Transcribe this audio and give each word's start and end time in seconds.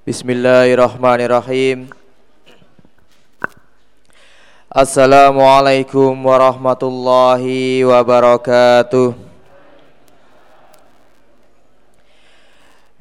Bismillahirrahmanirrahim. 0.00 1.92
Assalamualaikum 4.72 6.16
warahmatullahi 6.24 7.84
wabarakatuh. 7.84 9.12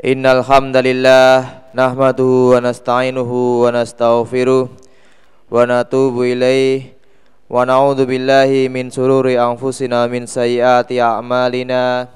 Innal 0.04 0.44
hamdalillah 0.44 1.72
nahmaduhu 1.72 2.60
wa 2.60 2.68
nasta'inuhu 2.68 3.64
wa 3.64 3.72
nastaghfiruh 3.72 4.68
wa 4.68 5.56
natubu 5.64 6.28
ilaih 6.28 6.92
wa 7.48 7.64
na'udzu 7.64 8.04
billahi 8.04 8.68
min 8.68 8.92
sururi 8.92 9.40
anfusina 9.40 10.04
min 10.12 10.28
sayyiati 10.28 11.00
a'malina 11.00 12.12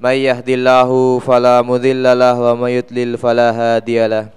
may 0.00 0.24
yahdillahu 0.24 1.20
fala 1.20 1.60
mudhillalah 1.60 2.32
wa 2.32 2.56
may 2.56 2.80
yudlil 2.80 3.20
fala 3.20 3.52
hadiyalah 3.52 4.32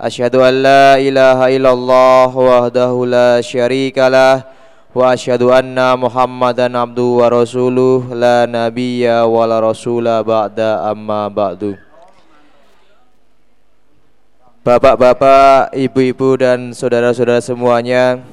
asyhadu 0.00 0.40
an 0.40 0.64
la 0.64 0.96
ilaha 0.96 1.52
illallah 1.52 2.32
wahdahu 2.32 3.04
la 3.04 3.36
syarikalah 3.44 4.48
wa 4.96 5.12
asyhadu 5.12 5.52
anna 5.52 5.92
muhammadan 6.00 6.72
abduhu 6.72 7.20
wa 7.20 7.28
rasuluh 7.28 8.08
la 8.08 8.48
nabiyya 8.48 9.28
wa 9.28 9.44
la 9.44 9.60
rasula 9.60 10.24
ba'da 10.24 10.88
amma 10.88 11.28
ba'du. 11.28 11.76
Bapak-bapak, 14.64 15.76
ibu-ibu 15.76 16.40
dan 16.40 16.72
saudara-saudara 16.72 17.44
semuanya 17.44 18.24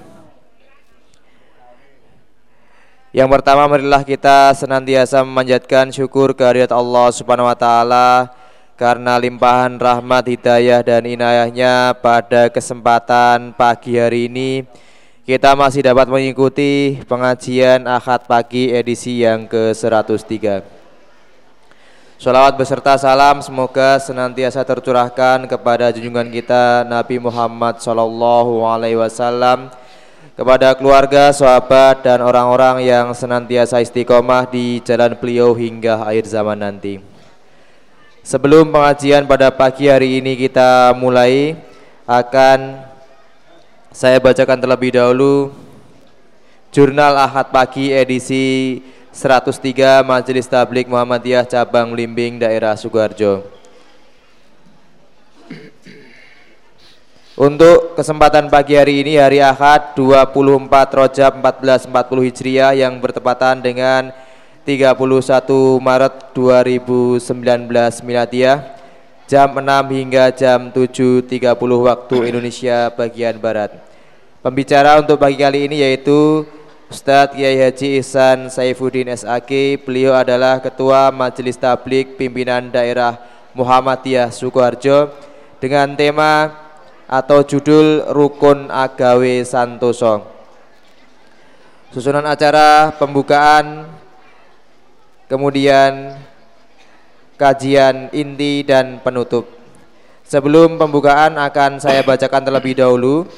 Yang 3.14 3.30
pertama 3.30 3.70
marilah 3.70 4.02
kita 4.02 4.58
senantiasa 4.58 5.22
memanjatkan 5.22 5.94
syukur 5.94 6.34
kehadirat 6.34 6.74
Allah 6.74 7.14
Subhanahu 7.14 7.46
wa 7.46 7.54
taala 7.54 8.34
karena 8.74 9.22
limpahan 9.22 9.78
rahmat 9.78 10.34
hidayah 10.34 10.82
dan 10.82 11.06
inayahnya 11.06 11.94
pada 12.02 12.50
kesempatan 12.50 13.54
pagi 13.54 14.02
hari 14.02 14.26
ini 14.26 14.66
kita 15.30 15.54
masih 15.54 15.86
dapat 15.86 16.10
mengikuti 16.10 16.98
pengajian 17.06 17.86
Ahad 17.86 18.26
pagi 18.26 18.74
edisi 18.74 19.22
yang 19.22 19.46
ke-103. 19.46 20.66
Salawat 22.18 22.58
beserta 22.58 22.98
salam 22.98 23.46
semoga 23.46 24.02
senantiasa 24.02 24.66
tercurahkan 24.66 25.46
kepada 25.46 25.94
junjungan 25.94 26.34
kita 26.34 26.82
Nabi 26.90 27.22
Muhammad 27.22 27.78
sallallahu 27.78 28.66
alaihi 28.66 28.98
wasallam 28.98 29.70
kepada 30.34 30.74
keluarga, 30.74 31.30
sahabat, 31.30 32.02
dan 32.02 32.26
orang-orang 32.26 32.82
yang 32.82 33.14
senantiasa 33.14 33.86
istiqomah 33.86 34.50
di 34.50 34.82
jalan 34.82 35.14
beliau 35.14 35.54
hingga 35.54 36.02
akhir 36.02 36.26
zaman 36.26 36.58
nanti. 36.58 36.98
Sebelum 38.26 38.74
pengajian 38.74 39.30
pada 39.30 39.54
pagi 39.54 39.86
hari 39.92 40.24
ini 40.24 40.34
kita 40.34 40.96
mulai, 40.98 41.54
akan 42.10 42.82
saya 43.94 44.18
bacakan 44.18 44.58
terlebih 44.58 44.98
dahulu 44.98 45.54
Jurnal 46.74 47.14
Ahad 47.14 47.54
Pagi 47.54 47.94
edisi 47.94 48.82
103 49.14 50.02
Majelis 50.02 50.50
Tablik 50.50 50.90
Muhammadiyah 50.90 51.46
Cabang 51.46 51.94
Limbing 51.94 52.42
Daerah 52.42 52.74
Sukoharjo. 52.74 53.53
Untuk 57.34 57.98
kesempatan 57.98 58.46
pagi 58.46 58.78
hari 58.78 59.02
ini 59.02 59.18
hari 59.18 59.42
Ahad 59.42 59.98
24 59.98 60.70
Rojab 60.70 61.34
1440 61.42 62.30
Hijriah 62.30 62.78
yang 62.78 63.02
bertepatan 63.02 63.58
dengan 63.58 64.14
31 64.62 64.94
Maret 65.82 66.30
2019 66.38 67.26
Miladiah 68.06 68.78
jam 69.26 69.50
6 69.50 69.66
hingga 69.66 70.30
jam 70.30 70.70
7.30 70.70 71.58
waktu 71.58 72.16
Indonesia 72.30 72.94
bagian 72.94 73.42
Barat. 73.42 73.82
Pembicara 74.46 75.02
untuk 75.02 75.18
pagi 75.18 75.42
kali 75.42 75.66
ini 75.66 75.82
yaitu 75.82 76.46
Ustadz 76.94 77.34
Kiai 77.34 77.58
Haji 77.58 77.98
Ihsan 77.98 78.54
Saifuddin 78.54 79.10
SAK. 79.10 79.82
Beliau 79.82 80.14
adalah 80.14 80.62
Ketua 80.62 81.10
Majelis 81.10 81.58
Tablik 81.58 82.14
Pimpinan 82.14 82.70
Daerah 82.70 83.18
Muhammadiyah 83.58 84.30
Sukoharjo 84.30 85.10
dengan 85.58 85.98
tema 85.98 86.63
atau 87.14 87.46
judul 87.46 88.10
Rukun 88.10 88.74
Agawe 88.74 89.46
Santoso. 89.46 90.26
Susunan 91.94 92.26
acara 92.26 92.90
pembukaan, 92.98 93.86
kemudian 95.30 96.18
kajian 97.38 98.10
inti 98.10 98.66
dan 98.66 98.98
penutup. 99.06 99.46
Sebelum 100.26 100.82
pembukaan 100.82 101.38
akan 101.38 101.78
saya 101.78 102.02
bacakan 102.02 102.50
terlebih 102.50 102.82
dahulu 102.82 103.30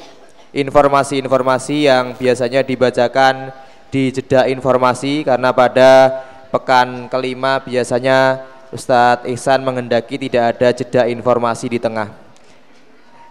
informasi-informasi 0.56 1.92
yang 1.92 2.16
biasanya 2.16 2.64
dibacakan 2.64 3.52
di 3.92 4.08
jeda 4.16 4.48
informasi 4.48 5.28
karena 5.28 5.52
pada 5.52 6.24
pekan 6.48 7.12
kelima 7.12 7.60
biasanya 7.60 8.40
Ustadz 8.72 9.28
Ihsan 9.28 9.68
mengendaki 9.68 10.16
tidak 10.16 10.56
ada 10.56 10.72
jeda 10.72 11.02
informasi 11.12 11.68
di 11.68 11.80
tengah. 11.84 12.25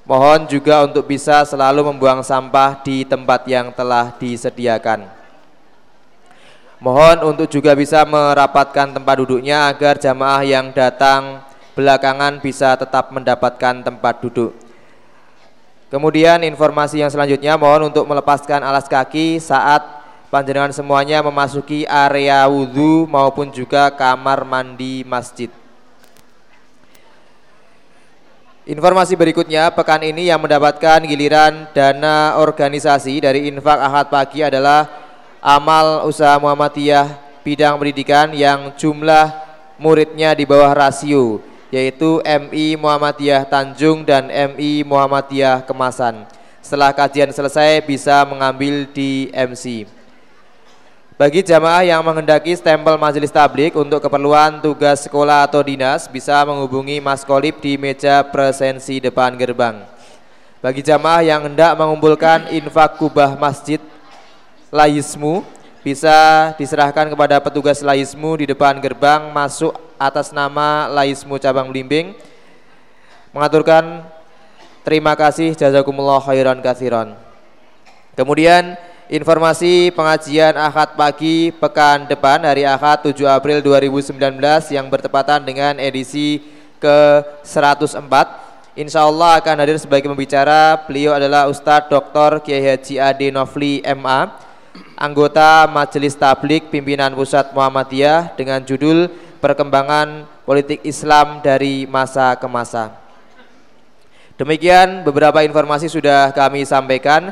Mohon 0.06 0.46
juga 0.46 0.86
untuk 0.86 1.10
bisa 1.10 1.42
selalu 1.42 1.90
membuang 1.90 2.22
sampah 2.22 2.78
di 2.86 3.02
tempat 3.02 3.42
yang 3.50 3.74
telah 3.74 4.14
disediakan. 4.14 5.10
Mohon 6.78 7.34
untuk 7.34 7.50
juga 7.50 7.74
bisa 7.74 8.06
merapatkan 8.06 8.94
tempat 8.94 9.16
duduknya 9.18 9.66
agar 9.66 9.98
jamaah 9.98 10.46
yang 10.46 10.70
datang 10.70 11.42
belakangan 11.74 12.38
bisa 12.38 12.78
tetap 12.78 13.10
mendapatkan 13.10 13.82
tempat 13.82 14.22
duduk. 14.22 14.63
Kemudian 15.94 16.42
informasi 16.42 16.98
yang 16.98 17.06
selanjutnya 17.06 17.54
mohon 17.54 17.86
untuk 17.86 18.02
melepaskan 18.02 18.66
alas 18.66 18.90
kaki 18.90 19.38
saat 19.38 19.78
panjenengan 20.26 20.74
semuanya 20.74 21.22
memasuki 21.22 21.86
area 21.86 22.42
wudhu 22.50 23.06
maupun 23.06 23.54
juga 23.54 23.94
kamar 23.94 24.42
mandi 24.42 25.06
masjid. 25.06 25.46
Informasi 28.66 29.14
berikutnya, 29.14 29.70
pekan 29.70 30.02
ini 30.02 30.34
yang 30.34 30.42
mendapatkan 30.42 30.98
giliran 31.06 31.70
dana 31.70 32.42
organisasi 32.42 33.22
dari 33.22 33.46
infak 33.46 33.78
ahad 33.78 34.10
pagi 34.10 34.42
adalah 34.42 34.90
amal 35.38 36.10
usaha 36.10 36.34
Muhammadiyah 36.42 37.38
bidang 37.46 37.78
pendidikan 37.78 38.34
yang 38.34 38.74
jumlah 38.74 39.30
muridnya 39.78 40.34
di 40.34 40.42
bawah 40.42 40.74
rasio 40.74 41.53
yaitu 41.74 42.22
MI 42.22 42.78
Muhammadiyah 42.78 43.42
Tanjung 43.50 44.06
dan 44.06 44.30
MI 44.30 44.86
Muhammadiyah 44.86 45.66
Kemasan. 45.66 46.22
Setelah 46.62 46.94
kajian 46.94 47.34
selesai 47.34 47.82
bisa 47.82 48.22
mengambil 48.22 48.86
di 48.86 49.34
MC. 49.34 49.90
Bagi 51.18 51.42
jamaah 51.42 51.82
yang 51.82 51.98
menghendaki 52.06 52.54
stempel 52.54 52.94
majelis 52.94 53.34
tablik 53.34 53.74
untuk 53.74 53.98
keperluan 53.98 54.62
tugas 54.62 55.02
sekolah 55.02 55.50
atau 55.50 55.66
dinas 55.66 56.06
bisa 56.06 56.38
menghubungi 56.46 57.02
Mas 57.02 57.26
Kolib 57.26 57.58
di 57.58 57.74
meja 57.74 58.22
presensi 58.22 59.02
depan 59.02 59.34
gerbang. 59.34 59.82
Bagi 60.62 60.78
jamaah 60.78 61.26
yang 61.26 61.42
hendak 61.42 61.74
mengumpulkan 61.74 62.54
infak 62.54 63.02
kubah 63.02 63.34
masjid 63.34 63.82
Laismu 64.70 65.42
bisa 65.86 66.50
diserahkan 66.56 67.10
kepada 67.10 67.38
petugas 67.38 67.82
Laismu 67.84 68.38
di 68.38 68.50
depan 68.50 68.78
gerbang 68.82 69.30
masuk 69.30 69.74
atas 70.04 70.36
nama 70.36 70.84
Laismu 70.92 71.40
Cabang 71.40 71.72
Blimbing 71.72 72.12
mengaturkan 73.32 74.04
terima 74.84 75.16
kasih 75.16 75.56
jazakumullah 75.56 76.20
khairan 76.20 76.60
kathiran. 76.60 77.16
Kemudian 78.12 78.76
informasi 79.08 79.88
pengajian 79.96 80.54
Ahad 80.60 80.94
pagi 80.94 81.50
pekan 81.56 82.04
depan 82.04 82.44
hari 82.44 82.68
Ahad 82.68 83.00
7 83.00 83.16
April 83.24 83.64
2019 83.64 84.12
yang 84.70 84.86
bertepatan 84.92 85.40
dengan 85.42 85.80
edisi 85.80 86.44
ke 86.76 87.24
104 87.42 88.44
Insya 88.74 89.06
Allah 89.06 89.38
akan 89.38 89.62
hadir 89.62 89.78
sebagai 89.78 90.10
pembicara. 90.10 90.74
Beliau 90.90 91.14
adalah 91.14 91.46
Ustadz 91.46 91.86
Dr. 91.86 92.42
Kiai 92.42 92.58
Haji 92.58 92.98
Ade 92.98 93.30
Nofli 93.30 93.78
MA, 93.94 94.34
anggota 94.98 95.70
Majelis 95.70 96.18
Tablik 96.18 96.74
Pimpinan 96.74 97.14
Pusat 97.14 97.54
Muhammadiyah 97.54 98.34
dengan 98.34 98.66
judul 98.66 99.06
Perkembangan 99.44 100.24
Politik 100.48 100.80
Islam 100.88 101.44
dari 101.44 101.84
Masa 101.84 102.32
ke 102.32 102.48
Masa. 102.48 102.96
Demikian 104.40 105.04
beberapa 105.04 105.44
informasi 105.44 105.92
sudah 105.92 106.32
kami 106.32 106.64
sampaikan. 106.64 107.28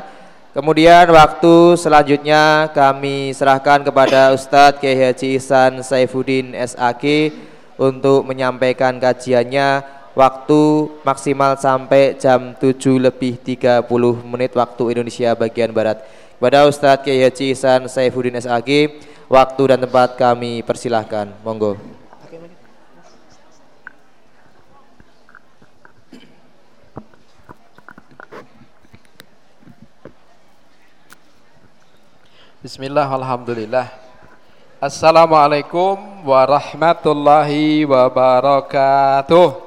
Kemudian 0.53 1.09
waktu 1.09 1.73
selanjutnya 1.73 2.69
kami 2.69 3.33
serahkan 3.33 3.81
kepada 3.81 4.29
Ustadz 4.29 4.77
Kiai 4.77 4.93
Haji 4.93 5.41
Ihsan 5.41 5.81
Saifuddin 5.81 6.53
SAG 6.53 7.33
untuk 7.81 8.29
menyampaikan 8.29 9.01
kajiannya 9.01 9.81
waktu 10.13 10.93
maksimal 11.01 11.57
sampai 11.57 12.13
jam 12.21 12.53
7 12.53 12.77
lebih 13.09 13.41
30 13.41 13.89
menit 14.21 14.53
waktu 14.53 14.93
Indonesia 14.93 15.33
bagian 15.33 15.73
Barat. 15.73 16.05
Kepada 16.37 16.69
Ustadz 16.69 17.01
Kiai 17.01 17.25
Haji 17.25 17.57
Ihsan 17.57 17.89
Saifuddin 17.89 18.37
SAG, 18.37 19.01
waktu 19.33 19.63
dan 19.65 19.81
tempat 19.81 20.13
kami 20.13 20.61
persilahkan. 20.61 21.33
Monggo. 21.41 22.02
Bismillah, 32.63 33.11
Alhamdulillah. 33.11 33.91
Assalamualaikum 34.79 36.23
warahmatullahi 36.23 37.83
wabarakatuh. 37.83 39.59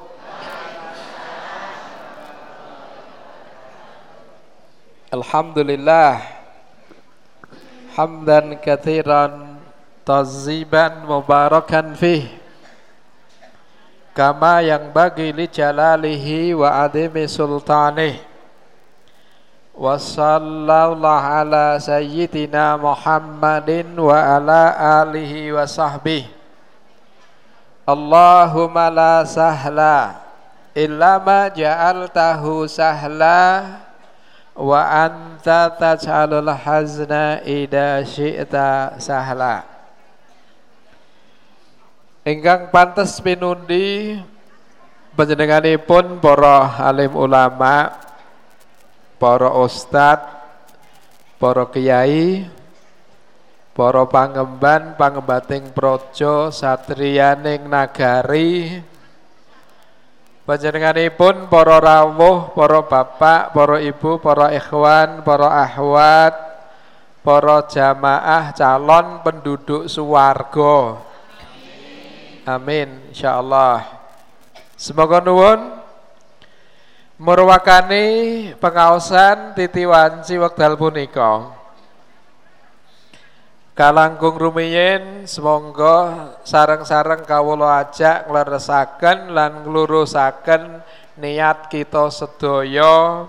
Alhamdulillah. 5.13 6.25
Hamdan 7.93 8.57
kathiran 8.57 9.61
Taziban 10.01 11.05
mubarakan 11.05 11.93
fih. 11.93 12.25
Kama 14.17 14.65
yang 14.65 14.89
bagi 14.89 15.29
li 15.37 15.45
jalalihi 15.45 16.57
wa 16.57 16.81
adimi 16.81 17.29
sultanih 17.29 18.26
Wassallallahu 19.77 21.05
ala 21.05 21.77
sayyidina 21.77 22.81
Muhammadin 22.81 23.93
wa 23.93 24.17
ala 24.17 24.73
alihi 25.05 25.53
wa 25.53 25.69
sahbihi. 25.69 26.33
Allahumma 27.85 28.89
la 28.89 29.21
sahla 29.21 30.17
illa 30.73 31.21
ma 31.21 31.53
ja'altahu 31.53 32.65
sahla 32.65 33.79
wa 34.57 34.81
anta 34.81 35.69
taj'alul 35.69 36.49
hazna 36.51 37.45
ida 37.45 38.01
syi'ta 38.01 38.97
sahla. 38.97 39.61
Ingkang 42.25 42.73
pantes 42.73 43.21
pinundi 43.21 44.17
panjenenganipun 45.13 46.17
para 46.17 46.81
alim 46.81 47.13
ulama' 47.13 48.06
para 49.21 49.49
ustad, 49.53 50.21
para 51.37 51.69
kiai, 51.69 52.49
para 53.77 54.09
pangemban, 54.09 54.97
pangembating 54.97 55.69
projo, 55.69 56.49
satriyaning 56.49 57.69
nagari, 57.69 58.81
panjenenganipun 60.49 61.45
para 61.45 61.77
rawuh, 61.77 62.57
para 62.57 62.81
bapak, 62.81 63.53
para 63.53 63.77
ibu, 63.85 64.17
para 64.17 64.49
ikhwan, 64.57 65.21
para 65.21 65.49
ahwat, 65.61 66.33
para 67.21 67.61
jamaah 67.69 68.49
calon 68.57 69.21
penduduk 69.21 69.85
suwarga. 69.85 71.05
Amin 72.49 73.11
insyaallah. 73.11 73.83
Semoga 74.73 75.21
nuwun 75.21 75.76
Merwakani 77.17 78.05
pengaosan 78.61 79.57
titi 79.57 79.89
wanci 79.89 80.37
wekdal 80.37 80.77
punika. 80.77 81.49
Kalangkung 83.73 84.37
rumiyin 84.37 85.25
semoga 85.25 86.29
sarang-sarang 86.45 87.25
kawula 87.25 87.81
ajak 87.81 88.29
ngleresaken 88.29 89.33
lan 89.33 89.65
nglurusaken 89.65 90.85
niat 91.17 91.73
kita 91.73 92.13
sedaya 92.13 93.25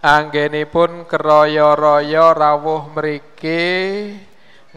anggenipun 0.00 1.04
keroyo-royo 1.04 2.32
rawuh 2.32 2.88
mriki 2.96 4.16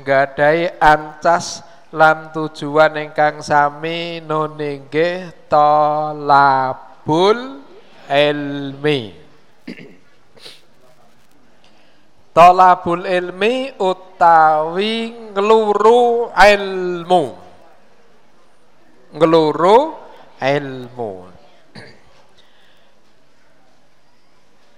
nggadahi 0.03 0.83
ancas 0.83 1.63
lan 1.95 2.35
tujuan 2.35 2.99
ingkang 2.99 3.39
sami 3.39 4.19
nuningge 4.19 5.31
tolabul 5.47 7.60
ilmi. 8.09 9.13
Tolabul 12.31 13.03
ilmi 13.03 13.75
utawi 13.75 15.11
ngeluru 15.35 16.31
ilmu. 16.31 17.23
Ngeluru 19.11 19.77
ilmu. 20.39 21.11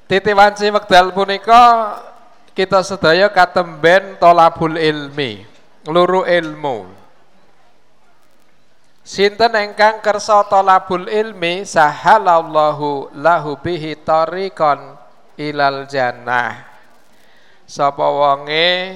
Titi 0.09 0.31
wanci 0.35 0.67
wekdal 0.73 1.13
punika 1.13 1.61
kita 2.53 2.85
sedaya 2.85 3.33
katemben 3.33 4.17
tolabul 4.21 4.77
ilmi, 4.77 5.41
ngeluru 5.85 6.21
ilmu. 6.25 7.02
Sinten 9.03 9.51
engkang 9.51 9.99
kersa 9.99 10.47
talabul 10.47 11.11
ilmi 11.11 11.67
sahalallahu 11.67 13.11
lahu 13.19 13.59
bihi 13.59 13.99
tariqan 13.99 14.95
ilal 15.35 15.83
jannah. 15.91 16.63
Sapa 17.67 18.07
wonge 18.07 18.95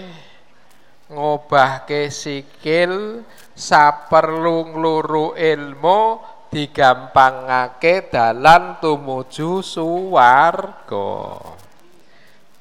ngobahke 1.11 2.07
sikil 2.07 3.19
saperlu 3.51 4.71
ngluru 4.71 5.35
ilmu 5.35 6.23
digampangake 6.55 8.07
dalan 8.07 8.79
tumuju 8.79 9.59
suwarga. 9.59 11.11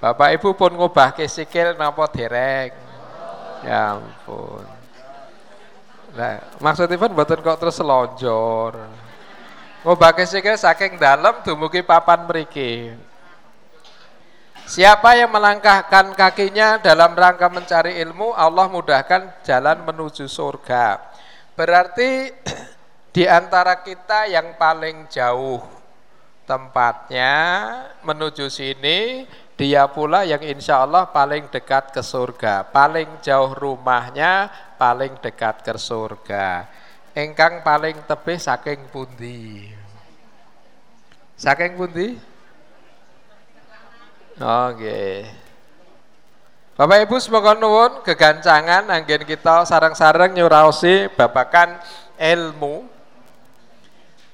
Bapak 0.02 0.34
Ibu 0.34 0.50
pun 0.58 0.74
ngobahke 0.74 1.30
sikil 1.30 1.78
napa 1.78 2.10
dereng? 2.10 2.74
Ya 3.62 3.94
ampun. 3.94 4.75
Nah, 6.16 6.40
maksudipun 6.64 7.12
mboten 7.12 7.44
kok 7.44 7.60
terus 7.60 7.76
selonjor. 7.76 8.72
Ngobake 9.84 10.24
sikil 10.24 10.56
saking 10.56 10.96
dalam 10.96 11.44
dumugi 11.44 11.84
papan 11.84 12.24
mriki. 12.24 12.96
Siapa 14.66 15.14
yang 15.14 15.30
melangkahkan 15.30 16.10
kakinya 16.18 16.82
dalam 16.82 17.14
rangka 17.14 17.46
mencari 17.46 18.02
ilmu, 18.02 18.34
Allah 18.34 18.66
mudahkan 18.66 19.46
jalan 19.46 19.86
menuju 19.86 20.26
surga. 20.26 20.98
Berarti 21.54 22.34
di 23.14 23.28
antara 23.30 23.78
kita 23.86 24.26
yang 24.26 24.58
paling 24.58 25.06
jauh 25.06 25.62
tempatnya 26.50 27.34
menuju 28.02 28.50
sini, 28.50 29.22
dia 29.54 29.86
pula 29.86 30.26
yang 30.26 30.42
insya 30.42 30.82
Allah 30.82 31.14
paling 31.14 31.46
dekat 31.46 31.94
ke 31.94 32.02
surga. 32.02 32.66
Paling 32.74 33.22
jauh 33.22 33.54
rumahnya, 33.54 34.50
paling 34.76 35.16
dekat 35.20 35.64
ke 35.64 35.74
surga. 35.76 36.68
Engkang 37.16 37.64
paling 37.64 37.96
tebih 38.04 38.36
saking 38.36 38.92
pundi? 38.92 39.72
Saking 41.36 41.76
pundi? 41.80 42.16
Oke. 44.36 44.76
Okay. 44.76 45.12
Bapak 46.76 47.08
Ibu 47.08 47.16
semoga 47.16 47.56
nuwun 47.56 48.04
kegancangan 48.04 48.92
anggen 48.92 49.24
kita 49.24 49.64
sarang-sarang 49.64 50.36
nyuraosi 50.36 51.08
babakan 51.08 51.80
ilmu. 52.20 52.84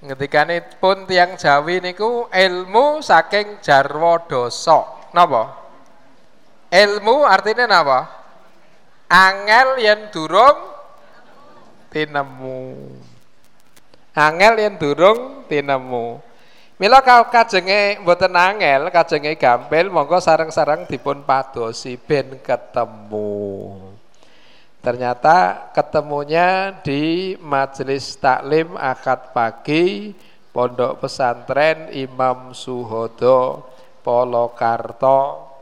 Ngetikane 0.02 0.82
pun 0.82 1.06
tiang 1.06 1.38
Jawi 1.38 1.78
niku 1.78 2.26
ilmu 2.26 2.98
saking 2.98 3.62
jarwo 3.62 4.18
dosa. 4.26 5.06
Napa? 5.14 5.54
Ilmu 6.66 7.22
artinya 7.22 7.70
napa? 7.70 8.21
Angel 9.12 9.68
yang 9.84 10.08
durung 10.08 10.58
tinemu 11.92 12.88
angel 14.16 14.54
yang 14.56 14.74
durung 14.80 15.44
tinemu 15.44 16.32
Mila 16.80 16.98
kau 16.98 17.30
kajenge 17.30 18.02
mboten 18.02 18.34
angel, 18.34 18.90
kajenge 18.90 19.38
gampil, 19.38 19.86
monggo 19.86 20.18
sarang-sarang 20.18 20.82
dipun 20.90 21.22
padosi 21.22 21.94
ben 21.94 22.42
ketemu. 22.42 23.78
Ternyata 24.82 25.70
ketemunya 25.70 26.74
di 26.82 27.38
majelis 27.38 28.18
taklim 28.18 28.74
akad 28.74 29.30
pagi 29.30 30.10
Pondok 30.50 31.06
Pesantren 31.06 31.94
Imam 31.94 32.50
Suhodo 32.50 33.70
Polokarto 34.02 35.54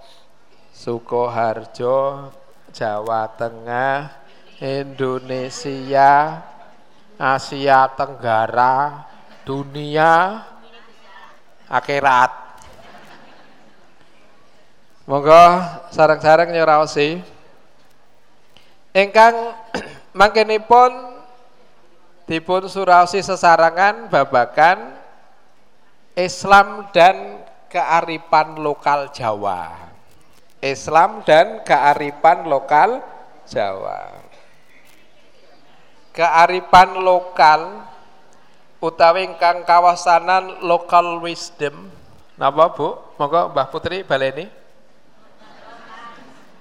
Sukoharjo 0.73 2.33
Jawa 2.73 3.29
Tengah 3.37 4.11
Indonesia 4.63 6.43
Asia 7.21 7.81
Tenggara 7.93 9.05
dunia 9.45 10.45
akhirat 11.69 12.33
Monggo 15.11 15.45
sarang-sarang 15.91 16.55
nyuraosi 16.55 17.19
ingkang 18.95 19.35
mangkenipun 20.19 20.91
dipun 22.31 22.71
suraosi 22.71 23.19
sesarangan 23.19 24.07
babakan 24.07 24.95
Islam 26.15 26.87
dan 26.95 27.43
kearifan 27.67 28.63
lokal 28.63 29.11
Jawa. 29.11 29.90
Islam 30.61 31.25
dan 31.25 31.65
kearifan 31.65 32.45
lokal 32.45 33.01
Jawa. 33.49 34.21
Kearifan 36.13 37.01
lokal 37.01 37.85
utawi 38.79 39.25
ingkang 39.25 39.65
kawasanan 39.65 40.61
local 40.65 41.25
wisdom. 41.25 41.89
Napa 42.37 42.73
Bu? 42.73 42.97
Monggo 43.17 43.53
Mbah 43.53 43.69
Putri 43.73 44.05
baleni. 44.05 44.49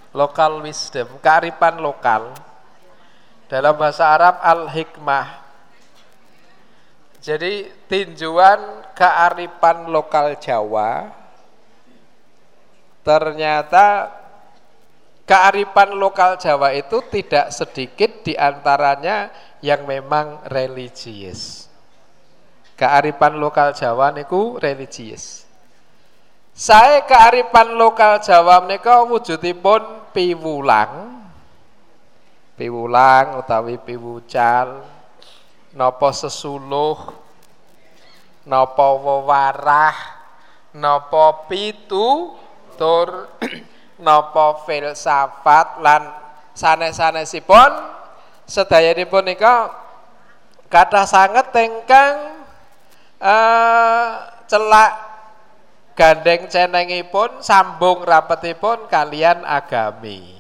Local 0.10 0.66
wisdom, 0.66 1.22
kearifan 1.22 1.78
lokal. 1.78 2.34
Dalam 3.46 3.78
bahasa 3.78 4.10
Arab 4.10 4.42
al-hikmah 4.42 5.50
jadi 7.20 7.68
tinjuan 7.92 8.88
kearifan 8.96 9.92
lokal 9.92 10.40
Jawa 10.40 11.12
ternyata 13.02 14.12
kearifan 15.30 15.94
lokal 15.94 16.42
Jawa 16.42 16.74
itu 16.74 17.06
tidak 17.14 17.54
sedikit 17.54 18.26
di 18.26 18.34
antaranya 18.34 19.30
yang 19.62 19.86
memang 19.86 20.42
religius. 20.50 21.70
Kearifan 22.80 23.38
lokal 23.38 23.76
Jawa 23.76 24.16
niku 24.16 24.58
religius. 24.58 25.44
Saya 26.56 27.06
kearifan 27.06 27.76
lokal 27.76 28.24
Jawa 28.24 28.64
menika 28.64 29.04
wujudipun 29.06 30.12
piwulang. 30.16 31.22
Piwulang 32.60 33.40
utawi 33.40 33.80
piwucal 33.80 34.84
napa 35.72 36.10
sesuluh 36.12 37.14
napa 38.44 38.88
wewarah 38.98 39.96
napa 40.74 41.46
pitu 41.46 42.34
tur 42.80 43.28
napa 44.06 44.64
filsafat 44.64 45.84
lan 45.84 46.08
sanes-sanesipun 46.56 47.72
sedayanipun 48.48 49.28
nika 49.28 49.70
kathah 50.72 51.04
sanget 51.04 51.52
ingkang 51.60 52.40
uh, 53.20 54.08
celak 54.48 54.94
gandeng 56.00 56.48
cenengipun 56.48 57.44
sambung 57.44 58.08
rapetipun 58.08 58.88
kalian 58.88 59.44
agami 59.44 60.40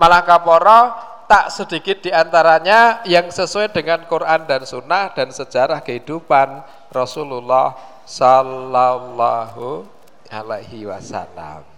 malah 0.00 0.24
kaporo 0.24 1.12
tak 1.24 1.48
sedikit 1.52 2.04
di 2.04 2.12
antaranya 2.12 3.00
yang 3.08 3.32
sesuai 3.32 3.72
dengan 3.72 4.04
Quran 4.04 4.44
dan 4.44 4.62
Sunnah 4.68 5.12
dan 5.16 5.32
sejarah 5.32 5.80
kehidupan 5.80 6.60
Rasulullah 6.92 7.72
Sallallahu 8.04 9.88
Alaihi 10.28 10.84
Wasallam. 10.84 11.73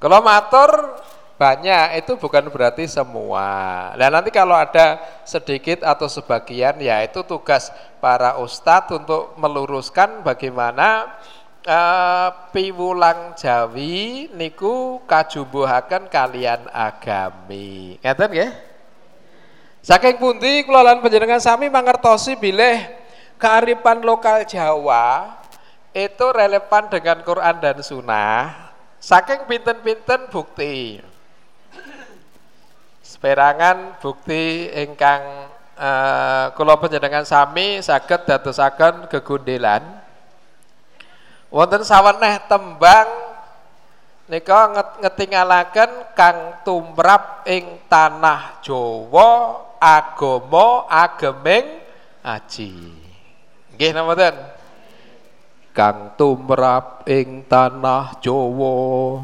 Kalau 0.00 0.24
matur 0.24 0.96
banyak 1.36 2.04
itu 2.04 2.16
bukan 2.16 2.48
berarti 2.48 2.88
semua. 2.88 3.48
Dan 3.96 4.16
nanti 4.16 4.32
kalau 4.32 4.56
ada 4.56 4.96
sedikit 5.28 5.84
atau 5.84 6.08
sebagian 6.08 6.80
ya 6.80 7.04
itu 7.04 7.20
tugas 7.24 7.68
para 8.00 8.40
ustadz 8.40 8.92
untuk 8.96 9.36
meluruskan 9.36 10.24
bagaimana 10.24 11.16
uh, 11.64 12.28
piwulang 12.52 13.36
Jawi 13.36 14.32
niku 14.32 15.04
kajubuhaken 15.04 16.08
kalian 16.08 16.64
agami. 16.72 17.96
Ngeten 18.00 18.28
nggih? 18.32 18.50
Saking 19.80 20.20
pundi 20.20 20.64
kula 20.68 20.84
lan 20.84 21.00
panjenengan 21.00 21.40
sami 21.40 21.72
mangertosi 21.72 22.36
bilih 22.36 22.84
kearifan 23.40 24.04
lokal 24.04 24.44
Jawa 24.44 25.40
itu 25.96 26.26
relevan 26.36 26.88
dengan 26.92 27.24
Quran 27.24 27.56
dan 27.64 27.80
Sunnah. 27.80 28.69
Saking 29.00 29.48
pinten-pinten 29.48 30.28
bukti. 30.28 31.00
Seperangan 33.00 33.96
bukti 33.96 34.68
ingkang 34.70 35.48
uh, 35.80 36.52
kula 36.52 36.76
panjenengan 36.76 37.24
sami 37.24 37.80
saged 37.80 38.28
dadosaken 38.28 39.08
kegundelan. 39.08 39.82
Wonten 41.48 41.82
saweneh 41.82 42.44
tembang 42.46 43.08
nika 44.30 44.60
ngetingalaken 45.02 46.14
kang 46.14 46.62
tumrap 46.62 47.42
ing 47.48 47.82
tanah 47.90 48.62
Jawa 48.62 49.58
agama 49.80 50.86
ageming 50.86 51.82
aji. 52.22 52.94
Nggih 53.74 53.90
napa 53.96 54.12
kang 55.70 56.14
tumrap 56.18 57.06
ing 57.06 57.46
tanah 57.46 58.18
Jawa. 58.22 59.22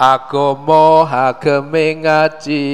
Agama 0.00 1.04
ageming 1.04 2.08
aji 2.08 2.64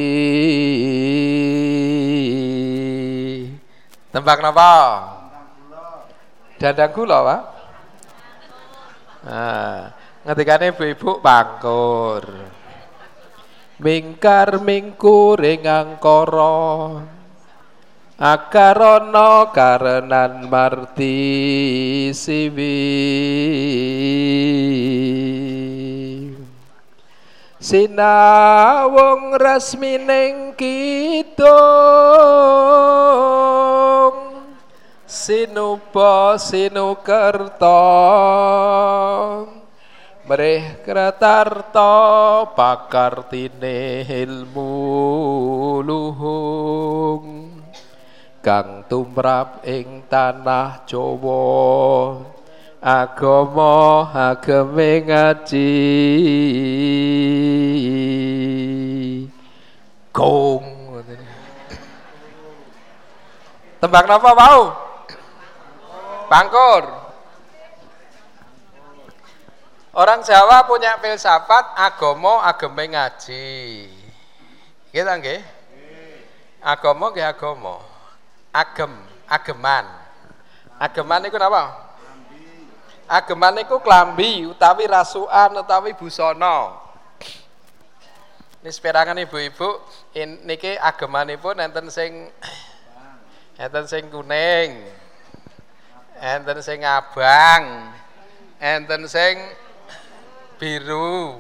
tembang 4.15 4.39
napa? 4.39 4.75
Dandang 6.63 6.93
gula 6.95 7.19
Pak. 7.27 7.43
Nah, 9.27 9.91
ngetikane 10.23 10.71
ibu-ibu 10.71 11.19
pangkur. 11.19 12.25
Mingkar 13.83 14.63
mingkur 14.63 15.37
ing 15.43 15.67
angkara 15.67 17.03
akarana 18.17 19.53
karenan 19.53 20.49
marti 20.49 21.13
siwi. 22.17 22.81
Sinawung 27.61 29.37
resmining 29.37 30.57
kidung. 30.57 31.37
Sinupa 35.05 36.41
sinukerta. 36.41 37.85
Mrih 40.27 40.83
kratarta 40.83 41.95
pakartine 42.59 44.03
ilmu 44.11 44.75
luhung 45.87 47.46
kang 48.47 48.87
tumrap 48.87 49.67
ing 49.67 50.07
tanah 50.07 50.87
Jawa 50.87 52.23
agama 52.79 54.07
agame 54.15 55.03
ngaji 55.03 55.75
gong 60.15 60.67
tembang 63.83 64.07
napa 64.07 64.31
mau 64.31 64.87
Bangkur. 66.27 66.83
Orang 69.97 70.27
Jawa 70.27 70.67
punya 70.67 70.99
filsafat 70.99 71.79
agama 71.79 72.43
agama 72.45 72.83
ngaji. 72.83 73.87
Gitu 74.91 75.07
nggih? 75.07 75.41
Agama 76.61 77.15
nggih 77.15 77.31
agama. 77.31 77.96
Agem, 78.57 78.93
ageman. 79.29 79.85
Ageman 80.81 81.21
niku 81.21 81.37
napa? 81.37 81.77
Ageman 83.05 83.53
niku 83.53 83.77
klambi 83.85 84.49
utawi 84.49 84.89
rasukan 84.89 85.61
utawi 85.61 85.93
busana. 85.93 86.73
Ini 88.65 88.73
seperangan 88.73 89.21
ibu-ibu, 89.21 89.85
niki 90.49 90.75
agemanipun 90.81 91.61
enten 91.61 91.93
sing 91.93 92.33
enten 93.61 93.85
sing 93.85 94.09
kuning, 94.09 94.89
enten 96.17 96.59
sing 96.65 96.81
abang 96.81 97.93
enten 98.57 99.05
sing 99.05 99.37
biru 100.57 101.37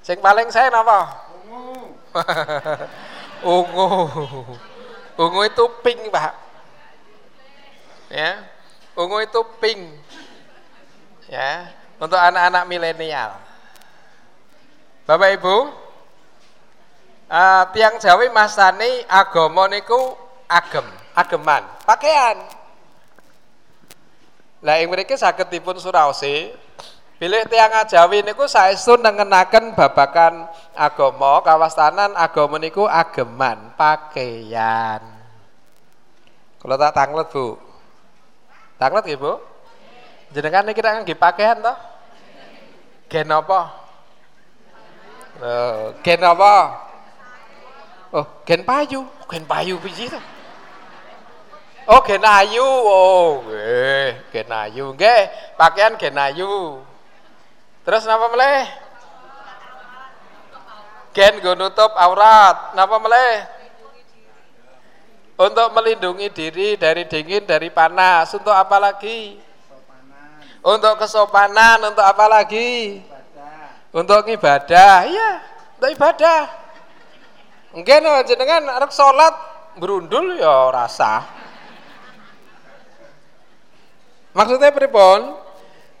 sing 0.00 0.16
paling 0.24 0.48
saya 0.48 0.72
napa 0.72 1.28
ungu 1.44 1.92
ungu 3.60 3.88
ungu 5.18 5.44
itu 5.48 5.64
pink 5.84 6.12
pak 6.12 6.42
Ya. 8.12 8.44
Ungu 8.92 9.24
itu 9.24 9.40
pink. 9.56 9.88
Ya, 11.32 11.72
untuk 11.96 12.20
anak-anak 12.20 12.68
milenial. 12.68 13.40
Bapak 15.08 15.40
Ibu, 15.40 15.56
uh, 17.32 17.64
tiang 17.72 17.96
Jawi 17.96 18.28
masani 18.28 19.00
agama 19.08 19.64
niku 19.72 19.96
agem, 20.44 20.84
ageman, 21.16 21.64
pakaian. 21.88 22.36
Lah 24.60 24.76
ing 24.76 24.92
mriki 24.92 25.16
saged 25.16 25.48
dipun 25.48 25.80
suraosi 25.80 26.52
Bilih 27.22 27.46
tiang 27.46 27.70
Jawi 27.86 28.26
niku 28.26 28.50
saestu 28.50 28.98
nengenaken 28.98 29.78
babakan 29.78 30.42
agama, 30.74 31.38
kawastanan 31.46 32.18
agama 32.18 32.58
niku 32.58 32.82
ageman, 32.90 33.78
pakaian. 33.78 34.98
Kalau 36.58 36.74
tak 36.74 36.90
tanglet, 36.98 37.30
Bu. 37.30 37.54
Tanglet 38.74 39.06
nggih, 39.06 39.22
Bu? 39.22 39.38
Jenengan 40.34 40.66
niki 40.66 40.82
tak 40.82 41.06
nggih 41.06 41.14
pakaian 41.14 41.62
toh? 41.62 41.78
Gen 43.06 43.30
apa? 43.30 43.70
Oh, 45.38 45.94
gen 46.02 46.26
apa? 46.26 46.54
Oh, 48.10 48.26
gen 48.42 48.66
payu. 48.66 49.06
Gen 49.30 49.46
payu 49.46 49.78
biji 49.78 50.10
to? 50.10 50.18
Oh, 51.86 52.02
gen 52.02 52.26
ayu. 52.26 52.66
Oh, 52.66 53.46
nggih, 53.46 54.10
gen 54.34 54.50
ayu. 54.50 54.90
Nggih, 54.90 55.54
pakaian 55.54 55.94
gen 55.94 56.18
ayu. 56.18 56.82
Terus 57.82 58.06
napa 58.06 58.30
meleh? 58.30 58.62
Gen 61.12 61.42
go 61.42 61.52
nutup 61.58 61.92
aurat. 61.98 62.72
Napa 62.78 62.96
meleh? 63.02 63.34
Untuk 65.34 65.74
melindungi 65.74 66.30
diri 66.30 66.78
dari 66.78 67.02
dingin, 67.10 67.42
dari 67.42 67.68
panas. 67.74 68.30
Untuk 68.30 68.54
apa 68.54 68.78
lagi? 68.78 69.36
Untuk 70.62 70.94
kesopanan, 71.02 71.82
untuk 71.90 72.06
apa 72.06 72.30
lagi? 72.30 73.02
Untuk 73.90 74.30
ibadah. 74.30 75.04
Iya, 75.10 75.30
untuk 75.76 75.90
ibadah. 75.90 76.40
Mungkin 77.74 78.00
jenengan 78.30 78.62
arek 78.78 78.94
salat 78.94 79.34
berundul 79.74 80.38
ya 80.38 80.70
rasa. 80.70 81.26
Maksudnya 84.32 84.70
pripun? 84.70 85.41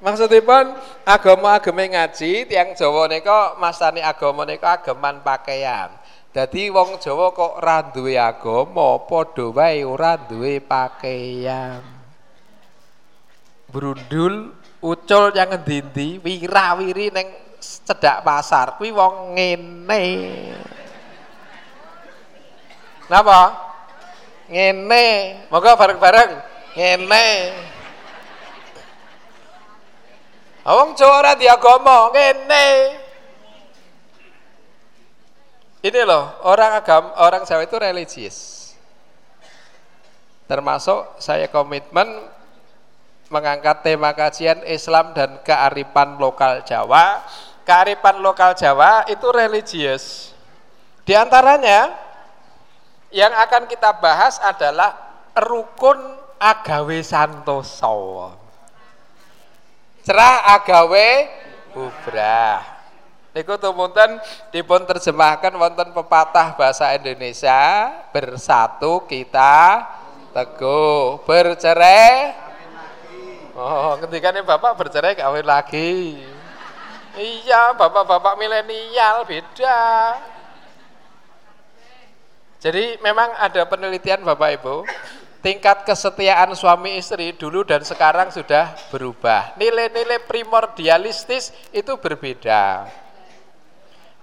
Maksudipun 0.02 0.74
agama-agama 1.06 1.86
ngaji 1.86 2.50
tiang 2.50 2.74
Jawa 2.74 3.06
nika 3.06 3.54
masani 3.54 4.02
agama 4.02 4.42
nika 4.42 4.82
ageman 4.82 5.22
pakaian. 5.22 5.94
Dadi 6.34 6.74
wong 6.74 6.98
Jawa 6.98 7.30
kok 7.30 7.62
ora 7.62 7.86
duwe 7.86 8.18
agama, 8.18 8.98
padha 9.06 9.46
wae 9.54 9.86
ora 9.86 10.18
duwe 10.18 10.58
pakaian. 10.58 11.86
Brundul 13.70 14.50
ucul 14.82 15.30
yang 15.38 15.54
ngendi-endi, 15.54 16.18
wira-wiri 16.18 17.14
ning 17.14 17.28
cedak 17.62 18.26
pasar 18.26 18.74
kuwi 18.82 18.90
wong 18.90 19.38
ngene. 19.38 20.04
Napa? 23.06 23.40
Ngene. 24.50 25.06
Moga 25.46 25.78
bareng-bareng 25.78 26.32
ngene. 26.74 27.26
Awang 30.62 30.94
Jawa 30.94 31.26
ora 31.26 31.34
diagama 31.34 32.14
ngene. 32.14 32.66
Ini 35.82 36.00
loh, 36.06 36.38
orang 36.46 36.78
agama, 36.78 37.18
orang 37.18 37.42
Jawa 37.42 37.66
itu 37.66 37.74
religius. 37.74 38.38
Termasuk 40.46 41.18
saya 41.18 41.50
komitmen 41.50 42.06
mengangkat 43.26 43.82
tema 43.82 44.14
kajian 44.14 44.62
Islam 44.62 45.10
dan 45.10 45.42
kearifan 45.42 46.22
lokal 46.22 46.62
Jawa. 46.62 47.26
Kearifan 47.66 48.22
lokal 48.22 48.54
Jawa 48.54 49.02
itu 49.10 49.26
religius. 49.34 50.30
Di 51.02 51.18
antaranya 51.18 51.90
yang 53.10 53.34
akan 53.34 53.66
kita 53.66 53.98
bahas 53.98 54.38
adalah 54.38 54.94
rukun 55.34 55.98
agawe 56.38 56.98
santoso 57.02 58.41
cerah 60.02 60.54
agawe 60.58 61.30
bubrah. 61.72 62.62
Niku 63.32 63.56
tumunten 63.56 64.20
dipun 64.52 64.84
terjemahkan 64.84 65.56
wonten 65.56 65.88
pepatah 65.96 66.52
bahasa 66.52 66.92
Indonesia 66.92 67.88
bersatu 68.12 69.08
kita 69.08 69.88
teguh. 70.36 71.24
Bercerai. 71.24 72.36
Oh 73.56 73.96
ketika 74.04 74.36
ini 74.36 74.44
bapak 74.44 74.76
bercerai 74.76 75.16
kawin 75.16 75.48
lagi? 75.48 76.20
Iya 77.16 77.72
bapak-bapak 77.76 78.36
milenial 78.36 79.24
beda. 79.24 79.80
Jadi 82.60 83.00
memang 83.00 83.32
ada 83.40 83.64
penelitian 83.64 84.24
bapak 84.24 84.60
ibu 84.60 84.84
tingkat 85.42 85.82
kesetiaan 85.82 86.54
suami 86.54 86.96
istri 86.96 87.34
dulu 87.34 87.66
dan 87.66 87.82
sekarang 87.82 88.30
sudah 88.30 88.72
berubah. 88.94 89.58
Nilai-nilai 89.58 90.22
primordialistis 90.24 91.50
itu 91.74 91.98
berbeda. 91.98 92.86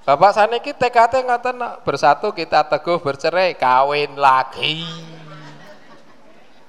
Bapak 0.08 0.32
saniki 0.34 0.71
TKT 0.73 1.27
ngaten 1.27 1.60
bersatu 1.84 2.32
kita 2.32 2.65
teguh 2.65 2.97
bercerai 3.03 3.53
kawin 3.53 4.15
lagi. 4.15 4.88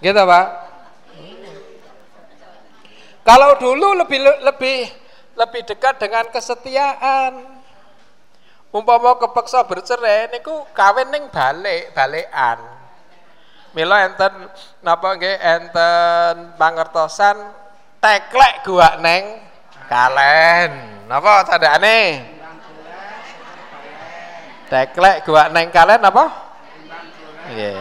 Gitu 0.03 0.19
Pak. 0.19 0.47
Kalau 3.23 3.55
dulu 3.57 3.95
lebih 4.03 4.19
lebih 4.43 4.79
lebih 5.39 5.63
dekat 5.63 6.03
dengan 6.03 6.27
kesetiaan. 6.29 7.63
Umpama 8.71 9.19
kepeksa 9.19 9.67
bercerai 9.67 10.31
niku 10.31 10.63
kawin 10.75 11.11
ning 11.11 11.27
balik, 11.35 11.91
balikan 11.91 12.80
Mila 13.71 14.03
enten 14.03 14.51
napa 14.83 15.15
nggih 15.15 15.37
enten 15.39 16.59
pangertosan 16.59 17.39
teklek 18.03 18.67
gua 18.67 18.99
neng 18.99 19.39
kalen. 19.87 20.71
Napa 21.07 21.47
tandane? 21.47 22.27
Teklek 24.67 25.23
gua 25.23 25.47
neng 25.55 25.71
kalen 25.71 26.03
apa? 26.03 26.25
Nggih. 27.55 27.79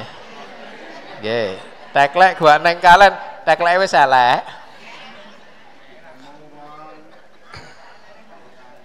Nggih. 1.21 1.49
Teklek 1.89 2.38
gua 2.38 2.62
neng 2.62 2.78
kalen, 2.78 3.13
teklek 3.41 3.82
wis 3.82 3.97
elek. 3.97 4.45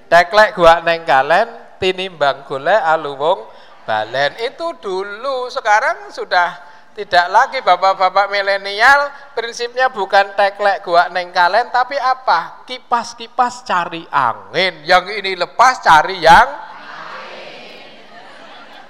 Teklek 0.08 0.56
gua 0.56 0.80
neng 0.80 1.04
kalen 1.04 1.48
tinimbang 1.76 2.48
golek 2.48 2.80
aluwung 2.80 3.44
balen. 3.84 4.32
Itu 4.40 4.72
dulu, 4.80 5.52
sekarang 5.52 6.08
sudah 6.08 6.73
tidak 6.94 7.26
lagi 7.26 7.58
bapak-bapak 7.58 8.30
milenial 8.30 9.10
prinsipnya 9.34 9.90
bukan 9.90 10.38
teklek 10.38 10.86
gua 10.86 11.10
neng 11.10 11.34
kalen 11.34 11.68
tapi 11.74 11.98
apa? 11.98 12.62
Kipas-kipas 12.62 13.66
cari 13.66 14.06
angin. 14.08 14.86
Yang 14.86 15.18
ini 15.18 15.34
lepas 15.34 15.82
cari 15.82 16.22
yang 16.22 16.48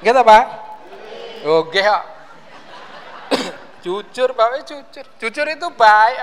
Gitu 0.05 0.21
Pak? 0.21 0.45
Oke 1.49 1.81
oh, 1.81 2.03
jujur 3.85 4.37
Bapak 4.37 4.69
jujur. 4.69 5.05
Jujur 5.17 5.47
itu 5.49 5.69
baik. 5.73 6.21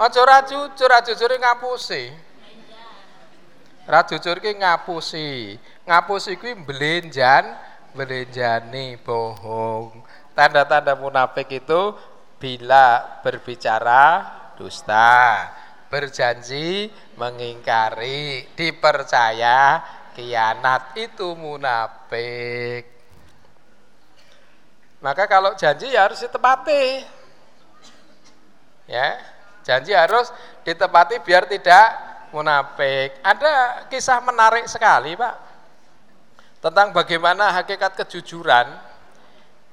Aja 0.00 0.18
ora 0.18 0.42
jujur, 0.42 0.88
ora 0.90 0.98
jujur 0.98 1.30
ngapusi. 1.30 2.10
Ora 3.86 4.02
jujur 4.02 4.42
ki 4.42 4.58
ngapusi. 4.58 5.54
Ngapusi 5.86 6.34
kuwi 6.42 6.58
belenjan, 6.58 7.54
belenjani 7.94 8.98
bohong 8.98 9.99
Tanda-tanda 10.40 10.96
munafik 10.96 11.52
itu 11.52 11.92
bila 12.40 13.20
berbicara 13.20 14.24
dusta, 14.56 15.52
berjanji 15.92 16.88
mengingkari, 17.20 18.48
dipercaya 18.56 19.84
kianat 20.16 20.96
itu 20.96 21.36
munafik. 21.36 22.88
Maka 25.04 25.28
kalau 25.28 25.52
janji 25.60 25.92
ya 25.92 26.08
harus 26.08 26.24
ditepati. 26.24 27.04
Ya, 28.88 29.20
janji 29.60 29.92
harus 29.92 30.32
ditepati 30.64 31.20
biar 31.20 31.44
tidak 31.52 31.86
munafik. 32.32 33.12
Ada 33.20 33.84
kisah 33.92 34.24
menarik 34.24 34.64
sekali, 34.72 35.20
Pak. 35.20 35.36
Tentang 36.64 36.96
bagaimana 36.96 37.52
hakikat 37.60 37.92
kejujuran 37.92 38.88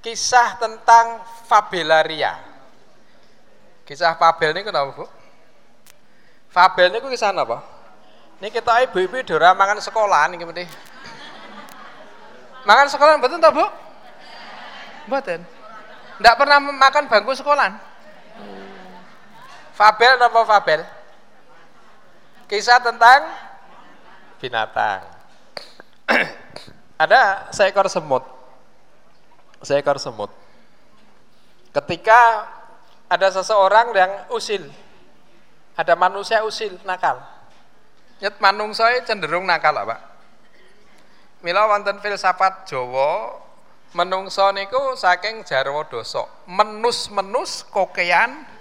kisah 0.01 0.57
tentang 0.61 1.21
Fabelaria. 1.47 2.37
Kisah 3.87 4.19
Fabel 4.19 4.51
ini 4.51 4.67
kenapa 4.67 4.91
Bu? 4.91 5.05
Fabel 6.51 6.91
ini 6.91 6.99
kisah 7.07 7.31
apa? 7.31 7.63
Ini 8.37 8.53
kita 8.53 8.85
ibu-ibu 8.85 9.17
dora 9.25 9.57
mangan 9.57 9.81
sekolah 9.81 10.29
ini 10.29 10.37
gimana? 10.37 10.67
Makan 12.67 12.87
sekolah 12.91 13.17
betul 13.23 13.39
tak 13.39 13.55
Bu? 13.55 13.65
Betul. 15.07 15.41
Tidak 16.19 16.35
pernah 16.35 16.59
makan 16.59 17.07
bangku 17.07 17.31
sekolah? 17.31 17.79
Fabel 19.71 20.19
apa 20.19 20.41
fabel? 20.43 20.81
Kisah 22.51 22.83
tentang 22.83 23.23
binatang. 24.43 25.05
Ada 27.03 27.51
seekor 27.55 27.87
semut. 27.87 28.36
Seekor 29.61 29.97
semut. 29.97 30.29
Ketika 31.73 32.45
ada 33.07 33.27
seseorang 33.31 33.93
yang 33.93 34.13
usil, 34.33 34.65
ada 35.77 35.93
manusia 35.93 36.41
usil 36.43 36.77
nakal. 36.83 37.21
Nyet 38.17 38.41
manungsa 38.41 38.89
cenderung 39.05 39.45
nakal, 39.45 39.77
Pak. 39.77 40.01
Mila 41.45 41.69
wonten 41.69 42.01
filsafat 42.01 42.65
Jawa 42.65 43.37
menungso 43.93 44.49
niku 44.57 44.97
saking 44.97 45.45
jarwa 45.45 45.85
dosa. 45.85 46.25
Menus-menus 46.49 47.61
kokean 47.69 48.57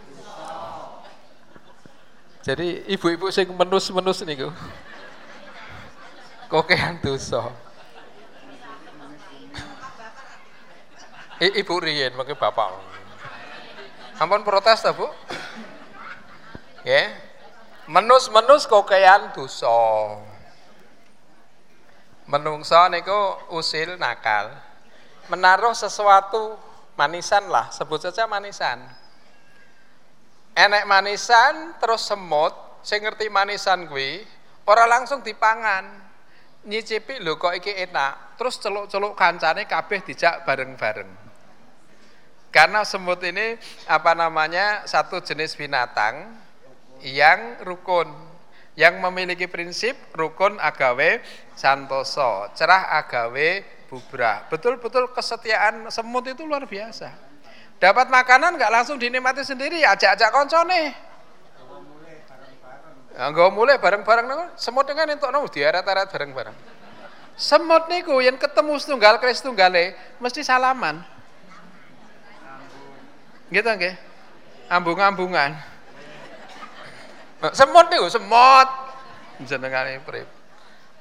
jadi 2.47 2.87
ibu-ibu 2.87 3.27
sing 3.35 3.51
menus-menus 3.51 4.23
niku. 4.23 4.55
Kokean 6.47 7.03
dosa. 7.03 7.51
Ibu 11.43 11.75
riyen 11.83 12.17
mengke 12.17 12.33
bapak. 12.37 12.73
Ampun 14.17 14.41
protes 14.41 14.81
ta, 14.81 14.97
Bu? 14.97 15.05
Ya. 16.87 17.13
Menus-menus 17.87 18.65
kokean 18.65 19.37
dosa. 19.37 19.69
Menungso 22.27 22.81
niku 22.89 23.37
usil 23.53 24.01
nakal. 24.01 24.51
Menaruh 25.29 25.77
sesuatu 25.77 26.57
manisan 26.97 27.47
lah, 27.53 27.69
sebut 27.69 28.01
saja 28.01 28.25
manisan 28.25 28.81
enek 30.57 30.89
manisan 30.89 31.77
terus 31.77 32.09
semut 32.09 32.81
saya 32.81 33.05
ngerti 33.05 33.29
manisan 33.29 33.85
gue 33.85 34.25
orang 34.65 34.89
langsung 34.89 35.21
dipangan 35.21 35.85
nyicipi 36.65 37.21
lho 37.21 37.37
kok 37.37 37.53
iki 37.53 37.77
enak 37.77 38.41
terus 38.41 38.57
celuk-celuk 38.59 39.13
kancane 39.13 39.69
kabeh 39.69 40.01
dijak 40.01 40.49
bareng-bareng 40.49 41.26
karena 42.55 42.83
semut 42.87 43.21
ini 43.25 43.57
apa 43.87 44.13
namanya 44.17 44.87
satu 44.89 45.21
jenis 45.21 45.55
binatang 45.55 46.37
yang 47.05 47.61
rukun 47.65 48.09
yang 48.77 49.01
memiliki 49.01 49.49
prinsip 49.49 49.97
rukun 50.13 50.61
agawe 50.61 51.21
santoso 51.57 52.51
cerah 52.57 52.97
agawe 52.99 53.65
bubra 53.87 54.49
betul-betul 54.49 55.13
kesetiaan 55.13 55.89
semut 55.93 56.27
itu 56.29 56.45
luar 56.45 56.65
biasa 56.69 57.27
Dapat 57.77 58.09
makanan 58.09 58.57
nggak 58.57 58.73
langsung 58.73 58.97
dinikmati 58.97 59.45
sendiri, 59.45 59.85
ajak-ajak 59.85 60.33
koncone. 60.33 60.97
Enggak 63.17 63.49
mulai 63.53 63.77
bareng-bareng 63.81 64.57
semut 64.61 64.85
dengan 64.89 65.13
entuk 65.13 65.29
nang 65.33 65.45
diarat-arat 65.49 66.09
bareng-bareng. 66.09 66.57
Semut 67.37 67.89
niku 67.93 68.21
yang 68.25 68.41
ketemu 68.41 68.81
setunggal 68.81 69.21
kris 69.21 69.45
tunggale 69.45 69.93
mesti 70.21 70.41
salaman. 70.41 71.05
Gitu 73.51 73.67
nggih. 73.67 73.95
Ambung-ambungan. 74.67 75.55
Semut 77.53 77.87
niku 77.93 78.09
semut 78.09 78.69
jenengane 79.45 80.01
prip. 80.03 80.27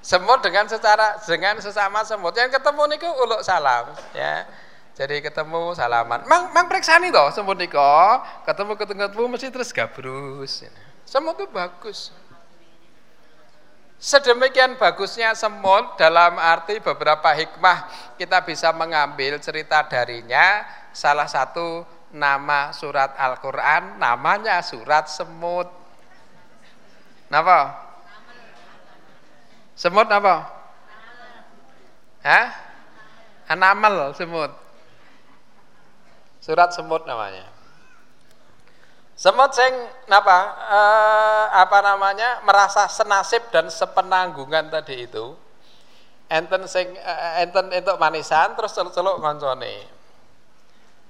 Semut 0.04 0.44
dengan 0.44 0.70
secara 0.70 1.18
dengan 1.24 1.58
sesama 1.58 2.06
semut 2.06 2.36
yang 2.38 2.52
ketemu 2.52 2.82
niku 2.92 3.10
uluk 3.24 3.42
salam 3.42 3.90
ya. 4.14 4.46
Jadi 4.96 5.20
ketemu 5.20 5.76
salaman. 5.76 6.24
Mang 6.30 6.54
mang 6.54 6.70
periksani 6.70 7.10
toh 7.10 7.34
semut 7.34 7.58
niko. 7.58 8.22
Ketemu 8.46 8.72
ketemu 8.78 9.24
mesti 9.28 9.48
terus 9.50 9.74
gabrus. 9.74 10.68
Semut 11.08 11.36
itu 11.40 11.48
bagus. 11.50 12.14
Sedemikian 13.96 14.76
bagusnya 14.76 15.34
semut 15.34 15.96
dalam 15.96 16.36
arti 16.38 16.78
beberapa 16.84 17.32
hikmah 17.32 17.90
kita 18.20 18.44
bisa 18.44 18.70
mengambil 18.76 19.40
cerita 19.40 19.82
darinya. 19.88 20.68
Salah 20.96 21.28
satu 21.28 21.84
nama 22.14 22.70
surat 22.76 23.16
Al-Quran 23.18 23.98
namanya 23.98 24.62
surat 24.62 25.10
semut. 25.10 25.70
Napa? 27.32 27.74
Semut 29.74 30.08
apa? 30.08 30.36
Hah? 32.26 32.46
Anamal 33.46 34.14
semut. 34.18 34.50
Surat 36.42 36.74
semut 36.74 37.06
namanya. 37.10 37.46
Semut 39.16 39.56
sing 39.56 39.72
napa 40.12 40.38
eh, 40.68 41.46
apa 41.56 41.80
namanya 41.80 42.44
merasa 42.44 42.92
senasib 42.92 43.48
dan 43.48 43.72
sepenanggungan 43.72 44.68
tadi 44.68 45.08
itu. 45.08 45.34
Enten 46.28 46.68
sing 46.68 46.92
eh, 47.00 47.48
enten 47.48 47.72
entuk 47.72 47.96
manisan 47.96 48.54
terus 48.60 48.76
celuk-celuk 48.76 49.24
koncone. 49.24 49.95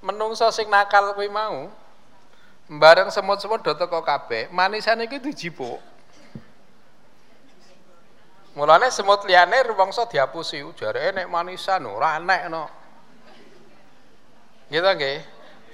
Menungso 0.06 0.46
sing 0.54 0.70
nakal 0.70 1.18
kuwi 1.18 1.26
mau 1.26 1.66
bareng 2.70 3.10
semut-semut 3.10 3.62
do 3.66 3.74
teko 3.74 4.06
kabeh, 4.06 4.50
manisan 4.54 5.02
iki 5.02 5.18
dijipuk. 5.18 5.82
Mulane 8.54 8.88
semut 8.94 9.26
liyane 9.26 9.66
rumangsa 9.66 10.06
dihapusi, 10.06 10.62
jare 10.78 11.12
nek 11.12 11.28
manisan 11.28 11.90
ora 11.90 12.22
enek 12.22 12.42
no. 12.54 12.70
Gitu 14.70 14.86
nggih. 14.86 15.20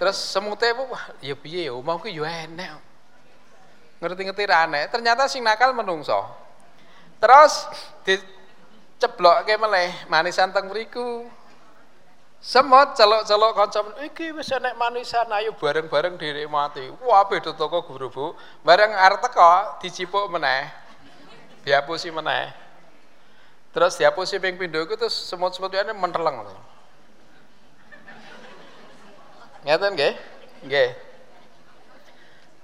Terus 0.01 0.17
semute 0.17 0.65
wah 0.73 1.13
ya 1.21 1.37
piye 1.37 1.69
ya 1.69 1.75
mau 1.77 1.99
ki 1.99 2.09
yo 2.15 2.25
enek. 2.25 2.73
Ngerti-ngerti 4.01 4.43
ra 4.49 4.65
enek, 4.65 4.89
ternyata 4.89 5.29
sing 5.29 5.45
nakal 5.45 5.77
menungso. 5.77 6.25
Terus 7.21 7.69
diceblokke 8.01 9.53
meleh 9.61 9.93
manisan 10.09 10.49
teng 10.49 10.73
mriku. 10.73 11.29
Semut 12.41 12.97
celok-celok 12.97 13.53
kanca 13.53 13.85
iki 14.01 14.33
wis 14.33 14.49
enek 14.49 14.73
manisan 14.73 15.29
ayo 15.29 15.53
bareng-bareng 15.53 16.17
mati. 16.49 16.89
Wah 17.05 17.21
beda 17.29 17.53
toko 17.53 17.85
guru 17.85 18.33
Bareng 18.65 18.89
arep 18.97 19.21
teko 19.21 19.77
dicipuk 19.77 20.25
meneh. 20.33 20.73
Diapusi 21.61 22.09
meneh. 22.09 22.49
Terus 23.69 23.93
diapusi 23.93 24.41
ping 24.41 24.57
pindho 24.57 24.81
iku 24.81 24.97
terus 24.97 25.13
semut-semut 25.13 25.69
ini 25.69 25.93
menteleng. 25.93 26.41
Ngeten 29.61 29.93
nggih? 29.93 30.13
Nggih. 30.65 30.89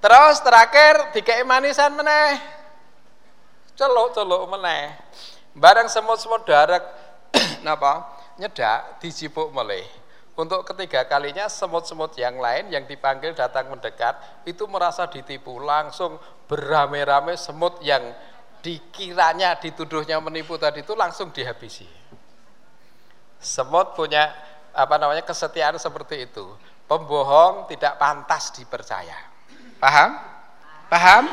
Terus 0.02 0.42
terakhir 0.42 1.14
dikei 1.14 1.46
manisan 1.46 1.94
meneh. 1.94 2.42
Celuk-celuk 3.78 4.42
meneh. 4.50 4.90
Bareng 5.54 5.86
semut-semut 5.86 6.42
darat 6.42 6.82
napa? 7.66 8.17
Nyedak 8.38 9.02
dijipuk 9.02 9.50
meleh. 9.50 9.84
Untuk 10.38 10.62
ketiga 10.62 11.02
kalinya 11.10 11.50
semut-semut 11.50 12.14
yang 12.14 12.38
lain 12.38 12.70
yang 12.70 12.86
dipanggil 12.86 13.34
datang 13.34 13.66
mendekat 13.74 14.14
itu 14.46 14.62
merasa 14.70 15.10
ditipu 15.10 15.58
langsung 15.58 16.14
beramai-ramai 16.46 17.34
semut 17.34 17.82
yang 17.82 18.14
dikiranya 18.62 19.58
dituduhnya 19.58 20.22
menipu 20.22 20.54
tadi 20.54 20.86
itu 20.86 20.94
langsung 20.94 21.34
dihabisi. 21.34 21.90
Semut 23.42 23.98
punya 23.98 24.30
apa 24.70 24.94
namanya 24.94 25.26
kesetiaan 25.26 25.74
seperti 25.74 26.30
itu 26.30 26.46
pembohong 26.88 27.68
tidak 27.68 28.00
pantas 28.00 28.54
dipercaya. 28.54 29.14
Paham? 29.78 30.10
Paham? 30.88 31.24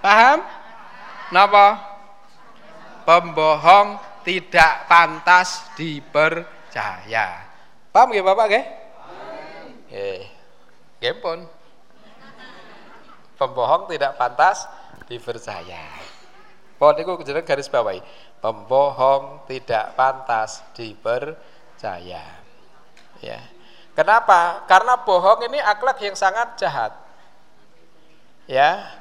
Paham? 0.00 0.38
Napa? 1.34 1.66
Pembohong 3.02 4.11
tidak 4.24 4.86
pantas 4.90 5.68
dipercaya. 5.78 7.46
Paham 7.92 8.08
nggih 8.10 8.24
Bapak 8.24 8.46
nggih? 8.48 8.64
Nggih. 9.92 10.22
Nggih 10.98 11.14
pun. 11.20 11.38
Pembohong 13.36 13.90
tidak 13.90 14.14
pantas 14.16 14.64
dipercaya. 15.10 15.82
Pohon 16.78 16.98
itu 16.98 17.12
jeneng 17.26 17.46
garis 17.46 17.70
bawahi. 17.70 18.02
Pembohong 18.42 19.46
tidak 19.46 19.94
pantas 19.94 20.66
dipercaya. 20.74 22.24
Ya. 23.22 23.40
Kenapa? 23.92 24.64
Karena 24.64 24.98
bohong 24.98 25.46
ini 25.46 25.60
akhlak 25.60 26.00
yang 26.02 26.16
sangat 26.16 26.56
jahat. 26.58 26.96
Ya. 28.48 28.98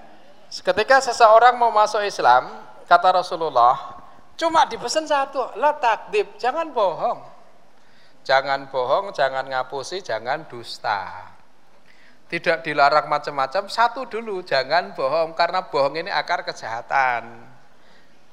Ketika 0.52 1.00
seseorang 1.00 1.56
mau 1.56 1.72
masuk 1.72 2.04
Islam, 2.04 2.52
kata 2.86 3.24
Rasulullah, 3.24 4.01
cuma 4.42 4.66
dipesan 4.66 5.06
satu, 5.06 5.54
la 5.62 5.78
takdib, 5.78 6.34
jangan 6.42 6.74
bohong. 6.74 7.22
Jangan 8.26 8.74
bohong, 8.74 9.14
jangan 9.14 9.46
ngapusi, 9.46 10.02
jangan 10.02 10.50
dusta. 10.50 11.30
Tidak 12.26 12.66
dilarang 12.66 13.06
macam-macam, 13.06 13.70
satu 13.70 14.10
dulu, 14.10 14.42
jangan 14.42 14.98
bohong 14.98 15.38
karena 15.38 15.70
bohong 15.70 16.02
ini 16.02 16.10
akar 16.10 16.42
kejahatan. 16.42 17.54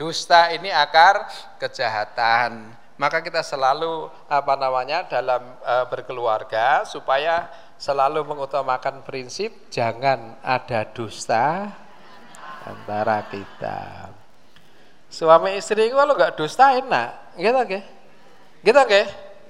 Dusta 0.00 0.48
ini 0.54 0.72
akar 0.72 1.28
kejahatan. 1.60 2.72
Maka 2.98 3.22
kita 3.22 3.42
selalu 3.44 4.10
apa 4.26 4.54
namanya 4.58 5.06
dalam 5.06 5.54
e, 5.62 5.74
berkeluarga 5.86 6.82
supaya 6.82 7.46
selalu 7.78 8.26
mengutamakan 8.26 9.06
prinsip 9.06 9.70
jangan 9.70 10.34
ada 10.42 10.82
dusta 10.90 11.70
antara 12.66 13.22
kita. 13.30 14.17
Suami 15.08 15.56
istri 15.56 15.88
itu 15.88 15.96
kalau 15.96 16.12
nggak 16.12 16.36
dusta 16.36 16.76
enak, 16.76 17.36
gitu 17.40 17.60
ke? 17.64 17.80
Gitu 18.60 18.82
ke? 18.84 19.02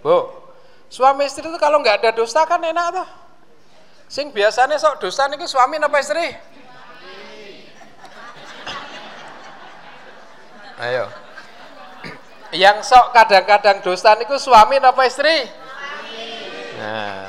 Bu, 0.06 0.30
suami 0.86 1.26
istri 1.26 1.42
itu 1.42 1.58
kalau 1.58 1.82
nggak 1.82 1.98
ada 1.98 2.10
dusta 2.14 2.46
kan 2.46 2.62
enak 2.62 2.94
tuh. 2.94 3.08
Sing 4.08 4.32
biasanya 4.32 4.80
sok 4.80 5.02
dusta 5.04 5.28
nih 5.28 5.44
suami 5.44 5.76
apa 5.82 5.98
istri? 6.00 6.32
Ayo. 10.78 11.10
Yang 12.54 12.88
sok 12.88 13.12
kadang-kadang 13.12 13.84
dosa 13.84 14.16
niku 14.16 14.38
suami 14.40 14.80
apa 14.80 15.02
istri? 15.04 15.44
Nah. 16.80 17.28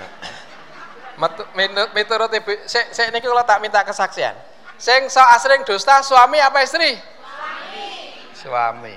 Miturut 1.91 2.31
ibu, 2.31 2.55
saya, 2.63 2.87
saya 2.95 3.11
ini 3.11 3.19
kalau 3.19 3.43
tak 3.43 3.59
minta 3.59 3.83
kesaksian. 3.83 4.31
Sing 4.79 5.11
sok 5.11 5.27
asring 5.35 5.67
dusta 5.67 5.99
suami 5.99 6.39
apa 6.39 6.63
istri? 6.63 6.95
Suami. 8.39 8.95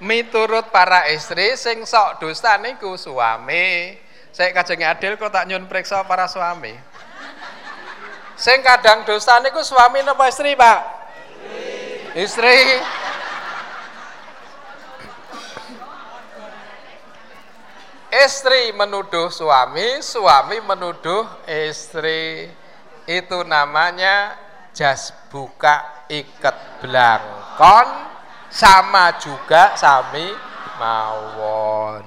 Miturut 0.00 0.72
para 0.72 1.12
istri 1.12 1.52
sing 1.60 1.84
sok 1.84 2.24
dusta 2.24 2.56
niku 2.56 2.96
suami. 2.96 3.92
Saya 4.32 4.56
kajeng 4.56 4.88
adil 4.88 5.20
kok 5.20 5.28
tak 5.28 5.44
nyun 5.44 5.68
periksa 5.68 6.00
para 6.08 6.24
suami. 6.24 6.72
Sing 8.40 8.64
kadang 8.64 9.04
dusta 9.04 9.36
niku 9.44 9.60
suami 9.60 10.00
apa 10.00 10.24
istri, 10.32 10.56
Pak? 10.56 10.80
Istri. 12.16 12.56
istri. 12.56 13.06
Istri 18.08 18.72
menuduh 18.72 19.28
suami, 19.28 20.00
suami 20.00 20.64
menuduh 20.64 21.28
istri. 21.44 22.48
Itu 23.04 23.44
namanya 23.44 24.32
jas 24.78 25.10
buka 25.26 26.06
ikat 26.06 26.78
belangkon 26.78 27.88
sama 28.46 29.18
juga 29.18 29.74
sami 29.74 30.30
mawon. 30.78 32.06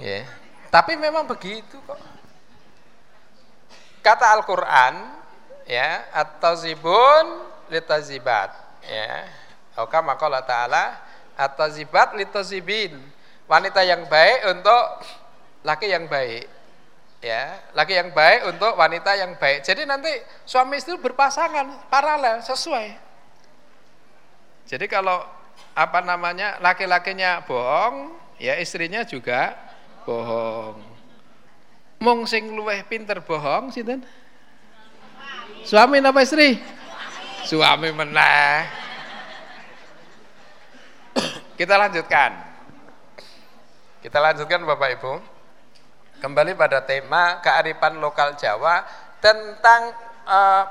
Ya. 0.00 0.24
Tapi 0.72 0.96
memang 0.96 1.28
begitu 1.28 1.76
kok. 1.84 2.00
Kata 4.00 4.32
Al-Qur'an 4.40 5.20
ya, 5.68 6.08
at-tazibun 6.16 7.44
litazibat 7.68 8.56
ya. 8.88 9.28
Oka 9.76 10.00
maka 10.00 10.24
Allah 10.24 10.44
Ta'ala 10.48 10.84
at-tazibat 11.36 12.16
litazibin 12.16 12.96
wanita 13.44 13.84
yang 13.84 14.08
baik 14.08 14.48
untuk 14.48 14.84
laki 15.64 15.92
yang 15.92 16.08
baik 16.08 16.48
ya 17.22 17.62
laki 17.72 17.94
yang 17.94 18.10
baik 18.10 18.50
untuk 18.50 18.74
wanita 18.74 19.14
yang 19.14 19.38
baik. 19.38 19.62
Jadi 19.62 19.86
nanti 19.86 20.10
suami 20.42 20.76
istri 20.76 20.98
berpasangan 20.98 21.86
paralel 21.86 22.42
sesuai. 22.42 22.98
Jadi 24.66 24.90
kalau 24.90 25.22
apa 25.72 26.02
namanya 26.04 26.58
laki-lakinya 26.60 27.46
bohong 27.46 28.12
ya 28.42 28.58
istrinya 28.58 29.06
juga 29.06 29.54
bohong. 30.02 30.82
Mung 32.02 32.26
sing 32.26 32.50
luweh 32.50 32.82
pinter 32.82 33.22
bohong 33.22 33.70
sinten? 33.70 34.02
Suami 35.62 36.02
apa 36.02 36.26
istri? 36.26 36.58
Suami 37.46 37.94
meneh. 37.94 38.66
Kita 41.54 41.78
lanjutkan. 41.78 42.34
Kita 44.02 44.18
lanjutkan 44.18 44.66
Bapak 44.66 44.98
Ibu. 44.98 45.31
Kembali 46.22 46.54
pada 46.54 46.86
tema 46.86 47.42
kearifan 47.42 47.98
lokal 47.98 48.38
Jawa 48.38 48.86
tentang 49.18 49.90
uh, 50.22 50.64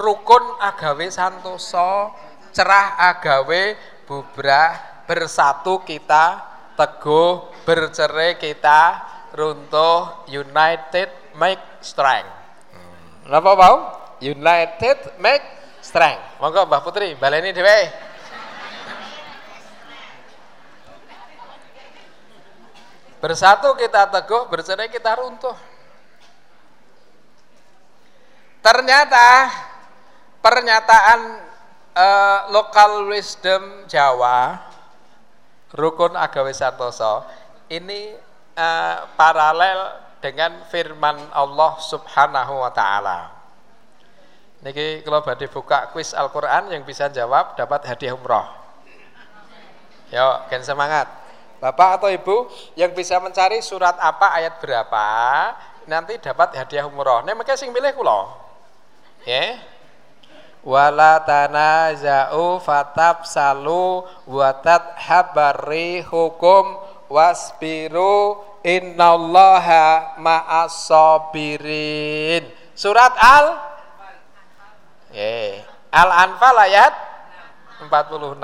rukun 0.00 0.56
agawe 0.64 1.04
santoso, 1.12 2.08
cerah 2.56 2.96
agawe 3.12 3.76
bubrah, 4.08 5.04
bersatu 5.04 5.84
kita, 5.84 6.40
teguh, 6.72 7.52
bercerai 7.68 8.40
kita, 8.40 9.04
runtuh, 9.36 10.24
united 10.32 11.36
make 11.36 11.60
strength. 11.84 12.32
Hmm. 12.72 13.28
Apa 13.28 13.50
mau? 13.60 13.76
United 14.24 15.20
make 15.20 15.44
strength. 15.84 16.40
Monggo 16.40 16.64
Mbah 16.64 16.80
Putri, 16.80 17.12
baleni 17.20 17.52
dhewe. 17.52 17.92
Bersatu 23.24 23.72
kita 23.80 24.12
teguh, 24.12 24.52
bercerai 24.52 24.92
kita 24.92 25.16
runtuh. 25.16 25.56
Ternyata 28.60 29.48
pernyataan 30.44 31.20
uh, 31.96 32.38
lokal 32.52 33.08
wisdom 33.08 33.88
Jawa 33.88 34.60
rukun 35.72 36.20
agawe 36.20 36.52
santoso 36.52 37.24
ini 37.72 38.12
uh, 38.60 39.08
paralel 39.16 40.04
dengan 40.20 40.60
firman 40.68 41.16
Allah 41.32 41.80
Subhanahu 41.80 42.60
wa 42.60 42.68
taala. 42.76 43.32
Niki 44.60 45.00
kalau 45.00 45.24
badhe 45.24 45.48
buka 45.48 45.88
kuis 45.96 46.12
Al-Qur'an 46.12 46.68
yang 46.68 46.84
bisa 46.84 47.08
jawab 47.08 47.56
dapat 47.56 47.88
hadiah 47.88 48.12
umroh. 48.12 48.44
Yo, 50.12 50.44
kan 50.52 50.60
semangat. 50.60 51.23
Bapak 51.64 51.96
atau 51.96 52.12
Ibu 52.12 52.52
yang 52.76 52.92
bisa 52.92 53.16
mencari 53.24 53.64
surat 53.64 53.96
apa 53.96 54.36
ayat 54.36 54.60
berapa 54.60 55.08
nanti 55.88 56.20
dapat 56.20 56.52
hadiah 56.60 56.84
umroh. 56.84 57.24
Nek 57.24 57.32
mengke 57.40 57.56
sing 57.56 57.72
milih 57.72 57.96
kula. 57.96 58.28
Ya. 59.24 59.64
Wala 60.60 61.24
tanaza'u 61.24 62.60
fatab 62.60 63.24
salu 63.24 64.04
watat 64.28 64.92
habari 65.08 66.04
hukum 66.04 66.76
wasbiru 67.08 68.44
innallaha 68.60 70.20
ma'as 70.20 70.84
sabirin. 70.84 72.44
Surat 72.76 73.16
Al 73.16 73.56
yeah. 75.16 75.64
Al-Anfal 75.88 76.60
ayat 76.60 76.92
46. 77.88 78.36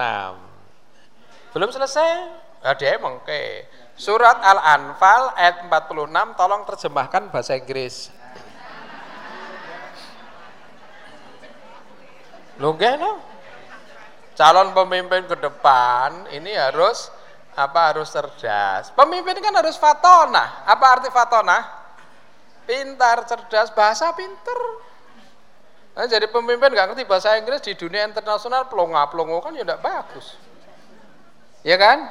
Belum 1.53 1.69
selesai? 1.69 2.40
Emang 2.61 3.25
ke. 3.25 3.65
Surat 4.01 4.41
Al-Anfal 4.41 5.37
ayat 5.37 5.69
46 5.69 6.41
tolong 6.41 6.63
terjemahkan 6.65 7.29
bahasa 7.29 7.53
Inggris. 7.53 8.09
Lu 12.61 12.77
no? 12.77 13.13
Calon 14.37 14.73
pemimpin 14.73 15.29
ke 15.29 15.37
depan 15.37 16.33
ini 16.33 16.53
harus 16.57 17.13
apa 17.57 17.93
harus 17.93 18.09
cerdas. 18.09 18.89
Pemimpin 18.97 19.37
kan 19.41 19.53
harus 19.53 19.77
fatona. 19.77 20.65
Apa 20.65 20.97
arti 20.97 21.13
fatona? 21.13 21.61
Pintar, 22.65 23.29
cerdas, 23.29 23.69
bahasa 23.77 24.17
pinter. 24.17 24.61
Nah, 25.93 26.07
jadi 26.09 26.31
pemimpin 26.31 26.73
gak 26.73 26.95
ngerti 26.95 27.05
bahasa 27.05 27.37
Inggris 27.37 27.61
di 27.61 27.77
dunia 27.77 28.07
internasional 28.09 28.71
pelongo-pelongo 28.71 29.45
kan 29.45 29.53
ya 29.53 29.67
tidak 29.67 29.85
bagus. 29.85 30.41
Ya 31.67 31.77
kan? 31.77 32.09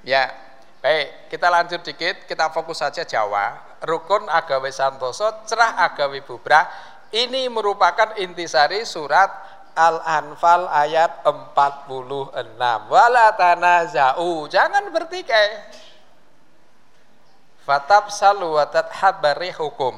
Ya, 0.00 0.32
baik. 0.80 1.28
Kita 1.28 1.52
lanjut 1.52 1.84
dikit, 1.84 2.24
kita 2.24 2.48
fokus 2.52 2.80
saja 2.80 3.04
Jawa. 3.04 3.78
Rukun 3.84 4.28
agawe 4.28 4.68
santoso, 4.72 5.28
cerah 5.48 5.80
agawe 5.88 6.20
bubrah. 6.24 6.68
Ini 7.10 7.50
merupakan 7.50 8.14
intisari 8.22 8.86
surat 8.86 9.28
Al-Anfal 9.74 10.68
ayat 10.68 11.24
46. 11.24 12.32
Wala 12.88 13.26
tanaza'u, 13.34 14.46
jangan 14.46 14.84
bertikai. 14.92 15.48
Fatab 17.64 18.08
salu 18.08 18.56
habari 19.00 19.52
hukum. 19.52 19.96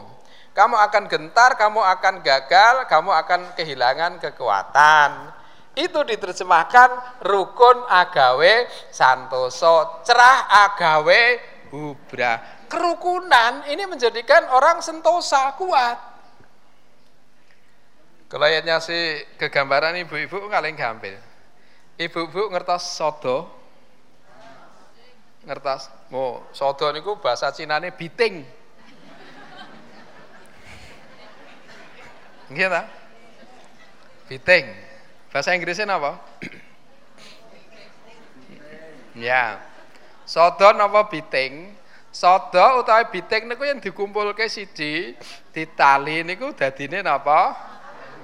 Kamu 0.53 0.77
akan 0.77 1.09
gentar, 1.09 1.57
kamu 1.57 1.81
akan 1.81 2.15
gagal, 2.21 2.85
kamu 2.85 3.11
akan 3.13 3.41
kehilangan 3.57 4.21
kekuatan 4.21 5.42
itu 5.73 6.01
diterjemahkan 6.05 7.21
rukun 7.25 7.89
agawe 7.89 8.69
santoso 8.93 10.05
cerah 10.05 10.69
agawe 10.69 11.23
hubra 11.73 12.63
kerukunan 12.69 13.69
ini 13.69 13.85
menjadikan 13.85 14.49
orang 14.49 14.81
sentosa 14.81 15.53
kuat. 15.61 16.01
Kalau 18.33 18.49
ayatnya 18.49 18.81
si 18.81 18.97
kegambaran 19.37 19.93
ibu-ibu 20.01 20.49
ngaling 20.49 20.73
gampil. 20.73 21.21
Ibu-ibu 22.01 22.49
ngertos 22.49 22.97
sodo. 22.97 23.45
Ngertos. 25.45 25.93
Mau 26.09 26.41
sodo 26.57 26.89
niku 26.97 27.21
bahasa 27.21 27.53
Cina 27.53 27.77
ini 27.77 27.93
biting 27.93 28.41
gitu 32.53 32.81
biting 34.29 34.67
Bahasa 35.33 35.57
Inggrisnya 35.57 35.89
apa? 35.97 36.21
Ya. 39.17 39.57
Sodo 40.29 40.77
napa 40.77 41.09
biting? 41.09 41.73
Sodo 42.13 42.85
utawa 42.85 43.09
biting 43.09 43.49
niku 43.49 43.65
yang 43.65 43.81
dikumpulke 43.81 44.45
siji, 44.53 45.17
ditali 45.57 46.21
niku 46.21 46.53
dadine 46.53 47.01
napa? 47.01 47.57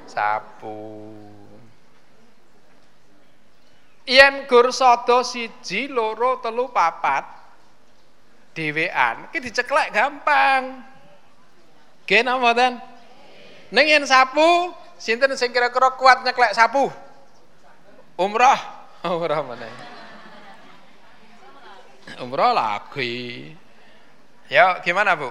Sapu. 0.05 1.09
Yen 4.05 4.44
gur 4.44 4.68
sodo 4.73 5.25
siji, 5.25 5.88
loro, 5.88 6.44
telu, 6.44 6.68
papat 6.68 7.25
dhewean, 8.53 9.33
ki 9.33 9.40
diceklek 9.40 9.97
gampang. 9.97 10.85
Nggih 12.05 12.21
napa 12.21 12.37
mboten? 12.40 12.73
Ning 13.73 13.85
yen 13.85 14.05
sapu, 14.09 14.73
sinten 14.98 15.32
sing 15.38 15.54
kira-kira 15.54 15.94
kuat 15.94 16.26
nyeklek 16.26 16.52
sapu? 16.52 16.90
Umrah, 18.18 18.58
umrah 19.14 19.40
meneh. 19.46 19.74
Umrah 22.18 22.52
lagi. 22.52 23.54
Ya, 24.50 24.82
gimana, 24.82 25.14
Bu? 25.14 25.30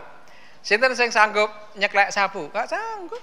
Sinten 0.63 0.95
sing 0.95 1.11
sanggup 1.11 1.51
nyeklek 1.75 2.15
sapu? 2.15 2.47
Gak 2.49 2.71
sanggup. 2.71 3.21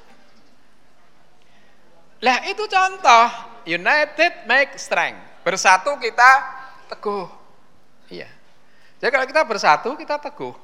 Lah 2.25 2.41
itu 2.49 2.65
contoh 2.69 3.27
united 3.69 4.49
make 4.49 4.77
strength. 4.81 5.45
Bersatu 5.45 5.97
kita 6.01 6.31
teguh. 6.89 7.29
Iya. 8.09 8.29
Jadi 8.97 9.11
kalau 9.13 9.27
kita 9.29 9.43
bersatu 9.45 9.93
kita 9.93 10.17
teguh. 10.17 10.57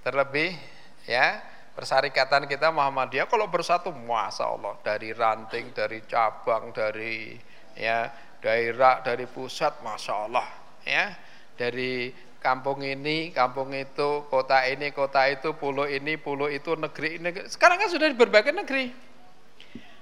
Terlebih 0.00 0.56
ya 1.04 1.51
persyarikatan 1.72 2.44
kita 2.48 2.68
Muhammadiyah 2.68 3.28
kalau 3.28 3.48
bersatu 3.48 3.88
Masya 3.92 4.44
Allah 4.44 4.74
dari 4.84 5.10
ranting, 5.16 5.72
dari 5.72 6.04
cabang, 6.04 6.72
dari 6.72 7.36
ya 7.76 8.12
daerah, 8.44 9.00
dari 9.00 9.24
pusat 9.24 9.80
Masya 9.80 10.14
Allah 10.28 10.46
ya 10.84 11.16
dari 11.56 12.12
kampung 12.42 12.82
ini, 12.82 13.30
kampung 13.30 13.70
itu, 13.70 14.26
kota 14.26 14.66
ini, 14.66 14.90
kota 14.90 15.30
itu, 15.30 15.54
pulau 15.54 15.86
ini, 15.86 16.18
pulau 16.18 16.50
itu, 16.50 16.74
negeri 16.74 17.22
ini. 17.22 17.30
Sekarang 17.46 17.78
kan 17.78 17.86
sudah 17.86 18.10
di 18.10 18.18
berbagai 18.18 18.50
negeri. 18.50 18.90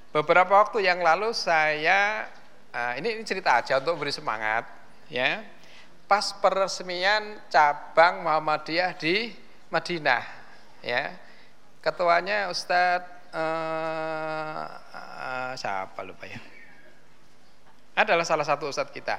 Beberapa 0.08 0.56
waktu 0.56 0.88
yang 0.88 1.04
lalu 1.04 1.36
saya 1.36 2.24
ini, 2.96 3.20
ini 3.20 3.22
cerita 3.28 3.60
aja 3.60 3.78
untuk 3.78 4.00
beri 4.00 4.10
semangat 4.10 4.66
ya. 5.12 5.44
Pas 6.08 6.34
peresmian 6.42 7.38
cabang 7.46 8.26
Muhammadiyah 8.26 8.96
di 8.98 9.30
Madinah 9.70 10.24
ya 10.82 11.14
ketuanya 11.80 12.52
Ustadz 12.52 13.08
uh, 13.32 14.64
uh, 14.92 15.52
siapa 15.56 16.00
lupa 16.04 16.28
ya? 16.28 16.40
Adalah 17.96 18.24
salah 18.24 18.46
satu 18.46 18.68
Ustadz 18.68 18.92
kita. 18.92 19.18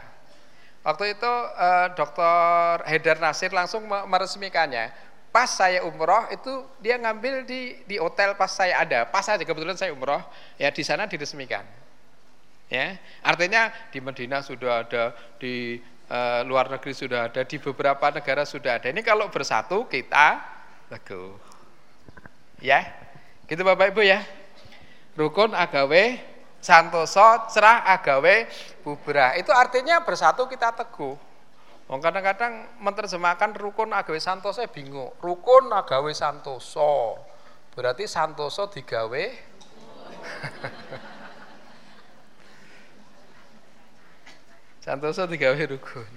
Waktu 0.82 1.14
itu 1.14 1.30
uh, 1.58 1.94
Dr. 1.94 2.82
Haidar 2.90 3.22
Nasir 3.22 3.54
langsung 3.54 3.86
meresmikannya. 3.86 4.90
Pas 5.32 5.48
saya 5.48 5.86
umroh 5.86 6.28
itu 6.34 6.66
dia 6.82 7.00
ngambil 7.00 7.48
di 7.48 7.80
di 7.86 7.96
hotel 8.02 8.34
pas 8.36 8.52
saya 8.52 8.82
ada. 8.82 9.06
Pas 9.08 9.22
saja 9.22 9.46
kebetulan 9.46 9.78
saya 9.78 9.94
umroh. 9.94 10.20
Ya 10.58 10.74
di 10.74 10.82
sana 10.82 11.06
diresmikan. 11.06 11.64
Ya 12.72 12.98
artinya 13.22 13.70
di 13.94 14.00
Medina 14.02 14.42
sudah 14.42 14.88
ada 14.88 15.14
di 15.38 15.78
uh, 16.10 16.42
luar 16.44 16.72
negeri 16.72 16.92
sudah 16.96 17.30
ada 17.30 17.46
di 17.46 17.58
beberapa 17.62 18.12
negara 18.12 18.44
sudah 18.44 18.82
ada. 18.82 18.90
Ini 18.90 19.02
kalau 19.06 19.30
bersatu 19.30 19.86
kita 19.86 20.42
teguh 20.90 21.51
Ya. 22.62 22.86
Gitu 23.50 23.66
Bapak 23.66 23.90
Ibu 23.92 24.06
ya. 24.06 24.22
Rukun 25.18 25.58
agawe 25.58 26.22
santoso 26.62 27.50
cerah 27.52 27.84
agawe 27.90 28.48
bubrah. 28.86 29.34
Itu 29.36 29.52
artinya 29.52 30.00
bersatu 30.06 30.48
kita 30.48 30.72
teguh. 30.78 31.18
Wong 31.92 32.00
kadang-kadang 32.00 32.80
menerjemahkan 32.80 33.52
rukun 33.60 33.92
agawe 33.92 34.16
santoso 34.22 34.64
bingung. 34.72 35.12
Rukun 35.20 35.68
agawe 35.74 36.14
santoso. 36.16 37.20
Berarti 37.76 38.08
santoso 38.08 38.72
digawe 38.72 39.24
santoso 44.86 45.28
digawe 45.28 45.60
rukun. 45.68 46.08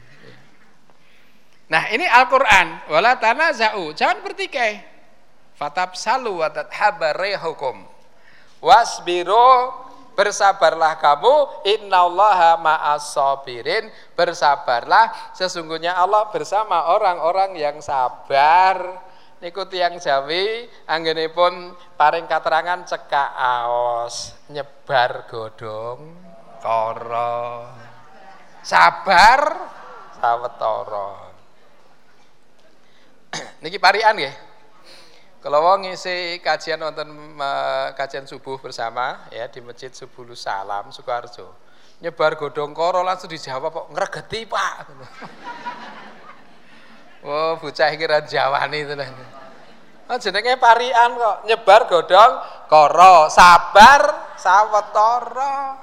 Nah, 1.64 1.88
ini 1.90 2.06
Al-Qur'an. 2.06 2.86
Wala 2.92 3.16
tanaza'u. 3.18 3.90
Jangan 3.96 4.20
bertikai 4.22 4.93
Fatab 5.54 5.94
salu 5.94 6.42
wa 6.42 6.50
hukum. 7.42 7.86
Wasbiru 8.58 9.70
bersabarlah 10.18 10.98
kamu. 10.98 11.66
Innallaha 11.78 12.58
ma'as 12.58 13.14
sabirin 13.14 13.90
bersabarlah. 14.18 15.34
Sesungguhnya 15.34 15.94
Allah 15.94 16.26
bersama 16.34 16.90
orang-orang 16.90 17.54
yang 17.54 17.78
sabar. 17.78 19.02
Niku 19.38 19.68
tiyang 19.68 20.00
Jawi 20.00 20.66
anggenipun 20.88 21.76
paring 22.00 22.24
katerangan 22.24 22.82
cekak 22.88 23.30
aos. 23.36 24.32
Nyebar 24.48 25.28
godong 25.28 26.00
koro 26.64 27.68
sabar. 28.64 29.70
Sawetara. 30.24 31.12
Niki 33.62 33.76
parian 33.76 34.16
nggih 34.16 34.53
kalau 35.44 35.60
mau 35.60 35.76
ngisi 35.76 36.40
kajian 36.40 36.80
nonton 36.80 37.36
kajian 37.92 38.24
subuh 38.24 38.56
bersama 38.56 39.28
ya 39.28 39.44
di 39.44 39.60
Masjid 39.60 39.92
Subulus 39.92 40.40
Salam 40.40 40.88
Sukoharjo. 40.88 41.52
Nyebar 42.00 42.40
godong 42.40 42.72
koro 42.72 43.04
langsung 43.04 43.28
dijawab 43.28 43.68
kok 43.68 43.86
ngregeti, 43.92 44.48
Pak. 44.48 44.74
oh, 47.28 47.60
bocah 47.60 47.92
kira 47.92 48.24
Jawani 48.24 48.88
itu 48.88 48.96
lah. 48.96 49.08
Oh, 50.08 50.16
jenenge 50.16 50.56
parian 50.56 51.12
kok, 51.12 51.36
nyebar 51.44 51.92
godong 51.92 52.32
koro, 52.72 53.28
sabar 53.28 54.32
sawetara. 54.40 55.76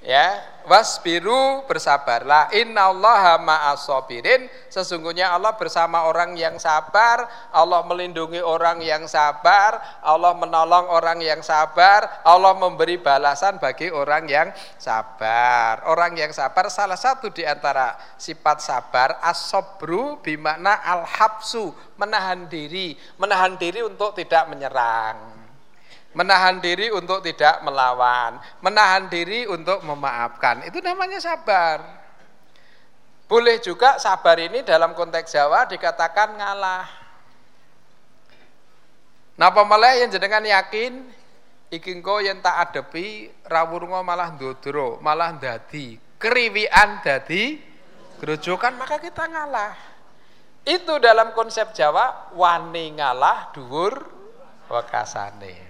Ya, 0.00 0.40
wasbiru 0.66 1.64
bersabarlah. 1.64 2.50
Innallaha 2.52 3.38
ma'asobirin 3.40 4.50
sesungguhnya 4.66 5.32
Allah 5.32 5.54
bersama 5.54 6.04
orang 6.10 6.34
yang 6.34 6.58
sabar. 6.58 7.30
Allah 7.54 7.86
melindungi 7.86 8.42
orang 8.42 8.82
yang 8.82 9.06
sabar. 9.06 9.78
Allah 10.02 10.34
menolong 10.34 10.90
orang 10.90 11.22
yang 11.22 11.40
sabar. 11.40 12.26
Allah 12.26 12.52
memberi 12.58 12.98
balasan 12.98 13.62
bagi 13.62 13.88
orang 13.88 14.26
yang 14.26 14.50
sabar. 14.76 15.86
Orang 15.86 16.18
yang 16.18 16.34
sabar 16.34 16.66
salah 16.68 16.98
satu 16.98 17.30
di 17.30 17.46
antara 17.46 17.94
sifat 18.18 18.58
sabar 18.60 19.22
asobru 19.22 20.18
bimakna 20.20 20.82
al-habsu 20.82 21.70
menahan 21.96 22.50
diri. 22.50 22.98
Menahan 23.22 23.54
diri 23.54 23.86
untuk 23.86 24.12
tidak 24.18 24.50
menyerang 24.50 25.35
menahan 26.16 26.64
diri 26.64 26.88
untuk 26.88 27.20
tidak 27.20 27.60
melawan, 27.60 28.40
menahan 28.64 29.12
diri 29.12 29.44
untuk 29.44 29.84
memaafkan. 29.84 30.64
Itu 30.64 30.80
namanya 30.80 31.20
sabar. 31.20 31.84
Boleh 33.28 33.60
juga 33.60 34.00
sabar 34.00 34.40
ini 34.40 34.64
dalam 34.64 34.96
konteks 34.96 35.36
Jawa 35.36 35.68
dikatakan 35.68 36.40
ngalah. 36.40 36.88
Napa 39.36 39.60
malah 39.68 39.92
yang 40.00 40.08
jenengan 40.08 40.40
yakin 40.40 41.04
iki 41.68 41.92
engko 41.92 42.24
yen 42.24 42.40
tak 42.40 42.56
adepi 42.70 43.28
rawurunga 43.44 44.00
malah 44.00 44.32
ndodro, 44.32 44.96
malah 45.04 45.36
dadi 45.36 46.00
keriwian 46.16 47.04
dadi 47.04 47.60
gerojokan 48.16 48.80
maka 48.80 48.96
kita 48.96 49.28
ngalah. 49.28 49.76
Itu 50.64 50.96
dalam 50.98 51.36
konsep 51.36 51.76
Jawa 51.76 52.32
wani 52.32 52.96
ngalah 52.96 53.52
dhuwur 53.52 53.94
wekasane. 54.72 55.65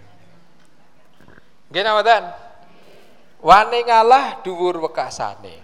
Nggih 1.71 1.83
mboten? 1.83 2.25
Wani 3.43 3.81
ngalah 3.87 4.43
dhuwur 4.43 4.81
wekasane. 4.89 5.63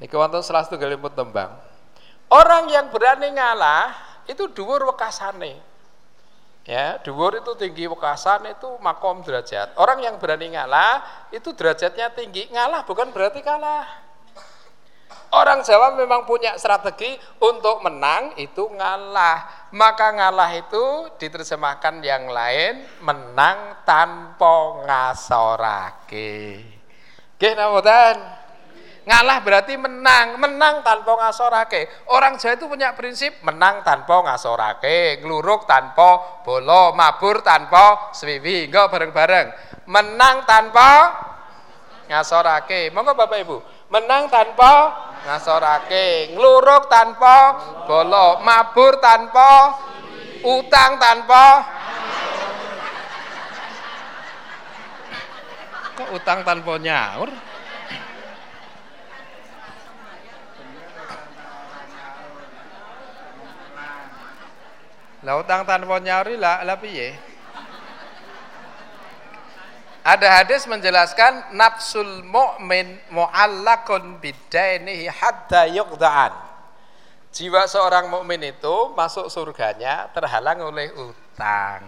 Niki 0.00 0.14
wonten 0.14 0.42
salah 0.42 0.64
setunggalipun 0.66 1.12
tembang. 1.12 1.54
Orang 2.32 2.68
yang 2.72 2.88
berani 2.90 3.30
ngalah 3.32 3.94
itu 4.26 4.48
dhuwur 4.50 4.88
wekasane. 4.92 5.60
Ya, 6.64 6.96
dhuwur 7.04 7.36
itu 7.36 7.52
tinggi 7.60 7.84
wekasan 7.84 8.48
itu 8.48 8.80
makom 8.80 9.20
derajat. 9.20 9.76
Orang 9.76 10.00
yang 10.00 10.16
berani 10.16 10.56
ngalah 10.56 11.28
itu 11.28 11.52
derajatnya 11.52 12.08
tinggi. 12.16 12.48
Ngalah 12.48 12.88
bukan 12.88 13.12
berarti 13.12 13.44
kalah. 13.44 13.84
Orang 15.34 15.66
Jawa 15.66 15.98
memang 15.98 16.22
punya 16.22 16.54
strategi 16.54 17.18
untuk 17.42 17.82
menang 17.82 18.38
itu 18.38 18.70
ngalah. 18.70 19.66
Maka 19.74 20.14
ngalah 20.14 20.54
itu 20.54 21.10
diterjemahkan 21.18 21.98
yang 22.06 22.30
lain 22.30 22.86
menang 23.02 23.82
tanpa 23.82 24.86
ngasorake. 24.86 26.62
Nggih 27.34 27.52
napa 27.58 27.82
Ngalah 29.04 29.44
berarti 29.44 29.76
menang, 29.76 30.40
menang 30.40 30.80
tanpa 30.80 31.12
ngasorake. 31.20 32.08
Orang 32.08 32.40
Jawa 32.40 32.56
itu 32.56 32.64
punya 32.64 32.96
prinsip 32.96 33.36
menang 33.44 33.84
tanpa 33.84 34.24
ngasorake, 34.24 35.20
ngluruk 35.20 35.68
tanpa 35.68 36.40
bolo, 36.40 36.96
mabur 36.96 37.44
tanpa 37.44 38.16
swiwi. 38.16 38.72
Enggak 38.72 38.88
bareng-bareng. 38.88 39.46
Menang 39.92 40.48
tanpa 40.48 41.12
ngasorake. 42.08 42.88
Monggo 42.96 43.12
Bapak 43.12 43.44
Ibu, 43.44 43.56
menang 43.94 44.26
tanpa 44.26 44.90
ngasorake, 45.22 46.34
ngluruk 46.34 46.90
tanpa 46.90 47.36
bolo, 47.86 48.42
mabur 48.42 48.98
tanpa 48.98 49.78
utang 50.42 50.98
tanpa 50.98 51.62
kok 55.94 56.10
utang 56.10 56.42
tanpa 56.42 56.74
nyaur? 56.74 57.30
Lah 65.24 65.34
utang 65.40 65.62
tanpa 65.62 66.02
nyaur 66.02 66.34
lah 66.34 66.66
lah 66.66 66.76
piye 66.82 67.23
ada 70.04 70.28
hadis 70.44 70.68
menjelaskan 70.68 71.56
nafsul 71.56 72.20
mu'min 72.28 73.00
mu'allakun 73.08 74.20
bidainihi 74.20 75.08
hatta 75.08 75.64
yuqda'an. 75.64 76.36
Jiwa 77.34 77.66
seorang 77.66 78.12
mukmin 78.12 78.38
itu 78.46 78.94
masuk 78.94 79.26
surganya 79.32 80.06
terhalang 80.14 80.60
oleh 80.70 80.92
utang. 80.94 81.82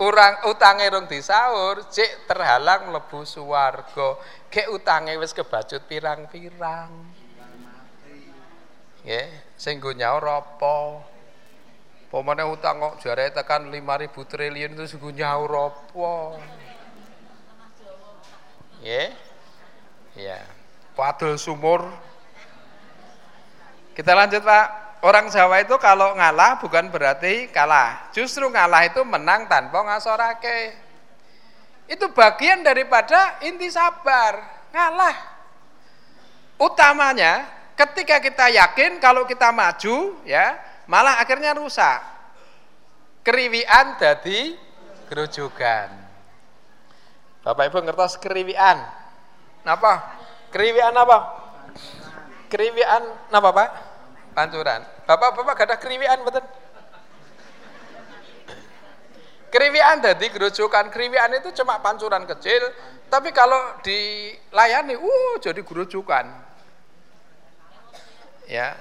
Urang 0.00 0.48
utange 0.48 0.88
rong 0.88 1.04
disaur, 1.10 1.84
cek 1.90 2.30
terhalang 2.30 2.88
mlebu 2.88 3.26
swarga. 3.28 4.16
Kek 4.48 4.72
utange 4.72 5.18
wis 5.20 5.36
kebacut 5.36 5.84
pirang-pirang. 5.84 6.92
Nggih, 9.04 9.28
sing 9.58 9.82
go 9.82 9.90
nyaur? 9.90 10.24
Pemane 12.06 12.46
utang 12.46 12.78
kok 12.78 13.02
jare 13.02 13.34
tekan 13.34 13.66
5000 13.66 14.14
triliun 14.14 14.78
itu 14.78 14.84
sungguh 14.94 15.10
nyaur 15.10 15.50
apa? 15.50 16.14
Ya. 18.86 19.10
Ya. 20.14 20.38
Padul 20.94 21.34
sumur. 21.34 21.82
Kita 23.92 24.14
lanjut, 24.14 24.46
Pak. 24.46 24.66
Orang 25.04 25.28
Jawa 25.28 25.60
itu 25.60 25.76
kalau 25.82 26.16
ngalah 26.16 26.62
bukan 26.62 26.88
berarti 26.88 27.52
kalah. 27.52 28.08
Justru 28.16 28.48
ngalah 28.48 28.88
itu 28.88 29.04
menang 29.04 29.44
tanpa 29.50 29.84
ngasorake. 29.84 30.72
Itu 31.86 32.10
bagian 32.10 32.66
daripada 32.66 33.38
inti 33.44 33.70
sabar, 33.70 34.40
ngalah. 34.74 35.14
Utamanya 36.56 37.46
ketika 37.76 38.18
kita 38.18 38.48
yakin 38.48 38.98
kalau 38.98 39.28
kita 39.28 39.52
maju 39.52 40.16
ya 40.24 40.56
malah 40.86 41.22
akhirnya 41.22 41.54
rusak. 41.54 42.02
Keriwian 43.26 43.98
jadi 43.98 44.54
gerujukan. 45.10 45.88
Bapak 47.42 47.70
Ibu 47.70 47.78
ngertos 47.86 48.18
keriwian. 48.18 48.78
Napa? 49.66 50.18
Keriwian 50.50 50.94
apa? 50.94 51.18
Keriwian 52.46 53.02
napa, 53.34 53.50
Pak? 53.50 53.70
Pancuran. 54.34 54.82
Bapak-bapak 55.06 55.54
gak 55.58 55.66
ada 55.70 55.76
keriwian 55.78 56.22
betul? 56.22 56.42
Keriwian 59.50 60.02
jadi 60.02 60.26
gerujukan. 60.30 60.90
Keriwian 60.90 61.30
itu 61.38 61.50
cuma 61.62 61.82
pancuran 61.82 62.26
kecil, 62.26 62.62
tapi 63.06 63.30
kalau 63.30 63.78
dilayani, 63.82 64.98
uh 64.98 65.34
jadi 65.38 65.62
gerujukan. 65.62 66.26
Ya, 68.46 68.78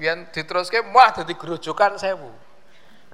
yang 0.00 0.26
diteruske 0.32 0.80
wah 0.90 1.12
dadi 1.12 1.36
grojokan 1.36 2.00
sewu. 2.00 2.32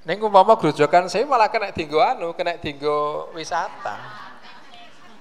Ning 0.07 0.23
umpama 0.23 0.55
grojokan 0.55 1.11
sewu 1.11 1.27
malah 1.27 1.51
kena 1.51 1.75
dinggo 1.75 1.99
anu, 1.99 2.31
kena 2.33 2.55
dinggo 2.63 3.29
wisata. 3.35 3.99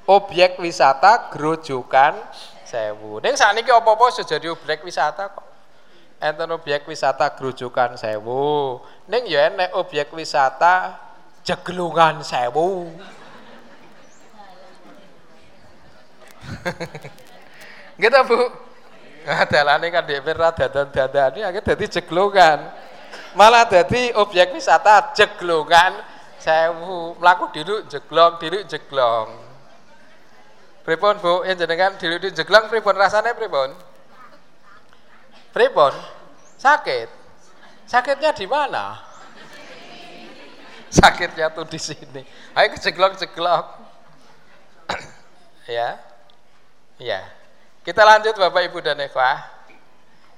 Objek 0.05 0.61
wisata 0.61 1.33
grojokan 1.33 2.13
sewu. 2.61 3.17
Ning 3.25 3.33
sakniki 3.33 3.73
apa-apa 3.73 4.13
sudah 4.13 4.37
jadi 4.37 4.53
objek 4.53 4.85
wisata 4.85 5.33
kok. 5.33 5.45
Enten 6.21 6.53
objek 6.53 6.85
wisata 6.85 7.33
grojokan 7.33 7.97
sewu. 7.97 8.77
Ning 9.09 9.25
ya 9.25 9.49
enek 9.49 9.73
objek 9.73 10.13
wisata 10.13 11.01
jeglungan 11.41 12.21
sewu. 12.21 12.93
gitu 18.01 18.19
Bu. 18.29 18.64
Dalane 19.51 19.89
kan 19.89 20.05
dhewe 20.05 20.31
ra 20.37 20.53
dadan-dadane 20.53 21.41
akhirnya 21.41 21.65
dadi 21.65 21.85
jeglongan. 21.89 22.59
Malah 23.33 23.65
dadi 23.65 24.13
objek 24.13 24.53
wisata 24.53 25.11
jeglongan 25.17 25.97
sewu. 26.37 27.17
Mlaku 27.17 27.49
diruk 27.51 27.81
jeglong, 27.89 28.37
diruk 28.37 28.63
jeglong. 28.69 29.27
Pripun 30.85 31.17
Bu, 31.17 31.41
yen 31.49 31.57
jenengan 31.57 31.97
diruk 31.97 32.21
jeglong 32.29 32.69
pripun 32.69 32.93
rasane 32.93 33.33
pripun? 33.33 33.73
Pripun? 35.49 35.93
Sakit. 36.61 37.09
Sakitnya 37.89 38.33
di 38.33 38.45
mana? 38.45 39.01
Sakitnya 41.01 41.49
tuh 41.49 41.65
di 41.65 41.81
sini. 41.81 42.21
Ayo 42.53 42.77
jeglong-jeglong. 42.77 43.65
ya. 45.77 45.97
Ya. 47.01 47.34
Kita 47.85 48.01
lanjut 48.01 48.33
Bapak 48.33 48.65
Ibu 48.65 48.81
dan 48.81 48.97
Eva. 48.97 49.45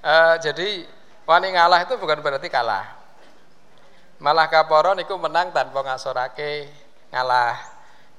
E, 0.03 0.15
jadi 0.43 0.83
wani 1.23 1.55
ngalah 1.55 1.87
itu 1.87 1.95
bukan 1.95 2.19
berarti 2.19 2.51
kalah. 2.51 2.91
Malah 4.19 4.51
kaporon 4.51 4.99
itu 4.99 5.15
menang 5.15 5.55
tanpa 5.55 5.79
ngasorake 5.79 6.67
ngalah. 7.07 7.55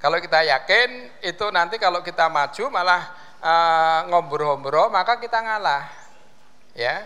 Kalau 0.01 0.17
kita 0.17 0.41
yakin 0.41 1.21
itu 1.21 1.45
nanti 1.53 1.77
kalau 1.77 2.01
kita 2.01 2.25
maju 2.25 2.73
malah 2.73 3.01
e, 3.37 3.53
ngombro-ngombro 4.09 4.89
maka 4.89 5.21
kita 5.21 5.37
ngalah. 5.45 5.85
Ya. 6.73 7.05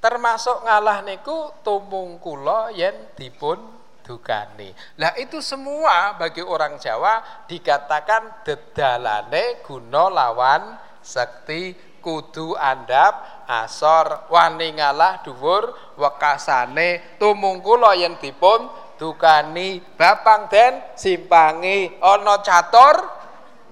Termasuk 0.00 0.64
ngalah 0.64 1.04
niku 1.04 1.52
tumung 1.60 2.16
kula 2.24 2.72
yen 2.72 2.96
dipun 3.20 3.60
dukani. 4.00 4.72
Lah 4.96 5.12
itu 5.20 5.44
semua 5.44 6.16
bagi 6.16 6.40
orang 6.40 6.80
Jawa 6.80 7.44
dikatakan 7.44 8.48
dedalane 8.48 9.60
guna 9.60 10.08
lawan 10.08 10.88
sekti 11.02 11.92
kudu 12.02 12.58
andap 12.58 13.46
asor 13.46 14.26
wani 14.26 14.74
ngalah 14.74 15.22
dhuwur 15.22 15.94
wekasane 15.94 17.18
tumungkula 17.22 17.94
yen 17.94 18.18
dipun 18.18 18.66
dukani 18.98 19.82
bapang 19.98 20.50
den 20.50 20.82
simpangi 20.98 21.98
ana 22.02 22.38
catur. 22.42 22.96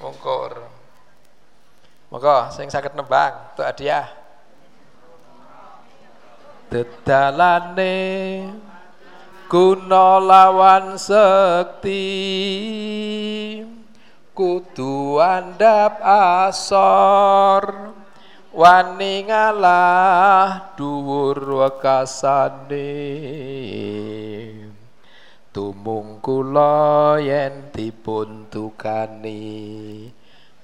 Mungkur. 0.02 0.58
Monggo 2.10 2.50
sing 2.50 2.66
saged 2.66 2.98
nembang 2.98 3.54
untuk 3.54 3.66
hadiah. 3.66 4.10
Dedalane 6.70 7.98
guna 9.50 10.18
lawan 10.18 10.98
sekti 10.98 12.06
kudu 14.40 15.20
andap 15.20 16.00
asor 16.00 17.92
wani 18.56 19.28
ngalah 19.28 20.72
dhuwur 20.80 21.68
wekasane. 21.68 22.96
Tumung 25.52 26.24
kula 26.24 27.20
yen 27.20 27.68
dipun 27.68 28.48
tukani 28.48 30.08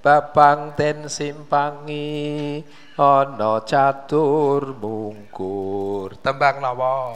babang 0.00 0.72
ten 0.72 1.04
simpangi 1.12 2.64
ana 2.96 3.60
catur 3.60 4.72
mungkur. 4.72 6.16
Tembang 6.24 6.64
napa 6.64 7.12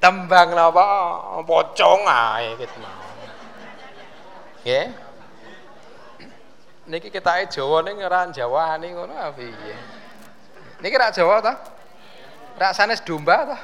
tembang 0.00 0.56
napa 0.56 0.88
pocong 1.44 2.00
ae 2.08 2.56
gitu 2.56 2.80
Nggih. 4.62 5.01
Niki 6.92 7.08
ketake 7.08 7.48
Jawa 7.48 7.80
ning 7.80 8.04
ora 8.04 8.28
Jawani 8.28 8.92
ngono 8.92 9.16
apa 9.16 9.32
piye? 9.40 9.76
Niki 10.84 10.92
rak 11.00 11.16
Jawa 11.16 11.40
ta? 11.40 11.56
Rak 12.60 12.76
sanes 12.76 13.00
domba 13.00 13.48
ta? 13.48 13.56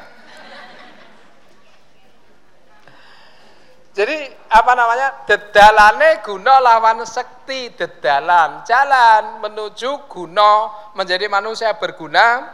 Jadi 3.92 4.32
apa 4.48 4.72
namanya? 4.72 5.28
Dedalane 5.28 6.24
guna 6.24 6.56
lawan 6.56 7.04
sekti, 7.04 7.68
dedalan, 7.76 8.64
jalan 8.64 9.44
menuju 9.44 10.08
guna 10.08 10.72
menjadi 10.96 11.28
manusia 11.28 11.76
berguna. 11.76 12.48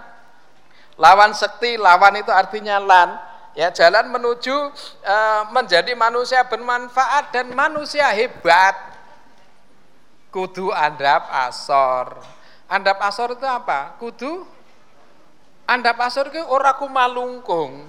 Lawan 0.99 1.39
sekti, 1.39 1.79
lawan 1.79 2.19
itu 2.19 2.35
artinya 2.35 2.83
lan 2.83 3.15
ya 3.55 3.71
jalan 3.71 4.11
menuju 4.11 4.75
e, 5.07 5.17
menjadi 5.55 5.95
manusia 5.95 6.43
bermanfaat 6.47 7.31
dan 7.31 7.55
manusia 7.55 8.11
hebat 8.11 8.94
kudu 10.35 10.75
andap 10.75 11.31
asor 11.47 12.19
andap 12.67 12.99
asor 13.07 13.39
itu 13.39 13.47
apa 13.47 13.95
kudu 14.03 14.43
andap 15.71 16.03
asor 16.03 16.35
itu 16.35 16.43
ora 16.51 16.75
kuma 16.75 17.07
lungkung 17.07 17.87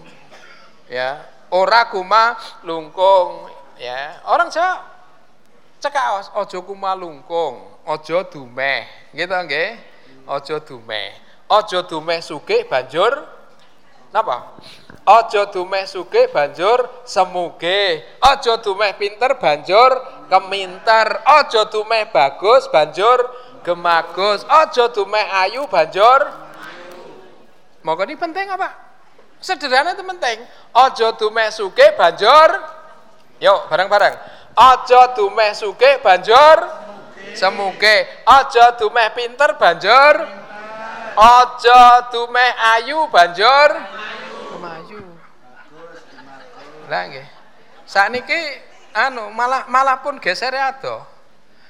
ya 0.85 1.25
ora 1.49 1.89
kuma 1.89 2.37
lungkung 2.61 3.49
ya 3.81 4.21
orang 4.29 4.53
Jawa 4.53 4.85
cekak 5.81 6.37
ojo 6.37 6.61
kuma 6.61 6.93
lungkung 6.93 7.75
ojo 7.85 8.17
dumeh. 8.27 9.13
Gitu 9.13 9.31
nggih. 9.31 9.69
Ojo 10.25 10.55
dumeh. 10.65 11.13
Ojo 11.45 11.79
dumeh 11.85 12.19
sugih 12.25 12.65
banjur 12.65 13.13
napa? 14.15 14.55
Ojo 15.05 15.51
dumeh 15.51 15.83
sugih 15.83 16.31
banjur 16.31 16.87
semuge. 17.03 18.01
Ojo 18.23 18.53
dumeh 18.63 18.95
pinter 18.95 19.35
banjur 19.35 19.91
keminter. 20.31 21.21
Ojo 21.43 21.61
dumeh 21.67 22.07
bagus 22.09 22.65
banjur 22.71 23.19
gemagus. 23.61 24.47
Ojo 24.47 24.83
dumeh 24.95 25.25
ayu 25.45 25.67
banjur 25.67 26.47
Mau 27.85 27.93
ini 28.01 28.17
penting 28.17 28.49
apa? 28.49 28.73
Sederhana 29.37 29.93
itu 29.93 30.01
penting. 30.01 30.41
Ojo 30.73 31.07
dumeh 31.21 31.53
sugih 31.53 31.93
banjur 31.93 32.49
Yuk, 33.37 33.67
bareng-bareng. 33.69 34.15
Ojo 34.57 35.01
dumeh 35.13 35.53
sugih 35.53 36.01
banjur 36.01 36.65
semuge. 37.37 38.25
Ojo 38.25 38.65
dumeh 38.79 39.13
pinter 39.13 39.53
banjur 39.59 40.44
Ojo 41.15 41.81
dumeh 42.11 42.51
ayu 42.75 43.07
banjur 43.07 43.69
kemayu. 44.51 44.99
Lah 46.91 47.01
nggih. 47.07 47.27
Sakniki 47.87 48.39
anu 48.91 49.31
malah 49.31 49.63
malah 49.71 50.03
pun 50.03 50.19
geser 50.19 50.51
ado. 50.51 51.07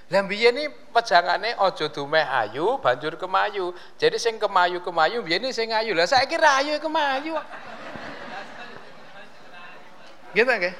Lah 0.09 0.21
biyen 0.25 0.57
iki 0.57 0.69
pejangane 0.89 1.53
aja 1.53 1.85
dumeh 1.93 2.25
ayu 2.25 2.81
banjur 2.81 3.21
kemayu. 3.21 3.73
Jadi 4.01 4.17
sing 4.17 4.41
kemayu-kemayu 4.41 5.21
biyen 5.21 5.45
sing 5.53 5.69
ayu. 5.69 5.93
Lah 5.93 6.09
saiki 6.09 6.37
ra 6.41 6.65
ayu 6.65 6.81
kemayu. 6.81 7.37
Gitu 10.33 10.49
nggih. 10.49 10.75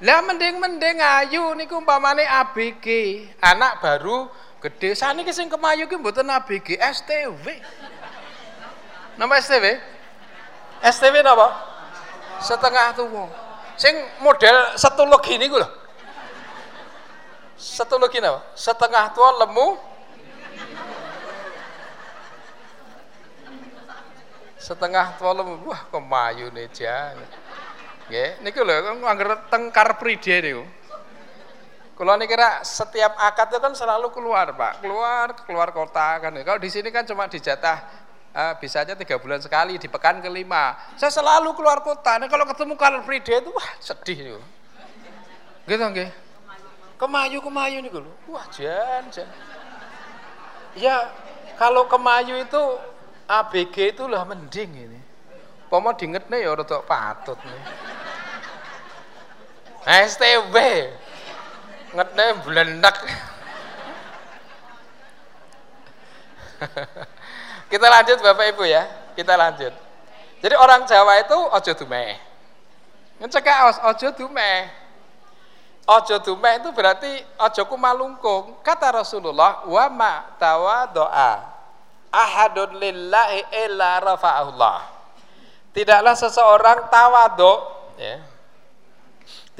Lah 0.00 0.24
mending-mending 0.24 0.96
ayu 0.96 1.52
niku 1.60 1.76
umpamane 1.76 2.24
ABG, 2.24 2.86
anak 3.44 3.84
baru 3.84 4.32
gede. 4.60 4.92
Saniki 4.92 5.32
sing 5.32 5.48
kemayu 5.48 5.88
ki 5.88 5.96
mboten 5.96 6.28
ABG, 6.28 6.76
STW. 6.76 7.46
Nama 9.16 9.34
STW? 9.40 9.66
STW 10.80 11.16
napa? 11.24 11.48
Setengah 12.40 12.96
tuwa. 12.96 13.28
Sing 13.76 13.96
model 14.20 14.76
setuluk 14.76 15.24
gini 15.24 15.48
ku 15.48 15.56
lho. 15.60 15.68
Setuluk 17.56 18.08
gini 18.12 18.28
apa? 18.28 18.40
Setengah 18.56 19.12
tua 19.12 19.44
lemu. 19.44 19.76
Setengah 24.56 25.16
tua 25.20 25.32
lemu. 25.36 25.68
Wah, 25.68 25.84
kemayu 25.88 26.48
nih 26.52 26.68
jan. 26.72 27.16
Nggih, 28.08 28.40
niku 28.44 28.64
lho 28.64 29.04
angger 29.04 29.48
tengkar 29.52 30.00
pride 30.00 30.40
niku. 30.40 30.64
Kalau 32.00 32.16
ini 32.16 32.24
kira 32.24 32.64
setiap 32.64 33.12
akad 33.20 33.52
itu 33.52 33.60
kan 33.60 33.76
selalu 33.76 34.08
keluar 34.08 34.56
pak, 34.56 34.80
keluar 34.80 35.36
keluar 35.44 35.68
kota 35.68 36.16
kan. 36.16 36.32
Kalau 36.32 36.56
di 36.56 36.72
sini 36.72 36.88
kan 36.88 37.04
cuma 37.04 37.28
dijatah 37.28 37.76
uh, 38.32 38.56
bisa 38.56 38.80
aja 38.80 38.96
tiga 38.96 39.20
bulan 39.20 39.36
sekali 39.36 39.76
di 39.76 39.84
pekan 39.84 40.16
kelima. 40.24 40.80
Saya 40.96 41.12
selalu 41.12 41.52
keluar 41.52 41.84
kota. 41.84 42.16
Nah, 42.16 42.32
kalau 42.32 42.48
ketemu 42.48 42.72
Car 42.80 42.96
Free 43.04 43.20
Day 43.20 43.44
itu 43.44 43.52
wah 43.52 43.68
sedih 43.84 44.16
nih. 44.16 44.32
Gitu 45.68 45.84
nggih. 45.92 46.08
Kemayu 46.96 47.38
kemayu 47.44 47.76
nih 47.84 47.90
gue. 47.92 48.12
Wah 48.32 48.48
jan 48.48 49.04
jan. 49.12 49.28
Ya 50.80 51.04
kalau 51.60 51.84
kemayu 51.84 52.40
itu 52.40 52.62
ABG 53.28 53.92
itu 53.92 54.08
lah 54.08 54.24
mending 54.24 54.88
ini. 54.88 55.00
Pomo 55.68 55.92
nih 55.92 56.48
ya 56.48 56.56
rada 56.56 56.80
patut 56.80 57.36
nih. 57.44 57.62
STB 59.84 60.56
ngetne 61.94 62.26
blendak. 62.46 62.96
Kita 67.70 67.86
lanjut 67.86 68.18
Bapak 68.20 68.46
Ibu 68.52 68.64
ya, 68.68 68.82
kita 69.16 69.38
lanjut. 69.38 69.72
Jadi 70.40 70.54
orang 70.56 70.84
Jawa 70.88 71.20
itu 71.20 71.36
ojo 71.36 71.72
dumeh. 71.76 72.16
Ngecekak 73.20 73.84
ojo 73.92 74.08
dumeh. 74.16 74.68
Ojo 75.88 76.16
dumeh 76.22 76.60
itu 76.60 76.68
berarti 76.72 77.12
ojo 77.40 77.62
kumalungkung. 77.68 78.60
Kata 78.64 78.92
Rasulullah, 78.94 79.64
wa 79.68 79.86
ma 79.92 80.12
doa 80.92 81.32
ahadun 82.10 82.76
lillahi 82.76 83.44
illa 83.66 84.00
rafa'ahullah. 84.02 84.78
Tidaklah 85.70 86.14
seseorang 86.18 86.90
tawadu 86.90 87.54
ya. 87.94 88.29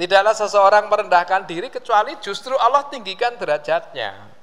Tidaklah 0.01 0.33
seseorang 0.33 0.89
merendahkan 0.89 1.45
diri 1.45 1.69
kecuali 1.69 2.17
justru 2.25 2.57
Allah 2.57 2.89
tinggikan 2.89 3.37
derajatnya. 3.37 4.33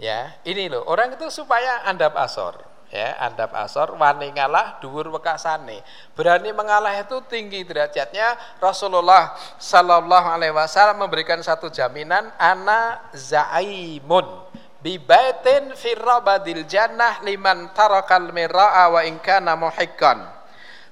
Ya, 0.00 0.40
ini 0.48 0.72
loh, 0.72 0.88
orang 0.88 1.12
itu 1.12 1.28
supaya 1.28 1.84
andap 1.84 2.16
asor, 2.16 2.64
ya, 2.88 3.20
andap 3.20 3.52
asor 3.52 3.92
wani 4.00 4.32
ngalah 4.32 4.80
dhuwur 4.80 5.12
wekasane. 5.12 5.84
Berani 6.16 6.48
mengalah 6.56 6.96
itu 6.96 7.20
tinggi 7.28 7.60
derajatnya. 7.60 8.40
Rasulullah 8.56 9.36
sallallahu 9.60 10.32
alaihi 10.32 10.56
wasallam 10.56 11.04
memberikan 11.04 11.44
satu 11.44 11.68
jaminan 11.68 12.32
ana 12.40 13.04
zaimun 13.12 14.24
bi 14.80 14.96
baitin 14.96 15.76
fi 15.76 15.92
rabadil 15.92 16.64
jannah 16.64 17.20
liman 17.20 17.68
tarakal 17.76 18.32
miraa 18.32 18.88
wa 18.88 19.04
in 19.04 19.20
kana 19.20 19.60
muhikkan. 19.60 20.39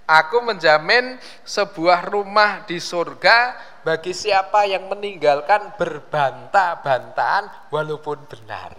Aku 0.08 0.40
menjamin 0.40 1.20
sebuah 1.44 2.08
rumah 2.08 2.64
di 2.64 2.80
surga 2.80 3.52
bagi 3.84 4.16
siapa 4.16 4.64
yang 4.64 4.88
meninggalkan 4.88 5.76
berbantah-bantahan 5.76 7.68
walaupun 7.68 8.16
benar. 8.24 8.72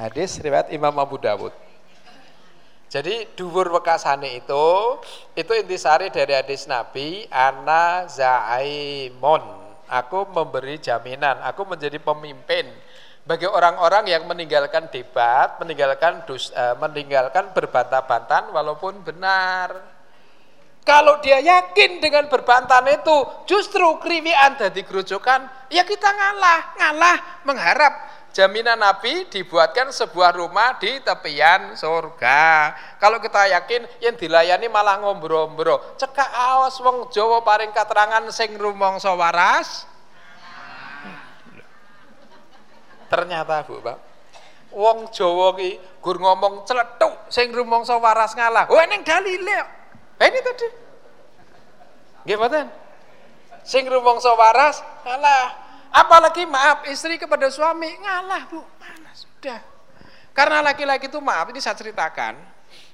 Hadis 0.00 0.40
riwayat 0.40 0.72
Imam 0.72 0.96
Abu 0.96 1.20
Dawud. 1.20 1.52
Jadi 2.88 3.36
dhuwur 3.36 3.68
wekasane 3.68 4.32
itu 4.40 4.96
itu 5.36 5.52
intisari 5.52 6.08
dari 6.08 6.32
hadis 6.32 6.64
Nabi 6.64 7.28
ana 7.28 8.08
zaimun. 8.08 9.44
Aku 9.92 10.24
memberi 10.32 10.80
jaminan, 10.80 11.36
aku 11.44 11.68
menjadi 11.68 12.00
pemimpin 12.00 12.64
bagi 13.28 13.44
orang-orang 13.44 14.08
yang 14.08 14.24
meninggalkan 14.24 14.88
debat, 14.88 15.60
meninggalkan 15.60 16.24
dus, 16.24 16.48
uh, 16.56 16.80
meninggalkan 16.80 17.52
berbantah-bantahan 17.52 18.56
walaupun 18.56 19.04
benar. 19.04 19.97
Kalau 20.88 21.20
dia 21.20 21.36
yakin 21.36 22.00
dengan 22.00 22.32
berbantahan 22.32 22.88
itu 22.88 23.44
justru 23.44 23.84
kriwian 24.00 24.56
dari 24.56 24.80
kerucukan, 24.80 25.68
ya 25.68 25.84
kita 25.84 26.08
ngalah, 26.08 26.60
ngalah 26.80 27.16
mengharap 27.44 27.92
jaminan 28.32 28.80
Nabi 28.80 29.28
dibuatkan 29.28 29.92
sebuah 29.92 30.32
rumah 30.40 30.80
di 30.80 30.96
tepian 31.04 31.76
surga. 31.76 32.72
Kalau 32.96 33.20
kita 33.20 33.52
yakin 33.52 33.84
yang 34.00 34.16
dilayani 34.16 34.72
malah 34.72 34.96
ngombro-ngombro, 35.04 36.00
cekak 36.00 36.32
awas 36.32 36.80
wong 36.80 37.12
Jawa 37.12 37.44
paring 37.44 37.68
keterangan 37.76 38.24
sing 38.32 38.56
rumangsa 38.56 39.12
waras. 39.12 39.84
Ternyata 43.12 43.60
Bu, 43.68 43.84
Pak. 43.84 43.98
Wong 44.72 45.12
Jawa 45.12 45.52
ki 45.52 46.00
gur 46.00 46.16
ngomong 46.16 46.64
celetuk 46.64 47.28
sing 47.28 47.52
rumangsa 47.52 48.00
waras 48.00 48.32
ngalah. 48.32 48.72
Oh 48.72 48.80
ning 48.88 49.04
dalile. 49.04 49.77
Eh 50.18 50.26
ini 50.26 50.40
tadi. 50.42 50.68
Mboten? 52.28 52.66
Sing 53.64 53.84
rumangsa 53.88 54.34
waras 54.34 54.82
ngalah. 55.06 55.68
Apalagi 55.88 56.44
maaf 56.44 56.84
istri 56.92 57.16
kepada 57.16 57.48
suami 57.48 57.88
ngalah 58.04 58.44
bu, 58.52 58.60
mana 58.76 59.12
sudah. 59.16 59.60
Karena 60.36 60.60
laki-laki 60.60 61.08
itu 61.08 61.16
maaf 61.18 61.48
ini 61.48 61.58
saya 61.64 61.74
ceritakan, 61.80 62.36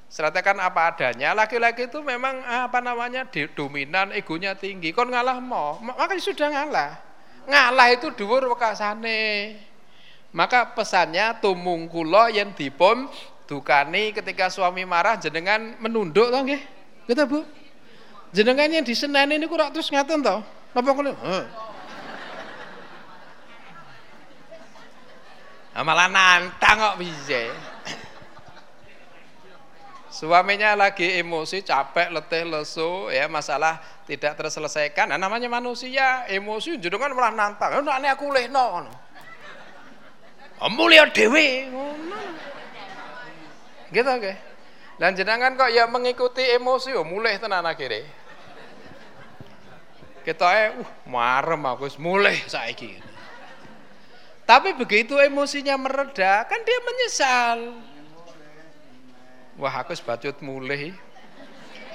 ceritakan 0.07 0.62
apa 0.62 0.95
adanya. 0.95 1.35
Laki-laki 1.35 1.91
itu 1.91 1.99
memang 2.01 2.39
apa 2.47 2.79
namanya 2.79 3.27
dominan, 3.53 4.14
egonya 4.14 4.55
tinggi. 4.55 4.95
Kon 4.95 5.11
ngalah 5.11 5.43
mau, 5.43 5.83
makanya 5.83 6.22
sudah 6.22 6.49
ngalah. 6.55 6.91
Ngalah 7.51 7.89
itu 7.93 8.14
dhuwur 8.14 8.47
wekasane. 8.55 9.59
Maka 10.35 10.75
pesannya 10.75 11.39
tumung 11.39 11.87
kula 11.87 12.31
yang 12.31 12.55
dipun 12.55 13.07
dukani 13.47 14.11
ketika 14.11 14.51
suami 14.51 14.83
marah 14.83 15.14
jenengan 15.18 15.79
menunduk 15.79 16.31
toh 16.31 16.43
nggih. 16.43 16.74
Gitu 17.05 17.22
Bu. 17.28 17.44
Jenengan 18.34 18.66
yang 18.66 18.82
diseneni 18.82 19.38
niku 19.38 19.55
rak 19.55 19.70
terus 19.70 19.92
ngaten 19.92 20.24
toh. 20.24 20.42
Napa 20.74 20.90
kula? 20.90 21.14
malah 25.82 26.07
nantang 26.07 26.78
kok 26.78 26.96
bisa 27.02 27.50
suaminya 30.07 30.78
lagi 30.78 31.18
emosi 31.18 31.66
capek 31.66 32.14
letih 32.14 32.46
lesu 32.46 33.11
ya 33.11 33.26
masalah 33.26 33.82
tidak 34.07 34.38
terselesaikan 34.38 35.11
nah, 35.11 35.18
namanya 35.18 35.50
manusia 35.50 36.30
emosi 36.30 36.78
kan 36.78 37.11
malah 37.11 37.34
nantang 37.34 37.82
nah, 37.82 37.98
ini 37.98 38.07
aku 38.07 38.30
leh 38.30 38.46
no 38.46 38.86
mulia 40.70 41.11
dewi 41.11 41.66
gitu 43.90 44.07
oke 44.07 44.22
okay. 44.22 44.53
Dan 45.01 45.18
jenengan 45.18 45.59
kok 45.59 45.70
ya 45.74 45.90
mengikuti 45.90 46.42
emosi 46.55 46.95
oh 46.95 47.07
mulai 47.07 47.38
tenan 47.42 47.66
akhirnya 47.66 48.07
kita 50.24 50.49
eh 50.57 50.70
uh 50.80 50.90
marem 51.05 51.61
aku 51.68 51.90
mulai 52.01 52.40
saiki 52.49 53.14
Tapi 54.45 54.76
begitu 54.76 55.16
emosinya 55.16 55.72
mereda, 55.80 56.45
kan 56.45 56.61
dia 56.61 56.78
menyesal. 56.84 57.59
Wah, 59.57 59.74
aku 59.80 59.97
sebacut 59.97 60.36
mulai. 60.45 60.92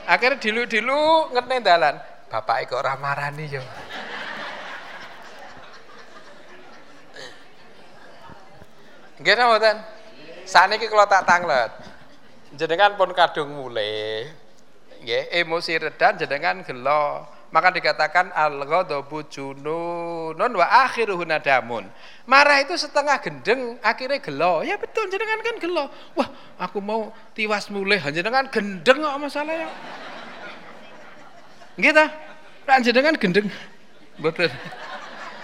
Akhirnya 0.10 0.42
dilu-dilu 0.42 1.30
ngerti 1.30 1.62
dalan. 1.62 2.02
Bapak 2.26 2.74
kok 2.74 2.82
ora 2.82 2.98
marani 2.98 3.46
yo. 3.46 3.62
Nggih 9.22 9.34
mboten? 9.36 9.78
Saniki 10.50 10.90
kula 10.90 11.06
tak 11.06 11.30
tanglet. 11.30 11.70
Jenengan 12.54 12.98
pun 12.98 13.14
kadung 13.14 13.54
mulai. 13.54 14.26
Nggih, 15.00 15.32
emosi 15.44 15.80
reda 15.80 16.18
jenengan 16.18 16.66
gelo. 16.66 17.26
Maka 17.50 17.74
dikatakan 17.74 18.30
al-ghadabu 18.30 19.26
jununun 19.26 20.52
wa 20.54 20.66
akhiruhu 20.86 21.26
nadamun. 21.26 21.90
Marah 22.30 22.62
itu 22.62 22.78
setengah 22.78 23.18
gendeng, 23.26 23.82
akhirnya 23.82 24.22
gelo. 24.22 24.62
Ya 24.62 24.78
betul, 24.78 25.10
jenengan 25.10 25.42
kan 25.42 25.56
gelo. 25.58 25.90
Wah, 26.14 26.30
aku 26.62 26.78
mau 26.78 27.10
tiwas 27.34 27.74
mulai, 27.74 27.98
jenengan 28.14 28.46
gendeng 28.54 29.02
kok 29.02 29.18
masalah 29.18 29.56
ya. 29.56 29.70
Gitu. 31.80 32.06
Kan 32.70 32.86
jenengan 32.86 33.18
gendeng. 33.18 33.50
Betul. 34.22 34.52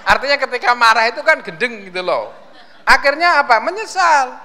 Artinya 0.06 0.38
ketika 0.38 0.78
marah 0.78 1.10
itu 1.10 1.26
kan 1.26 1.42
gendeng 1.42 1.90
gitu 1.90 2.06
loh. 2.06 2.30
Akhirnya 2.86 3.42
apa? 3.42 3.58
Menyesal. 3.66 4.38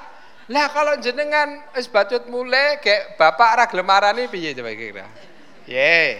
Lah 0.50 0.66
kalau 0.74 0.98
jenengan 0.98 1.62
es 1.78 1.86
bacut 1.86 2.26
mulai 2.26 2.82
kayak 2.82 3.14
bapak 3.14 3.50
ra 3.54 3.64
gelem 3.70 3.86
marani 3.86 4.26
piye 4.26 4.50
coba 4.50 4.74
kira. 4.74 5.06
Ye 5.70 6.18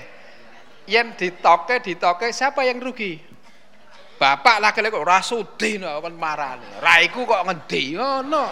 yang 0.87 1.19
ditoke 1.19 1.83
ditoke 1.83 2.31
siapa 2.31 2.63
yang 2.63 2.79
rugi? 2.79 3.19
Bapak 4.23 4.63
laki-laki 4.63 4.95
kok 4.95 5.03
rasudi 5.03 5.83
no 5.83 5.99
kan 5.99 6.15
marah 6.15 6.55
nih. 6.63 6.71
Raiku 6.79 7.27
kok 7.27 7.43
ngendi 7.43 7.99
no. 7.99 8.45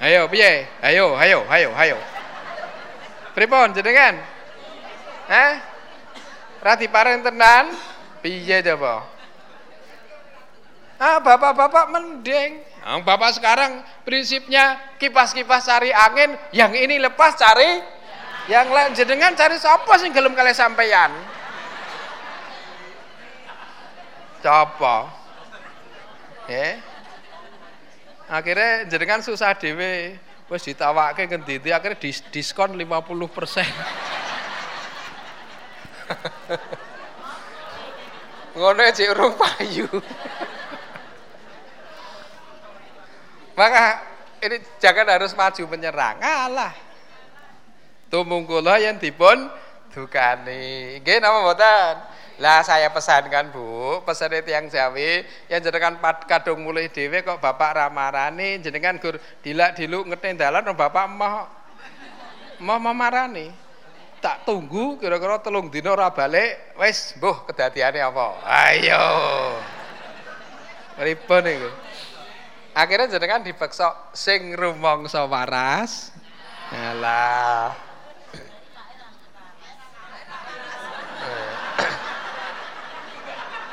Ayo 0.00 0.24
piye? 0.32 0.66
Ayo, 0.80 1.12
ayo, 1.14 1.44
ayo, 1.52 1.70
ayo. 1.76 1.98
Pripun 3.36 3.76
jenengan? 3.76 4.18
Eh? 5.28 5.52
Rati 6.64 6.88
pareng 6.88 7.20
tenan 7.20 7.76
piye 8.24 8.64
coba? 8.64 9.04
Ah, 10.96 11.18
bapak-bapak 11.20 11.92
mending. 11.92 12.71
Nah, 12.82 12.98
bapak 12.98 13.38
sekarang 13.38 13.78
prinsipnya 14.02 14.74
kipas-kipas 14.98 15.70
cari 15.70 15.94
angin, 15.94 16.34
yang 16.50 16.74
ini 16.74 16.98
lepas 16.98 17.38
cari 17.38 17.78
yang 18.50 18.74
lain 18.74 18.90
jenengan 18.98 19.38
cari 19.38 19.54
siapa 19.54 20.02
sih 20.02 20.10
gelem 20.10 20.34
kali 20.34 20.50
sampeyan? 20.50 21.14
Siapa? 24.42 25.14
Ya. 26.50 26.82
Akhirnya 28.26 28.90
jenengan 28.90 29.22
susah 29.22 29.54
dewe. 29.54 30.18
Wes 30.50 30.66
ditawake 30.68 31.24
ngendi 31.30 31.62
akhirnya 31.72 31.96
dis 31.96 32.20
diskon 32.28 32.76
50%. 32.76 32.82
Ngono 38.58 38.84
cek 38.84 39.08
urung 39.16 39.32
payu. 39.38 39.88
Maka 43.52 44.00
ini 44.42 44.56
jangan 44.80 45.06
harus 45.06 45.32
maju 45.36 45.62
menyerang. 45.68 46.18
Alah 46.22 46.92
tumungkula 48.12 48.76
yang 48.76 49.00
dipun 49.00 49.48
dukani. 49.96 51.00
Nggih 51.00 51.16
napa 51.24 51.38
mboten? 51.40 51.94
Lah 52.40 52.60
saya 52.60 52.92
pesankan 52.92 53.48
Bu, 53.48 54.04
pesan 54.04 54.36
yang 54.44 54.68
Jawi 54.68 55.24
yang 55.48 55.60
jenengan 55.64 55.96
kadung 56.28 56.64
mulai 56.64 56.92
dhewe 56.92 57.24
kok 57.24 57.38
Bapak 57.38 57.76
ramarani 57.80 58.60
jenengan 58.60 58.98
gur 59.00 59.20
dilak 59.44 59.78
diluk 59.78 60.08
ngerti 60.10 60.36
dalan 60.36 60.64
Bapak 60.76 61.06
mau 61.08 61.48
mau 62.60 62.92
marani. 62.92 63.48
Tak 64.22 64.46
tunggu 64.46 65.02
kira-kira 65.02 65.42
telung 65.42 65.66
dino 65.66 65.98
ora 65.98 66.14
balik, 66.14 66.78
wis 66.78 67.18
mbuh 67.18 67.42
kedadiane 67.42 67.98
apa? 67.98 68.38
Ayo. 68.46 69.06
Ribon 70.94 71.42
iku. 71.42 71.70
Akhirnya 72.72 73.12
jenengan 73.12 73.44
dipeksa 73.44 73.92
sing 74.16 74.56
rumangsa 74.56 75.28
waras. 75.28 76.08
Alah. 76.72 77.76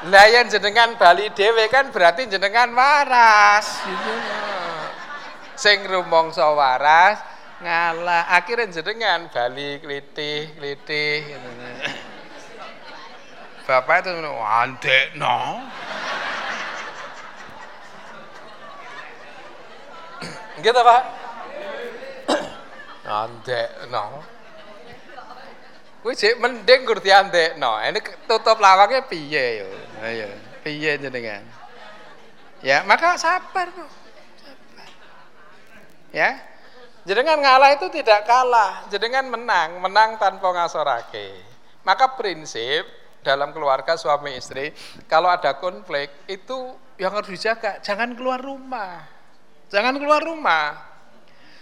Lah 0.07 0.25
yang 0.31 0.47
jenengan 0.47 0.95
Bali 0.95 1.27
dhewe 1.35 1.67
kan 1.67 1.91
berarti 1.91 2.27
jenengan 2.27 2.71
waras 2.71 3.83
gitu. 3.83 4.13
Sing 5.59 5.83
rumangsa 5.87 6.47
waras 6.55 7.19
ngalah 7.59 8.31
akhirnya 8.31 8.71
jenengan 8.71 9.27
Bali 9.27 9.83
klitih 9.83 10.55
klitih 10.55 11.35
gitu. 11.35 11.49
Bapak 13.67 14.07
itu 14.07 14.11
no. 15.19 15.59
Gitu 20.59 20.79
Pak. 20.79 21.03
no. 23.93 24.05
Kuwi 25.99 26.15
sik 26.15 26.39
mending 26.39 26.87
gur 26.87 27.03
diandekno. 27.03 27.75
Ini 27.83 27.99
tutup 28.23 28.63
lawangnya 28.63 29.03
piye 29.03 29.65
yo. 29.65 29.67
Ayo, 29.99 30.31
piye 30.63 30.95
jenengan? 30.95 31.43
Ya, 32.63 32.87
maka 32.87 33.19
sabar. 33.19 33.67
Sabar. 33.71 34.89
Ya. 36.15 36.39
Jenengan 37.07 37.39
ngalah 37.39 37.73
itu 37.73 37.87
tidak 37.89 38.27
kalah, 38.27 38.85
jenengan 38.91 39.25
menang, 39.25 39.79
menang 39.81 40.19
tanpa 40.19 40.51
ngasorake. 40.51 41.31
Maka 41.81 42.13
prinsip 42.19 42.85
dalam 43.23 43.49
keluarga 43.55 43.95
suami 43.95 44.35
istri, 44.35 44.75
kalau 45.07 45.31
ada 45.31 45.57
konflik 45.57 46.11
itu 46.27 46.75
yang 46.99 47.15
harus 47.15 47.31
dijaga, 47.31 47.79
jangan 47.79 48.13
keluar 48.13 48.43
rumah. 48.43 49.18
Jangan 49.69 49.95
keluar 50.01 50.21
rumah. 50.25 50.89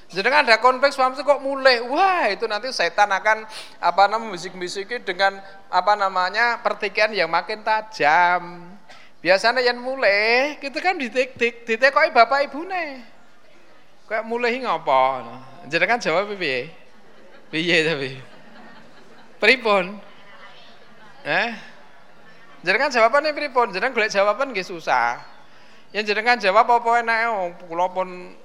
Jenengan 0.08 0.47
ada 0.47 0.55
konflik 0.64 0.95
suami 0.95 1.20
kok 1.20 1.43
mulai, 1.43 1.84
wah 1.84 2.32
itu 2.32 2.47
nanti 2.47 2.72
setan 2.72 3.12
akan 3.12 3.43
apa 3.84 4.03
namanya 4.08 4.39
bisik-bisiki 4.39 5.03
dengan 5.03 5.36
apa 5.68 5.99
namanya 5.99 6.64
pertikaian 6.64 7.12
yang 7.12 7.28
makin 7.28 7.60
tajam. 7.60 8.72
Biasanya 9.20 9.60
yang 9.60 9.84
mulai 9.84 10.55
kita 10.64 10.80
kan 10.80 10.95
ditik-tik, 10.95 11.68
ditekoi 11.68 12.16
bapak 12.16 12.47
ibu 12.47 12.64
nih. 12.64 13.03
Kayak 14.08 14.24
mulai 14.24 14.55
ngapa? 14.64 15.28
Jenengan 15.68 15.99
jawab 15.99 16.32
piye? 16.39 16.72
Piye 17.51 17.78
tapi? 17.84 18.12
Pripun? 19.43 19.99
Eh? 21.28 21.51
Jenengan 22.64 22.88
jawabannya 22.88 23.36
pripun? 23.36 23.76
Jenengan 23.76 23.91
golek 23.91 24.16
jawaban 24.16 24.55
nggih 24.55 24.64
susah. 24.64 25.20
Yang 25.98 26.14
jenengan 26.14 26.38
jawab 26.38 26.70
apa 26.70 27.02
enake 27.02 27.26
oh, 27.26 27.50
kula 27.66 27.89
pun 27.89 28.38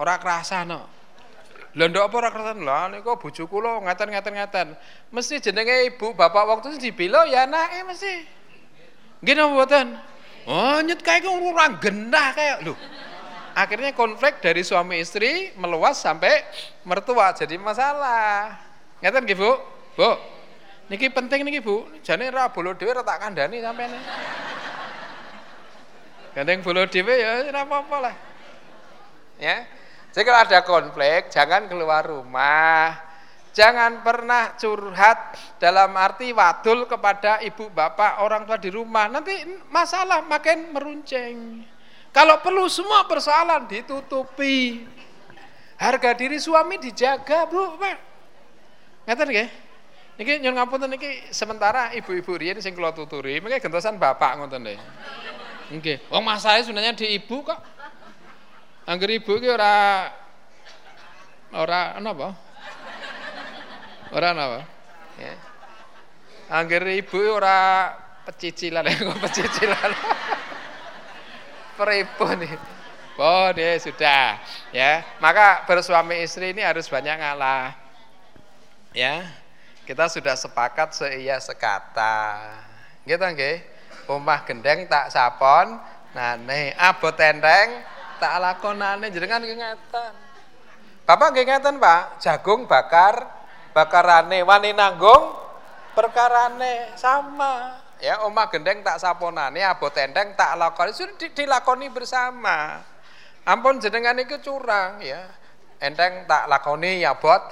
ora 0.00 0.16
kerasa. 0.16 0.64
Lha 0.64 1.84
ndok 1.84 2.00
apa 2.00 2.14
ora 2.16 2.30
kerten 2.32 2.64
lah 2.64 2.88
niku 2.88 3.20
bojo 3.20 3.44
kula 3.44 3.84
ngaten-ngaten 3.84 4.32
ngaten. 4.32 4.68
Mesti 5.12 5.36
jenenge 5.44 5.84
ibu 5.92 6.16
bapak 6.16 6.48
waktu 6.48 6.72
itu 6.72 6.88
dibela 6.88 7.28
ya 7.28 7.44
anake 7.44 7.84
mesti. 7.84 8.14
Nggih 9.20 9.36
napa 9.36 9.52
mboten? 9.52 9.86
Oh 10.48 10.80
nyet 10.80 11.04
kae 11.04 11.20
kok 11.20 11.28
ora 11.28 11.76
genah 11.76 12.32
kayak 12.32 12.64
lho. 12.64 12.72
Akhirnya 13.52 13.92
konflik 13.92 14.40
dari 14.40 14.64
suami 14.64 15.04
istri 15.04 15.52
meluas 15.60 16.00
sampai 16.00 16.40
mertua 16.88 17.36
jadi 17.36 17.60
masalah. 17.60 18.56
Ngeten 19.04 19.28
nggih 19.28 19.36
Bu? 19.36 19.52
Bu. 19.92 20.10
Niki 20.88 21.12
penting 21.12 21.44
niki 21.44 21.60
Bu. 21.60 21.84
Jane 22.00 22.32
ra 22.32 22.48
bolo 22.48 22.72
dhewe 22.72 22.96
ra 22.96 23.04
tak 23.04 23.20
kandhani 23.28 23.60
sampeyan. 23.60 23.92
Gandeng 26.34 26.66
bolo 26.66 26.82
dhewe 26.90 27.14
ya 27.14 27.46
ora 27.46 27.62
apa-apa 27.62 27.96
lah. 28.02 28.14
Ya. 29.38 29.66
Jadi 30.10 30.22
kalau 30.26 30.40
ada 30.42 30.60
konflik, 30.66 31.30
jangan 31.30 31.66
keluar 31.70 32.06
rumah. 32.06 32.94
Jangan 33.54 34.02
pernah 34.02 34.58
curhat 34.58 35.38
dalam 35.62 35.94
arti 35.94 36.34
wadul 36.34 36.90
kepada 36.90 37.38
ibu 37.38 37.70
bapak 37.70 38.18
orang 38.18 38.42
tua 38.50 38.58
di 38.58 38.70
rumah. 38.70 39.06
Nanti 39.06 39.46
masalah 39.70 40.26
makin 40.26 40.74
meruncing. 40.74 41.62
Kalau 42.10 42.42
perlu 42.42 42.66
semua 42.66 43.06
persoalan 43.06 43.70
ditutupi. 43.70 44.86
Harga 45.78 46.14
diri 46.14 46.38
suami 46.38 46.78
dijaga, 46.78 47.46
Bu, 47.50 47.78
Pak. 47.78 47.98
Ngeten 49.06 49.26
nggih? 49.30 49.48
Niki 50.14 50.32
nyuwun 50.38 50.54
ngapunten 50.54 50.88
niki 50.94 51.34
sementara 51.34 51.90
ibu-ibu 51.90 52.38
riyen 52.38 52.62
sing 52.62 52.70
kula 52.78 52.94
tuturi, 52.94 53.42
mengke 53.42 53.58
gentosan 53.58 53.98
bapak 53.98 54.38
ngoten 54.38 54.62
nggih. 54.62 54.78
Nggih. 55.72 55.96
Wong 56.12 56.24
masalah 56.24 56.60
sebenarnya 56.60 56.92
di 56.92 57.16
ibu 57.16 57.40
kok. 57.40 57.60
Angger 58.84 59.16
ibu 59.16 59.32
ki 59.40 59.48
ora 59.48 60.12
ora 61.56 61.96
napa? 62.02 62.36
Ora 64.12 64.28
napa? 64.36 64.60
Ya. 65.16 65.34
Angger 66.52 66.84
ibu 66.92 67.16
ora 67.32 67.92
pecicilan 68.28 68.84
ya 68.84 68.94
kok 69.08 69.20
pecicilan. 69.24 69.90
Pripun 71.74 72.36
nih? 72.44 72.54
Oh, 73.14 73.46
deh 73.54 73.78
sudah. 73.78 74.42
Ya, 74.74 75.06
maka 75.22 75.62
bersuami 75.70 76.18
istri 76.26 76.50
ini 76.50 76.66
harus 76.66 76.90
banyak 76.90 77.14
ngalah. 77.14 77.74
Ya. 78.90 79.30
Kita 79.84 80.08
sudah 80.08 80.34
sepakat 80.34 80.96
seia 80.96 81.36
sekata. 81.38 82.40
Gitu 83.04 83.20
nggih. 83.20 83.73
Omah 84.04 84.44
gendeng 84.44 84.84
tak 84.84 85.08
sapon, 85.08 85.80
nane 86.12 86.76
abot 86.76 87.16
tenteng 87.16 87.80
tak 88.20 88.36
lakonane 88.40 89.08
jenengan 89.08 89.40
ngeten. 89.40 90.12
Bapak 91.04 91.36
nggih 91.36 91.44
ngeten, 91.44 91.76
Pak. 91.76 92.20
Jagung 92.20 92.64
bakar 92.64 93.28
bakarane 93.76 94.40
wani 94.46 94.72
nanggung 94.72 95.36
perkarane 95.92 96.96
sama. 96.96 97.84
Ya, 98.02 98.20
omah 98.26 98.50
gendeng 98.52 98.84
tak 98.84 99.00
saponane 99.00 99.64
abot 99.64 99.88
tenteng 99.88 100.36
tak 100.36 100.56
lakoni 100.60 100.92
sudah 100.92 101.16
dilakoni 101.16 101.88
bersama. 101.88 102.84
Ampun 103.44 103.80
jenengan 103.80 104.16
itu 104.16 104.40
curang 104.40 105.00
ya. 105.00 105.24
Enteng 105.80 106.24
tak 106.24 106.48
lakoni 106.48 107.00
ya 107.00 107.16
bot. 107.16 107.40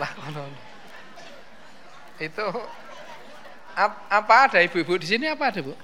Lakonon. 0.00 0.52
Itu 2.18 2.46
apa 4.10 4.34
ada 4.50 4.58
ibu-ibu 4.62 4.98
di 4.98 5.06
sini 5.06 5.26
apa 5.30 5.50
ada 5.50 5.62
bu? 5.62 5.74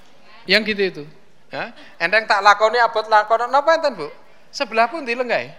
Yang 0.46 0.62
gitu 0.72 0.82
itu. 0.82 1.04
Ya? 1.50 1.72
Enteng 2.02 2.26
tak 2.26 2.42
lakoni 2.42 2.78
abot 2.82 3.06
lakonon 3.06 3.50
apa 3.50 3.70
enten 3.78 3.94
bu? 3.94 4.10
Sebelah 4.50 4.90
pun 4.90 5.06
dilenggai. 5.06 5.50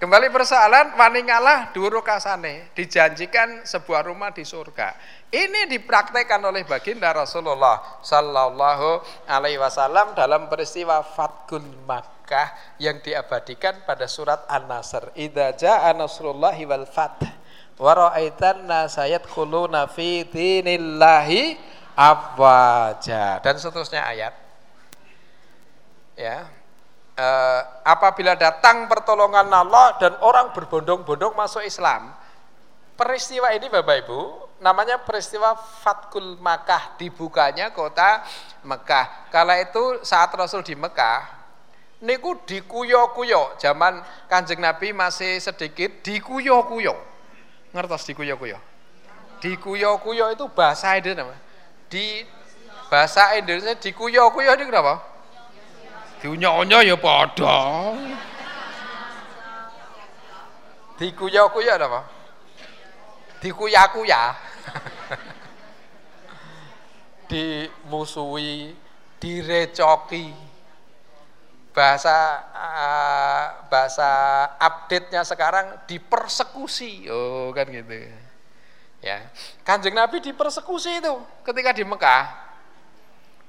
Kembali 0.00 0.28
persoalan 0.28 0.98
wani 0.98 1.20
ngalah 1.28 1.70
duru 1.70 2.02
kasane 2.02 2.74
dijanjikan 2.76 3.64
sebuah 3.64 4.10
rumah 4.10 4.34
di 4.34 4.42
surga. 4.42 4.94
Ini 5.32 5.70
dipraktekkan 5.70 6.42
oleh 6.44 6.68
baginda 6.68 7.08
Rasulullah 7.14 7.80
Sallallahu 8.04 9.00
Alaihi 9.30 9.56
Wasallam 9.56 10.12
dalam 10.12 10.52
peristiwa 10.52 11.00
Fatkun 11.00 11.64
Makkah 11.88 12.76
yang 12.76 13.00
diabadikan 13.00 13.80
pada 13.88 14.04
surat 14.04 14.44
An-Nasr. 14.44 15.16
Idza 15.16 15.56
jaa 15.56 15.88
nasrullahi 15.96 16.68
wal 16.68 16.84
fath 16.84 17.41
wa 17.78 17.92
ra'aitan 17.92 18.68
khuluna 19.28 19.88
fi 19.88 20.24
dinillahi 20.28 21.56
afwaja 21.96 23.40
dan 23.40 23.54
seterusnya 23.56 24.04
ayat. 24.04 24.34
Ya, 26.12 26.44
eh, 27.16 27.60
apabila 27.84 28.36
datang 28.36 28.88
pertolongan 28.88 29.48
Allah 29.48 29.96
dan 29.96 30.12
orang 30.20 30.52
berbondong-bondong 30.52 31.32
masuk 31.36 31.64
Islam. 31.64 32.12
Peristiwa 32.92 33.48
ini 33.56 33.72
Bapak 33.72 34.04
Ibu 34.04 34.20
namanya 34.62 35.00
peristiwa 35.00 35.56
Fatkul 35.56 36.38
Makkah 36.38 36.94
dibukanya 37.00 37.72
kota 37.74 38.22
Mekah. 38.62 39.32
Kala 39.32 39.58
itu 39.58 40.04
saat 40.06 40.30
Rasul 40.36 40.62
di 40.62 40.76
Mekah 40.78 41.42
niku 42.02 42.34
dikuyo-kuyo 42.46 43.56
zaman 43.58 44.02
Kanjeng 44.26 44.62
Nabi 44.62 44.94
masih 44.94 45.38
sedikit 45.38 46.02
dikuyo-kuyo. 46.02 47.11
Ngertos 47.72 48.04
dikuyo-kuyo? 48.04 48.60
Dikuyo-kuyo 49.40 50.36
itu 50.36 50.44
bahasa 50.52 51.00
Indonesia. 51.00 51.32
Di 51.88 52.20
bahasa 52.92 53.32
Indonesia 53.40 53.72
dikuyo-kuyo 53.74 54.52
itu 54.52 54.68
kenapa? 54.68 55.00
Diunyo-unyo 56.20 56.78
ya 56.84 56.96
padha. 57.00 57.56
Dikuya-kuya 61.00 61.80
apa? 61.80 62.04
Dikuya-kuya. 63.42 64.22
Dimusuhi, 67.32 68.76
direcoki. 69.18 70.51
Bahasa 71.72 72.16
uh, 72.52 73.44
bahasa 73.72 74.10
update-nya 74.60 75.24
sekarang 75.24 75.80
dipersekusi. 75.88 77.08
Oh, 77.08 77.48
kan 77.56 77.64
gitu. 77.72 78.12
Ya. 79.00 79.24
Kanjeng 79.64 79.96
Nabi 79.96 80.20
dipersekusi 80.20 81.00
itu 81.00 81.14
ketika 81.42 81.72
di 81.74 81.82
Mekah 81.82 82.42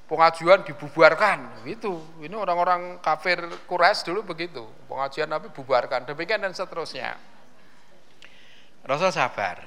pengajian 0.07 0.61
dibubarkan 0.67 1.63
itu 1.65 1.97
ini 2.19 2.35
orang-orang 2.35 2.99
kafir 2.99 3.39
Quraisy 3.65 4.11
dulu 4.11 4.35
begitu 4.35 4.61
pengajian 4.91 5.31
Nabi 5.31 5.47
bubarkan 5.49 6.03
demikian 6.05 6.43
dan 6.43 6.51
seterusnya 6.51 7.15
Rasul 8.83 9.09
sabar 9.15 9.63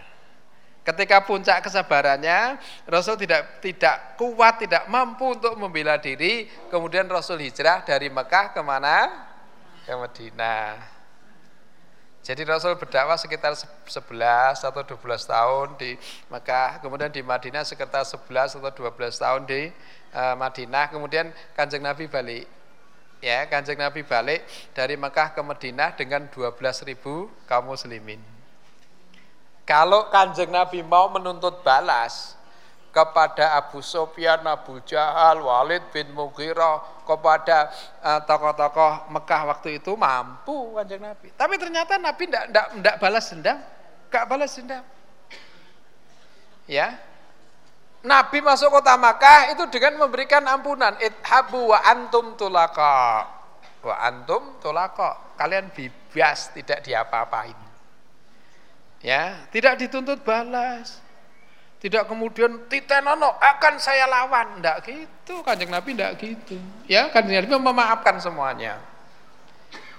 ketika 0.87 1.27
puncak 1.27 1.67
kesabarannya 1.67 2.63
Rasul 2.87 3.19
tidak 3.19 3.59
tidak 3.59 4.15
kuat 4.15 4.63
tidak 4.63 4.87
mampu 4.87 5.35
untuk 5.35 5.59
membela 5.59 5.99
diri 5.99 6.47
kemudian 6.71 7.11
Rasul 7.11 7.43
hijrah 7.43 7.83
dari 7.83 8.07
Mekah 8.07 8.55
ke 8.55 8.63
mana 8.63 9.11
ke 9.83 9.91
Madinah 9.91 10.97
jadi 12.27 12.43
Rasul 12.43 12.75
berdakwah 12.75 13.15
sekitar 13.15 13.55
11 13.55 13.87
atau 14.59 14.83
12 14.83 14.99
tahun 15.31 15.79
di 15.79 15.95
Mekah, 16.27 16.83
kemudian 16.83 17.07
di 17.07 17.23
Madinah 17.23 17.63
sekitar 17.63 18.03
11 18.03 18.59
atau 18.59 18.91
12 18.91 18.99
tahun 19.15 19.47
di 19.47 19.71
uh, 20.11 20.35
Madinah, 20.35 20.91
kemudian 20.91 21.31
Kanjeng 21.55 21.87
Nabi 21.87 22.11
balik. 22.11 22.51
Ya, 23.23 23.47
Kanjeng 23.47 23.79
Nabi 23.79 24.03
balik 24.03 24.43
dari 24.75 24.99
Mekah 24.99 25.39
ke 25.39 25.41
Madinah 25.41 25.95
dengan 25.95 26.27
12.000 26.27 26.99
kaum 27.47 27.71
muslimin. 27.71 28.36
Kalau 29.67 30.07
Kanjeng 30.15 30.55
Nabi 30.55 30.81
mau 30.87 31.11
menuntut 31.11 31.61
balas, 31.67 32.37
kepada 32.97 33.61
Abu 33.61 33.85
Sofyan, 33.85 34.41
Abu 34.49 34.81
Jahal, 34.89 35.45
Walid 35.45 35.85
bin 35.93 36.09
Mughirah, 36.17 37.05
kepada 37.05 37.69
uh, 38.01 38.25
tokoh-tokoh 38.25 39.13
Mekah 39.13 39.43
waktu 39.53 39.77
itu 39.77 39.93
mampu 39.93 40.73
kanjeng 40.73 41.05
Nabi. 41.05 41.29
Tapi 41.37 41.61
ternyata 41.61 42.01
Nabi 42.01 42.25
tidak 42.25 42.49
tidak 42.49 42.67
tidak 42.73 42.97
balas 42.97 43.25
dendam, 43.29 43.59
gak 44.09 44.25
balas 44.25 44.53
dendam. 44.57 44.85
Ya, 46.65 46.97
Nabi 48.01 48.41
masuk 48.41 48.73
kota 48.73 48.97
Makkah 48.97 49.53
itu 49.53 49.69
dengan 49.69 50.09
memberikan 50.09 50.43
ampunan. 50.49 50.97
Ithabu 50.97 51.77
wa 51.77 51.79
antum 51.85 52.33
tulaka. 52.35 53.29
Wa 53.85 53.95
antum 54.09 54.57
tulaka. 54.59 55.37
Kalian 55.37 55.69
bebas 55.69 56.51
tidak 56.57 56.81
diapa-apain. 56.81 57.66
Ya, 59.05 59.47
tidak 59.53 59.81
dituntut 59.81 60.25
balas. 60.25 61.05
Tidak 61.77 62.09
kemudian 62.09 62.67
titenono 62.73 63.37
akan 63.37 63.77
saya 63.77 64.09
lawan, 64.09 64.59
enggak 64.59 64.81
gitu. 64.89 65.45
Kanjeng 65.45 65.69
Nabi 65.69 65.93
enggak 65.93 66.17
gitu. 66.17 66.57
Ya, 66.89 67.13
Kanjeng 67.13 67.45
Nabi 67.45 67.53
memaafkan 67.61 68.17
semuanya. 68.17 68.81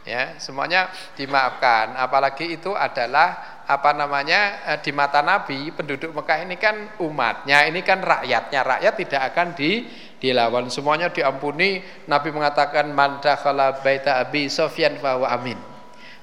Ya, 0.07 0.39
semuanya 0.39 0.87
dimaafkan. 1.19 1.93
Apalagi 1.99 2.55
itu 2.55 2.71
adalah 2.71 3.59
apa 3.67 3.91
namanya 3.91 4.63
eh, 4.71 4.79
di 4.79 4.95
mata 4.95 5.19
Nabi 5.19 5.75
penduduk 5.75 6.15
Mekah 6.15 6.47
ini 6.47 6.55
kan 6.55 6.95
umatnya, 7.03 7.67
ini 7.67 7.83
kan 7.83 7.99
rakyatnya. 7.99 8.63
Rakyat 8.63 8.93
tidak 8.95 9.21
akan 9.35 9.47
di 9.53 9.83
dilawan. 10.23 10.71
Semuanya 10.71 11.11
diampuni. 11.11 11.83
Nabi 12.07 12.31
mengatakan 12.31 12.89
man 12.95 13.19
dakhala 13.19 13.83
baita 13.83 14.23
Abi 14.23 14.47
Sofyan 14.47 14.97
fa 14.97 15.19
amin. 15.27 15.59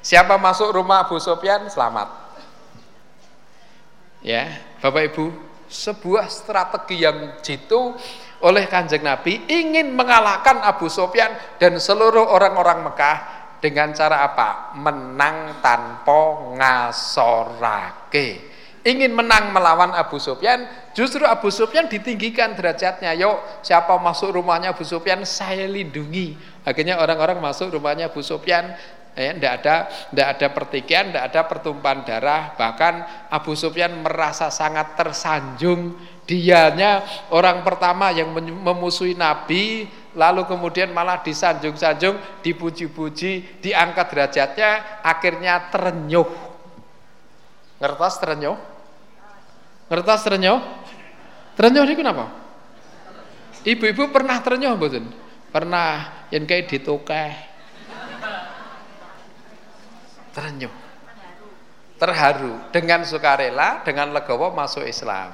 Siapa 0.01 0.41
masuk 0.41 0.73
rumah 0.75 1.05
Abu 1.05 1.21
Sofyan 1.21 1.69
selamat. 1.69 2.24
Ya, 4.25 4.57
Bapak 4.81 5.13
Ibu, 5.13 5.29
sebuah 5.69 6.33
strategi 6.33 7.05
yang 7.05 7.45
jitu 7.45 7.93
oleh 8.41 8.65
Kanjeng 8.73 9.05
Nabi 9.05 9.45
ingin 9.53 9.93
mengalahkan 9.93 10.65
Abu 10.65 10.89
Sofyan 10.89 11.61
dan 11.61 11.77
seluruh 11.77 12.33
orang-orang 12.33 12.89
Mekah 12.89 13.17
dengan 13.61 13.93
cara 13.93 14.25
apa? 14.25 14.73
Menang 14.81 15.61
tanpa 15.61 16.53
ngasorake. 16.57 18.53
Ingin 18.85 19.17
menang 19.17 19.53
melawan 19.53 19.97
Abu 19.97 20.21
Sufyan, 20.21 20.69
justru 20.93 21.25
Abu 21.25 21.49
Sufyan 21.49 21.89
ditinggikan 21.89 22.53
derajatnya. 22.53 23.17
Yuk, 23.17 23.65
siapa 23.65 23.97
masuk 23.97 24.37
rumahnya 24.37 24.77
Abu 24.77 24.85
Sufyan, 24.85 25.25
saya 25.25 25.65
lindungi. 25.65 26.37
Akhirnya 26.69 27.01
orang-orang 27.01 27.41
masuk 27.41 27.73
rumahnya 27.73 28.13
Abu 28.13 28.21
Sufyan, 28.21 28.77
ya 29.15 29.31
tidak 29.35 29.53
ada 29.63 29.75
tidak 30.11 30.29
ada 30.35 30.47
pertikaian, 30.51 31.05
tidak 31.11 31.25
ada 31.31 31.41
pertumpahan 31.47 32.01
darah, 32.03 32.43
bahkan 32.59 33.07
Abu 33.31 33.55
Sufyan 33.55 34.03
merasa 34.03 34.51
sangat 34.51 34.99
tersanjung 34.99 35.95
dianya 36.27 37.05
orang 37.31 37.63
pertama 37.63 38.11
yang 38.11 38.35
memusuhi 38.35 39.15
Nabi 39.15 39.87
lalu 40.15 40.47
kemudian 40.47 40.95
malah 40.95 41.21
disanjung-sanjung, 41.23 42.43
dipuji-puji, 42.43 43.63
diangkat 43.63 44.07
derajatnya, 44.15 45.03
akhirnya 45.03 45.69
terenyuh. 45.75 46.31
Ngertos 47.83 48.15
terenyuh? 48.23 48.57
Ngertos 49.91 50.21
terenyuh? 50.23 50.61
Terenyuh 51.59 51.85
ini 51.87 51.95
kenapa? 51.99 52.31
Ibu-ibu 53.67 54.11
pernah 54.15 54.39
terenyuh 54.39 54.79
mboten? 54.79 55.05
Pernah 55.51 56.27
yang 56.31 56.47
kayak 56.47 56.67
ditokeh 56.71 57.54
terenyuh 60.35 60.75
terharu 61.95 62.59
dengan 62.75 63.07
sukarela 63.07 63.87
dengan 63.87 64.11
legowo 64.11 64.51
masuk 64.51 64.83
Islam 64.83 65.31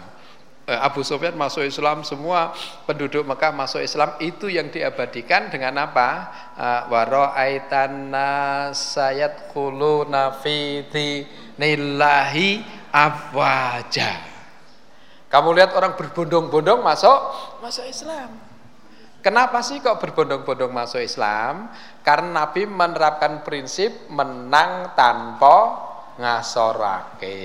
eh, 0.70 0.78
Abu 0.78 1.02
Sufyan 1.02 1.34
masuk 1.34 1.66
Islam, 1.66 2.06
semua 2.06 2.54
penduduk 2.86 3.26
Mekah 3.26 3.50
masuk 3.50 3.82
Islam, 3.82 4.14
itu 4.22 4.46
yang 4.46 4.70
diabadikan 4.70 5.50
dengan 5.50 5.90
apa? 5.90 6.30
Uh, 6.54 6.92
Waro 6.94 7.26
aitana 7.34 8.70
sayat 8.70 9.50
kulu 9.50 10.06
nafiti 10.06 11.26
nilahi 11.58 12.62
afwaja. 12.94 14.30
Kamu 15.30 15.54
lihat 15.54 15.74
orang 15.74 15.94
berbondong-bondong 15.94 16.82
masuk 16.82 17.18
masuk 17.62 17.86
Islam. 17.86 18.49
Kenapa 19.20 19.60
sih 19.60 19.84
kok 19.84 20.00
berbondong-bondong 20.00 20.72
masuk 20.72 21.04
Islam? 21.04 21.68
Karena 22.00 22.44
Nabi 22.44 22.64
menerapkan 22.64 23.44
prinsip 23.44 24.08
menang 24.08 24.96
tanpa 24.96 25.56
ngasorake. 26.16 27.40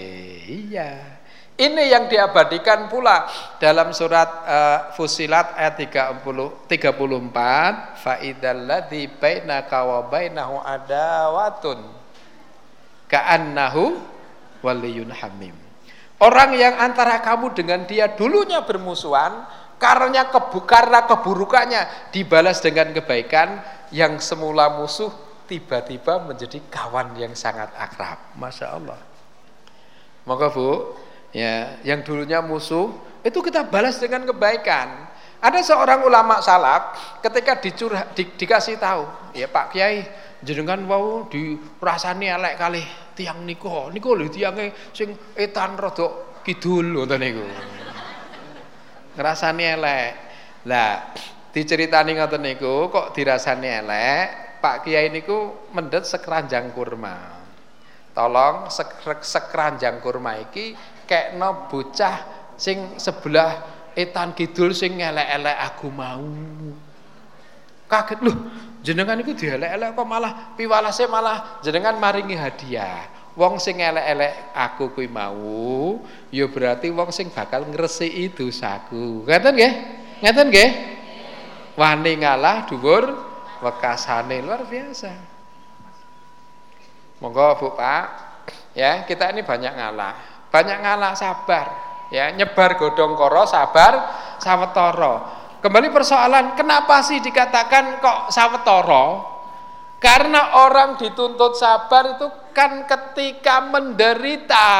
Iya. 0.47 1.19
Ini 1.55 1.83
yang 1.87 2.11
diabadikan 2.11 2.91
pula 2.91 3.27
dalam 3.63 3.95
surat 3.95 4.27
uh, 4.43 4.79
Fusilat 4.91 5.55
ayat 5.55 5.79
30 5.79 6.67
34 6.67 7.95
fa 7.95 8.19
idzalladzi 8.19 9.07
bainaka 9.15 9.87
wa 9.87 10.03
bainahu 10.11 10.59
adawatun 10.59 11.79
ka'annahu 13.07 13.95
waliyun 14.59 15.15
hamim. 15.15 15.55
Orang 16.19 16.55
yang 16.59 16.75
antara 16.75 17.23
kamu 17.23 17.55
dengan 17.55 17.87
dia 17.87 18.11
dulunya 18.11 18.59
bermusuhan 18.63 19.47
karena 19.75 20.31
kebu 20.31 20.63
karena 20.63 21.03
keburukannya 21.03 22.11
dibalas 22.15 22.63
dengan 22.63 22.95
kebaikan 22.95 23.59
yang 23.91 24.17
semula 24.23 24.71
musuh 24.73 25.11
tiba-tiba 25.45 26.25
menjadi 26.25 26.57
kawan 26.71 27.13
yang 27.19 27.37
sangat 27.37 27.69
akrab. 27.77 28.17
Masya 28.39 28.67
Allah. 28.73 28.97
Maka 30.25 30.49
Bu, 30.49 30.97
ya 31.29 31.77
yang 31.85 32.01
dulunya 32.01 32.41
musuh 32.41 32.89
itu 33.21 33.41
kita 33.43 33.67
balas 33.69 34.01
dengan 34.01 34.25
kebaikan 34.25 35.11
ada 35.43 35.59
seorang 35.61 36.01
ulama 36.07 36.41
salaf 36.41 36.97
ketika 37.21 37.59
dicurah 37.61 38.09
di, 38.15 38.25
dikasih 38.33 38.81
tahu 38.81 39.03
ya 39.37 39.45
Pak 39.45 39.75
Kiai 39.75 40.01
jenengan 40.41 40.81
wau 40.89 41.29
dirasani 41.29 42.31
elek 42.31 42.55
kali 42.57 42.81
tiang 43.13 43.45
niko 43.45 43.93
niko 43.93 44.17
lho 44.17 44.31
tiange 44.31 44.73
sing 44.95 45.13
etan 45.37 45.77
rada 45.77 46.39
kidul 46.41 46.97
ngoten 46.97 47.19
niku 47.21 47.45
ngrasani 49.15 49.63
elek 49.63 50.11
lah 50.67 51.15
diceritani 51.55 52.19
ngoten 52.19 52.41
niku 52.43 52.91
kok 52.91 53.15
dirasani 53.15 53.69
elek 53.81 54.25
Pak 54.59 54.87
Kiai 54.87 55.09
niku 55.09 55.71
mendet 55.71 56.03
sekeranjang 56.03 56.75
kurma 56.75 57.35
tolong 58.15 58.71
sekeranjang 59.23 59.99
kurma 59.99 60.39
iki 60.39 60.75
kekno 61.05 61.67
bocah 61.67 62.47
sing 62.55 62.95
sebelah 62.95 63.75
etan 63.95 64.35
kidul 64.35 64.75
sing 64.75 64.99
elek-elek 64.99 65.57
aku 65.71 65.87
mau. 65.87 66.27
Kaget 67.85 68.19
loh, 68.25 68.37
jenengan 68.81 69.21
itu 69.21 69.37
dielek-elek 69.37 69.93
kok 69.93 70.07
malah 70.09 70.57
piwalase 70.57 71.05
malah 71.07 71.61
jenengan 71.63 71.95
maringi 71.95 72.35
hadiah. 72.35 73.14
Wong 73.35 73.59
sing 73.59 73.83
elek-elek 73.83 74.55
aku 74.55 74.95
kuwi 74.95 75.11
mau, 75.11 75.99
ya 76.31 76.47
berarti 76.47 76.87
wong 76.87 77.11
sing 77.11 77.27
bakal 77.35 77.67
ngresiki 77.67 78.31
dosaku. 78.31 79.27
Ngeten 79.27 79.51
nggih? 79.59 79.73
Ngeten 80.23 80.47
nggih? 80.47 80.69
Wani 81.75 82.23
ngalah 82.23 82.63
dhuwur 82.63 83.03
wekasane 83.59 84.39
luar 84.39 84.63
biasa. 84.63 85.11
Monggo 87.19 87.59
Bu 87.59 87.75
Pak, 87.75 88.05
ya 88.75 89.07
kita 89.07 89.31
ini 89.31 89.41
banyak 89.41 89.73
ngalah 89.73 90.13
banyak 90.51 90.77
ngalah 90.83 91.13
sabar 91.15 91.65
ya 92.11 92.29
nyebar 92.35 92.79
godong 92.79 93.15
koro 93.19 93.47
sabar 93.47 93.93
sawetoro 94.37 95.13
kembali 95.63 95.89
persoalan 95.89 96.53
kenapa 96.53 97.01
sih 97.01 97.23
dikatakan 97.23 98.03
kok 98.03 98.29
sawetoro 98.29 99.35
karena 99.97 100.61
orang 100.67 100.99
dituntut 100.99 101.59
sabar 101.59 102.19
itu 102.19 102.27
kan 102.55 102.87
ketika 102.87 103.67
menderita 103.67 104.71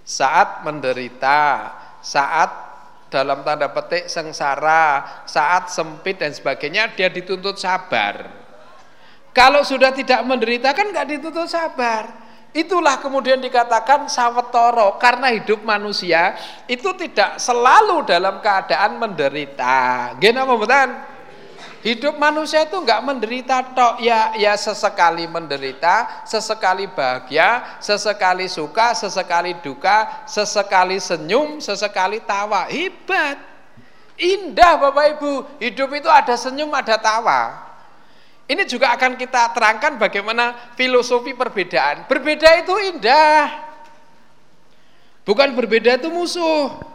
saat 0.00 0.64
menderita 0.64 1.70
saat 2.00 2.50
dalam 3.12 3.44
tanda 3.44 3.68
petik 3.68 4.08
sengsara 4.08 5.22
saat 5.28 5.68
sempit 5.68 6.18
dan 6.18 6.32
sebagainya 6.32 6.96
dia 6.96 7.12
dituntut 7.12 7.60
sabar 7.60 8.32
kalau 9.36 9.60
sudah 9.60 9.92
tidak 9.92 10.24
menderita 10.24 10.72
kan 10.72 10.88
nggak 10.88 11.08
dituntut 11.20 11.46
sabar 11.46 12.24
Itulah 12.54 13.02
kemudian 13.02 13.42
dikatakan 13.42 14.06
sawetoro 14.06 14.94
karena 15.02 15.34
hidup 15.34 15.66
manusia 15.66 16.38
itu 16.70 16.86
tidak 16.94 17.42
selalu 17.42 18.06
dalam 18.06 18.38
keadaan 18.38 18.94
menderita. 19.02 20.14
Gena 20.22 20.46
pembetan? 20.46 21.13
Hidup 21.84 22.16
manusia 22.16 22.64
itu 22.64 22.80
enggak 22.80 23.04
menderita 23.04 23.60
tok 23.76 24.00
ya 24.00 24.32
ya 24.40 24.56
sesekali 24.56 25.28
menderita, 25.28 26.24
sesekali 26.24 26.88
bahagia, 26.88 27.76
sesekali 27.76 28.48
suka, 28.48 28.96
sesekali 28.96 29.52
duka, 29.60 30.24
sesekali 30.24 30.96
senyum, 30.96 31.60
sesekali 31.60 32.24
tawa. 32.24 32.72
Hebat. 32.72 33.36
Indah 34.16 34.80
Bapak 34.80 35.20
Ibu, 35.20 35.32
hidup 35.60 35.92
itu 35.92 36.08
ada 36.08 36.32
senyum, 36.40 36.72
ada 36.72 36.96
tawa. 36.96 37.68
Ini 38.48 38.64
juga 38.64 38.96
akan 38.96 39.20
kita 39.20 39.52
terangkan 39.52 40.00
bagaimana 40.00 40.72
filosofi 40.80 41.36
perbedaan. 41.36 42.08
Berbeda 42.08 42.64
itu 42.64 42.72
indah. 42.80 43.60
Bukan 45.28 45.52
berbeda 45.52 46.00
itu 46.00 46.08
musuh. 46.08 46.93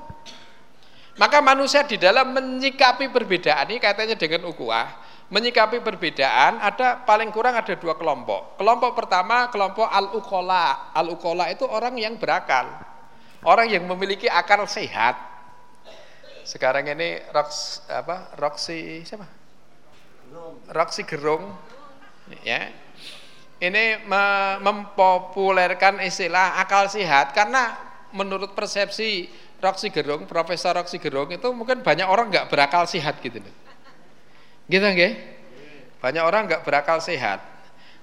Maka 1.20 1.43
manusia 1.43 1.84
di 1.84 1.99
dalam 1.99 2.32
menyikapi 2.32 3.11
perbedaan 3.11 3.67
ini 3.67 3.84
katanya 3.84 4.15
dengan 4.15 4.47
ukuah. 4.47 4.88
Menyikapi 5.30 5.84
perbedaan 5.84 6.57
ada 6.57 7.03
paling 7.05 7.30
kurang 7.30 7.53
ada 7.59 7.76
dua 7.76 7.93
kelompok. 7.99 8.57
Kelompok 8.57 8.95
pertama 8.95 9.51
kelompok 9.51 9.86
al-ukola. 9.86 10.95
Al-ukola 10.95 11.51
itu 11.51 11.67
orang 11.67 11.99
yang 11.99 12.15
berakal. 12.15 12.72
Orang 13.43 13.67
yang 13.67 13.84
memiliki 13.86 14.26
akal 14.32 14.63
sehat. 14.65 15.20
Sekarang 16.47 16.88
ini 16.88 17.22
Rox, 17.30 17.84
apa, 17.91 18.34
Roxy 18.39 19.05
siapa? 19.05 19.28
Roksi 20.72 21.05
Gerung 21.05 21.45
ya 22.45 22.70
ini 23.59 24.07
mempopulerkan 24.63 25.99
istilah 25.99 26.61
akal 26.63 26.88
sehat 26.88 27.36
karena 27.36 27.76
menurut 28.15 28.55
persepsi 28.55 29.28
Roksi 29.60 29.91
Gerung, 29.91 30.24
Profesor 30.26 30.76
Roksi 30.76 30.97
Gerung 30.97 31.30
itu 31.30 31.47
mungkin 31.51 31.84
banyak 31.84 32.07
orang 32.07 32.32
nggak 32.32 32.47
berakal 32.47 32.88
sehat 32.88 33.20
gitu 33.20 33.43
loh. 33.43 33.55
Gitu 34.72 34.84
nggih? 34.84 35.14
Banyak 35.99 36.24
orang 36.24 36.47
nggak 36.47 36.64
berakal 36.64 37.03
sehat. 37.03 37.43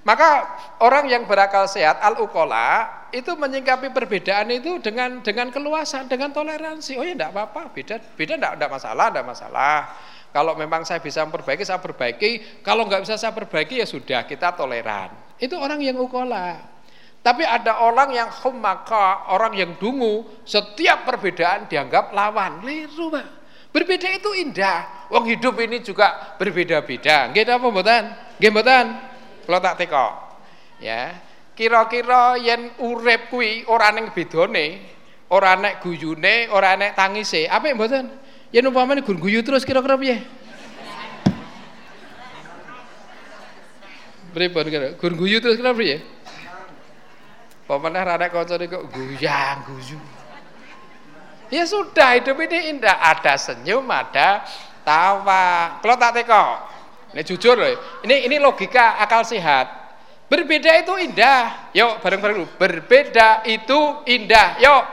Maka 0.06 0.46
orang 0.78 1.10
yang 1.10 1.26
berakal 1.26 1.66
sehat 1.66 1.98
al 1.98 2.14
ukola 2.22 2.86
itu 3.10 3.34
menyingkapi 3.34 3.90
perbedaan 3.90 4.46
itu 4.54 4.78
dengan 4.78 5.18
dengan 5.18 5.50
keluasan, 5.50 6.06
dengan 6.06 6.30
toleransi. 6.30 6.94
Oh 6.94 7.02
ya 7.02 7.18
enggak 7.18 7.34
apa-apa, 7.34 7.74
beda 7.74 7.98
beda 8.14 8.38
enggak, 8.38 8.52
enggak 8.54 8.70
masalah, 8.70 9.06
enggak 9.10 9.26
masalah. 9.26 9.78
Kalau 10.30 10.52
memang 10.52 10.84
saya 10.84 11.00
bisa 11.00 11.24
memperbaiki, 11.24 11.64
saya 11.64 11.80
perbaiki. 11.80 12.60
Kalau 12.60 12.84
nggak 12.84 13.08
bisa 13.08 13.16
saya 13.16 13.32
perbaiki, 13.32 13.80
ya 13.80 13.88
sudah, 13.88 14.28
kita 14.28 14.52
toleran. 14.52 15.10
Itu 15.40 15.56
orang 15.56 15.80
yang 15.80 15.96
ukola. 15.96 16.75
Tapi 17.26 17.42
ada 17.42 17.82
orang 17.82 18.14
yang 18.14 18.30
humaka, 18.30 19.26
orang 19.34 19.58
yang 19.58 19.74
dungu, 19.82 20.22
setiap 20.46 21.02
perbedaan 21.02 21.66
dianggap 21.66 22.14
lawan. 22.14 22.62
Liru, 22.62 23.10
Pak. 23.10 23.26
Berbeda 23.74 24.14
itu 24.14 24.30
indah. 24.30 25.10
Wong 25.10 25.26
hidup 25.34 25.58
ini 25.58 25.82
juga 25.82 26.38
berbeda-beda. 26.38 27.26
Nggih 27.34 27.50
apa 27.50 27.66
mboten? 27.66 28.04
Nggih 28.38 28.50
mboten? 28.54 28.84
Kalau 29.42 29.58
tak 29.58 29.74
teko. 29.74 30.06
Ya. 30.78 31.18
Kira-kira 31.58 32.38
yen 32.38 32.70
urip 32.78 33.26
kuwi 33.26 33.66
ora 33.66 33.90
ning 33.90 34.14
bedone, 34.14 34.86
ora 35.26 35.58
nek 35.58 35.82
guyune, 35.82 36.46
ora 36.54 36.78
nek 36.78 36.94
tangise, 36.94 37.50
apa 37.50 37.74
mboten? 37.74 38.06
Ya 38.54 38.62
umpamane 38.62 39.02
gun 39.02 39.18
guyu 39.18 39.42
terus 39.42 39.66
kira-kira 39.66 39.98
piye? 39.98 40.22
Pripun 44.30 44.66
kira? 44.70 44.86
Gun 44.94 45.14
guyu 45.18 45.42
terus 45.42 45.58
kira 45.58 45.74
piye? 45.74 46.15
Pemene 47.66 47.98
rada 47.98 48.30
kancane 48.30 48.70
kok 48.70 48.86
guyang 48.94 49.66
guyu. 49.66 49.98
Ya 51.50 51.66
sudah, 51.66 52.18
hidup 52.18 52.38
ini 52.42 52.74
indah. 52.74 52.94
Ada 52.94 53.38
senyum, 53.38 53.86
ada 53.90 54.46
tawa. 54.86 55.78
Kalau 55.82 55.94
tak 55.98 56.22
teko, 56.22 56.44
ini 57.14 57.22
jujur 57.26 57.54
loh. 57.58 57.70
Ini 58.06 58.30
ini 58.30 58.36
logika 58.38 58.98
akal 59.02 59.26
sehat. 59.26 59.66
Berbeda 60.26 60.74
itu 60.78 60.94
indah. 60.98 61.70
Yuk 61.70 62.02
bareng-bareng 62.02 62.58
Berbeda 62.58 63.46
itu 63.46 63.78
indah. 64.10 64.58
Yuk. 64.58 64.84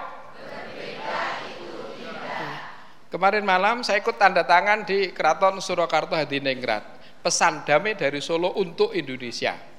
Kemarin 3.13 3.45
malam 3.45 3.85
saya 3.85 4.01
ikut 4.01 4.17
tanda 4.17 4.41
tangan 4.41 4.81
di 4.85 5.13
Keraton 5.13 5.61
Surakarta 5.61 6.17
Hadiningrat. 6.17 6.81
Pesan 7.21 7.61
damai 7.61 7.93
dari 7.93 8.17
Solo 8.17 8.57
untuk 8.57 8.89
Indonesia. 8.97 9.72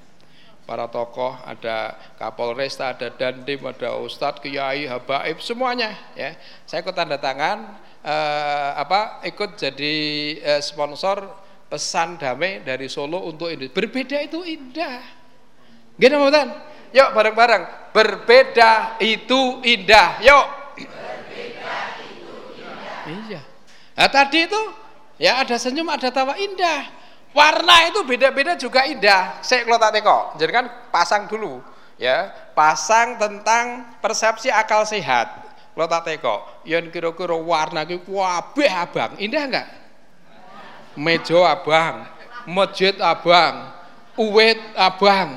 Para 0.65 0.89
tokoh, 0.89 1.37
ada 1.45 1.97
Kapolresta, 2.17 2.97
ada 2.97 3.12
Dandim, 3.12 3.61
ada 3.69 4.01
Ustadz, 4.01 4.41
Kiai, 4.41 4.89
Habaib, 4.89 5.41
semuanya 5.45 5.93
ya. 6.17 6.33
Saya 6.65 6.81
ikut 6.81 6.97
tanda 6.97 7.21
tangan 7.21 7.79
eh, 8.01 8.71
apa 8.77 9.25
ikut 9.29 9.61
jadi 9.61 9.97
eh, 10.41 10.61
sponsor 10.65 11.25
pesan 11.69 12.17
damai 12.17 12.65
dari 12.65 12.89
Solo 12.89 13.25
untuk 13.29 13.53
ini. 13.53 13.69
Berbeda 13.69 14.21
itu 14.25 14.41
indah. 14.45 15.01
Gini 15.95 16.15
Mbak 16.17 16.75
Yuk 16.95 17.09
bareng-bareng. 17.11 17.91
Berbeda 17.91 19.03
itu 19.03 19.59
indah. 19.67 20.23
Yuk. 20.23 20.47
Berbeda 20.79 21.75
itu 21.99 22.35
indah. 22.55 23.11
Iya. 23.27 23.41
Nah 23.99 24.09
tadi 24.11 24.47
itu 24.47 24.62
ya 25.19 25.43
ada 25.43 25.59
senyum, 25.59 25.91
ada 25.91 26.15
tawa 26.15 26.39
indah. 26.39 27.03
Warna 27.35 27.91
itu 27.91 28.07
beda-beda 28.07 28.55
juga 28.55 28.87
indah. 28.87 29.43
Saya 29.43 29.66
kalau 29.66 29.82
tak 29.82 29.93
teko, 29.99 30.18
jadi 30.39 30.51
kan 30.55 30.66
pasang 30.95 31.26
dulu 31.26 31.59
ya, 31.99 32.30
pasang 32.55 33.18
tentang 33.18 33.99
persepsi 33.99 34.55
akal 34.55 34.87
sehat. 34.87 35.43
Kalau 35.74 35.91
tak 35.91 36.07
teko, 36.07 36.47
yang 36.62 36.87
kira-kira 36.95 37.35
warna 37.35 37.82
itu 37.82 37.99
wabeh 38.07 38.70
abang, 38.70 39.18
indah 39.18 39.51
enggak? 39.51 39.66
Mejo 40.95 41.43
abang, 41.43 42.07
masjid 42.47 42.95
abang, 43.03 43.74
uwit 44.14 44.62
abang, 44.78 45.35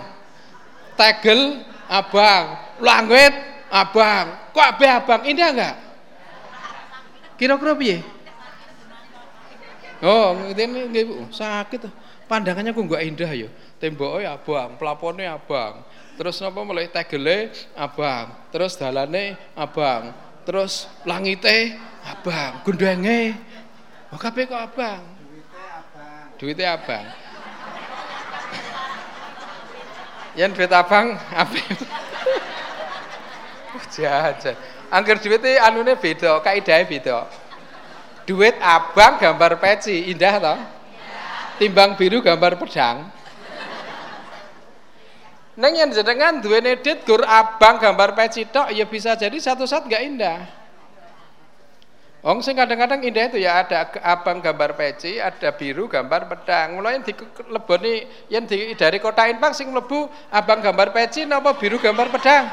tegel 0.94 1.66
abang, 1.90 2.62
langit 2.78 3.34
abang, 3.74 4.54
kok 4.54 4.70
abang, 4.86 5.26
indah 5.26 5.50
enggak? 5.50 5.76
Kira-kira 7.42 7.74
piye? 7.74 8.17
Oh, 10.02 10.38
ini 10.54 10.80
nggih 10.94 11.04
Bu, 11.10 11.16
sakit. 11.34 11.90
Pandangannya 12.30 12.76
kok 12.76 12.84
enggak 12.86 13.04
indah 13.08 13.32
ya. 13.34 13.50
Temboknya 13.82 14.38
abang, 14.38 14.78
plafonnya 14.78 15.34
abang. 15.34 15.82
Terus 16.18 16.42
napa 16.42 16.66
mulai 16.66 16.90
tegele 16.90 17.54
abang, 17.78 18.34
terus 18.50 18.74
dalane 18.74 19.38
abang, 19.54 20.10
terus 20.44 20.90
langite 21.06 21.78
abang, 22.02 22.66
gundenge. 22.66 23.38
Oh 24.10 24.18
kabeh 24.18 24.50
kok 24.50 24.58
abang. 24.58 25.06
Duitnya 25.08 25.66
abang. 25.78 26.26
Duitnya 26.38 26.70
abang. 26.74 27.06
Yang 30.42 30.52
duit 30.58 30.74
abang 30.74 31.14
apa? 31.16 31.58
Jajan. 33.94 34.58
Angger 34.90 35.22
duitnya 35.22 35.62
anune 35.66 35.96
beda, 35.98 36.42
kaidahnya 36.42 36.86
beda. 36.86 37.26
Duit 38.28 38.60
abang 38.60 39.16
gambar 39.16 39.56
peci, 39.56 40.12
indah 40.12 40.36
toh? 40.44 40.60
Timbang 41.64 41.96
biru 41.96 42.20
gambar 42.20 42.60
pedang. 42.60 43.08
Neng 45.58 45.74
yang 45.74 45.90
jenengan 45.90 46.38
duwe 46.44 46.60
nedit 46.62 47.02
gur 47.08 47.24
abang 47.24 47.80
gambar 47.80 48.14
peci 48.14 48.46
tok 48.46 48.70
ya 48.76 48.86
bisa 48.86 49.16
jadi 49.16 49.34
satu 49.40 49.64
saat 49.64 49.88
gak 49.88 50.04
indah. 50.04 50.44
Ong 52.28 52.44
sing 52.44 52.60
kadang-kadang 52.60 53.00
indah 53.08 53.32
itu 53.32 53.40
ya 53.40 53.64
ada 53.64 53.88
abang 54.04 54.44
gambar 54.44 54.76
peci, 54.76 55.16
ada 55.16 55.56
biru 55.56 55.88
gambar 55.88 56.28
pedang. 56.28 56.76
Mulai 56.76 57.00
yang 57.00 57.06
dileboni 57.08 57.94
yang 58.28 58.44
di, 58.44 58.76
dari 58.76 59.00
kota 59.00 59.24
Inpang 59.32 59.56
sing 59.56 59.72
mlebu 59.72 60.12
abang 60.36 60.60
gambar 60.60 60.92
peci 60.92 61.24
napa 61.24 61.56
biru 61.56 61.80
gambar 61.80 62.12
pedang. 62.12 62.52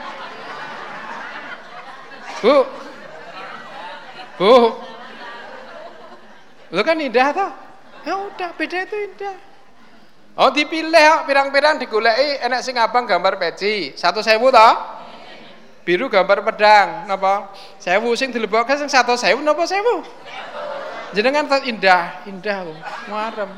Bu. 2.39 2.57
Bu. 4.39 4.53
Lo 6.75 6.83
kan 6.83 6.99
indah 6.99 7.31
toh? 7.31 7.51
Ya 8.03 8.19
udah, 8.19 8.51
beda 8.59 8.83
itu 8.83 8.97
indah. 8.99 9.37
Oh 10.35 10.51
dipilih 10.51 11.23
pirang-pirang 11.31 11.79
digulai 11.79 12.43
enak 12.43 12.67
sing 12.67 12.75
abang 12.75 13.07
gambar 13.07 13.39
peci. 13.39 13.95
Satu 13.95 14.19
sewu 14.19 14.51
toh? 14.51 14.75
Biru 15.87 16.11
gambar 16.11 16.43
pedang, 16.43 17.07
napa? 17.07 17.55
Sewu 17.79 18.19
sing 18.19 18.35
dilebokke 18.35 18.75
sing 18.75 18.91
satu 18.91 19.15
sewu 19.15 19.39
napa 19.39 19.63
sewu? 19.71 20.03
Jenengan 21.15 21.47
indah, 21.63 22.27
indah 22.27 22.67
kok. 22.67 22.79
Marem. 23.07 23.51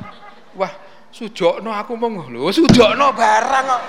Wah, 0.53 0.73
sujokno 1.09 1.73
aku 1.73 1.97
mong 1.97 2.29
lho, 2.29 2.53
sujokno 2.53 3.09
barang 3.17 3.65
kok. 3.65 3.83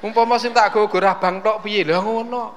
Umpama 0.00 0.40
sing 0.40 0.56
tak 0.56 0.72
go 0.72 0.88
abang 0.88 1.44
tok 1.44 1.60
piye 1.60 1.84
lho 1.84 2.00
ngono. 2.00 2.56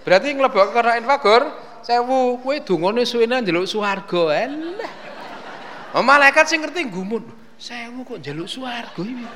Berarti 0.00 0.32
nglebok 0.32 0.72
karo 0.72 0.96
infagor 0.96 1.42
sewu 1.84 2.40
kowe 2.40 2.56
dungane 2.64 3.04
suwene 3.04 3.44
njaluk 3.44 3.68
swarga. 3.68 4.22
Elah 4.32 4.92
oh, 5.92 6.02
malaikat 6.02 6.48
sing 6.48 6.64
ngerti 6.64 6.88
gumun 6.88 7.28
sewu 7.60 8.00
kok 8.08 8.18
njaluk 8.24 8.48
swarga 8.48 9.02
iki? 9.04 9.26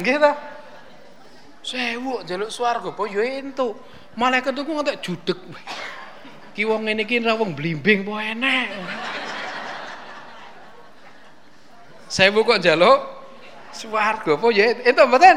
Nggih 0.00 0.16
ta? 0.16 0.32
Sewu 1.60 2.24
njaluk 2.24 2.48
swarga? 2.48 2.88
Apa 2.96 3.02
ya 3.12 3.22
entuk? 3.44 3.76
Malaikat 4.16 4.56
tuku 4.56 4.72
ngantek 4.72 5.04
judeg. 5.04 5.38
Ki 6.56 6.64
wong 6.64 6.88
ngene 6.88 7.04
iki 7.04 7.20
ra 7.20 7.36
wong 7.36 7.52
blimbing 7.52 8.08
apa 8.08 8.32
enek? 8.32 8.68
Sewu 12.08 12.40
kok 12.48 12.64
njaluk 12.64 12.98
swarga? 13.76 14.40
Apa 14.40 14.46
ya 14.56 14.72
entuk 14.88 15.04
mboten? 15.04 15.36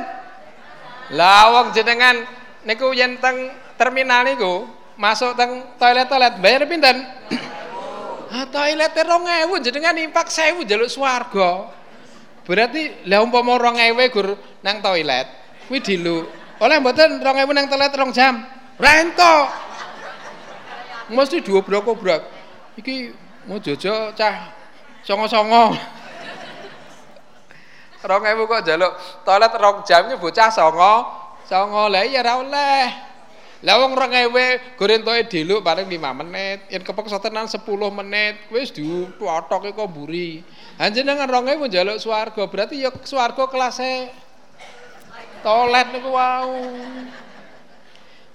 Lah 1.11 1.51
wong 1.51 1.75
jenengan 1.75 2.38
niku 2.67 2.91
yen 2.91 3.19
teng 3.19 3.53
terminal 3.79 4.27
niku 4.27 4.67
masuk 4.99 5.35
teng 5.39 5.63
toilet-toilet 5.79 6.43
bayar 6.43 6.67
pinten? 6.67 6.97
Ah 8.29 8.45
toilet 8.45 8.93
2000 8.93 9.65
jenengan 9.65 9.97
impak 9.97 10.29
1000 10.29 10.61
jaluk 10.69 10.85
swarga. 10.85 11.73
Berarti 12.45 13.09
lah 13.09 13.25
umpama 13.25 13.57
2000 13.57 14.13
gur 14.13 14.37
nang 14.61 14.85
toilet 14.85 15.25
kuwi 15.65 15.81
dilu. 15.81 16.29
Oleh 16.61 16.77
mboten 16.77 17.17
2000 17.17 17.25
nang 17.57 17.65
toilet 17.65 17.89
rong 17.89 18.13
jam. 18.13 18.45
Rento. 18.77 19.49
Mesti 21.09 21.41
dua 21.41 21.65
brok-brok. 21.65 22.21
Iki 22.77 22.95
mau 23.49 23.57
jojo 23.57 24.13
cah 24.13 24.53
songo-songo. 25.01 25.73
Rong 28.05 28.23
ewu 28.29 28.45
kok 28.45 28.61
jaluk 28.61 28.93
toilet 29.25 29.53
rong 29.57 29.81
jam 29.89 30.05
bocah 30.21 30.53
songo 30.53 31.18
Songo 31.49 31.89
lah 31.89 32.05
iya 32.05 32.21
ra 32.21 32.37
oleh. 32.37 32.85
Lah 33.65 33.75
wong 33.81 33.97
2000 33.97 34.77
gorentoke 34.77 35.27
diluk 35.27 35.65
paling 35.65 35.89
5 35.89 36.21
menit, 36.21 36.63
yen 36.71 36.79
kepeksa 36.79 37.19
tenan 37.19 37.49
10 37.49 37.65
menit, 37.91 38.39
wis 38.53 38.71
diutoke 38.71 39.73
kok 39.73 39.89
mburi. 39.89 40.45
Anjenengan 40.79 41.27
2000 41.27 41.67
njaluk 41.67 41.97
swarga, 41.99 42.45
berarti 42.47 42.85
ya 42.85 42.93
swarga 43.03 43.49
kelasé 43.51 44.13
toilet 45.41 45.87
niku 45.91 46.13
wau. 46.13 46.55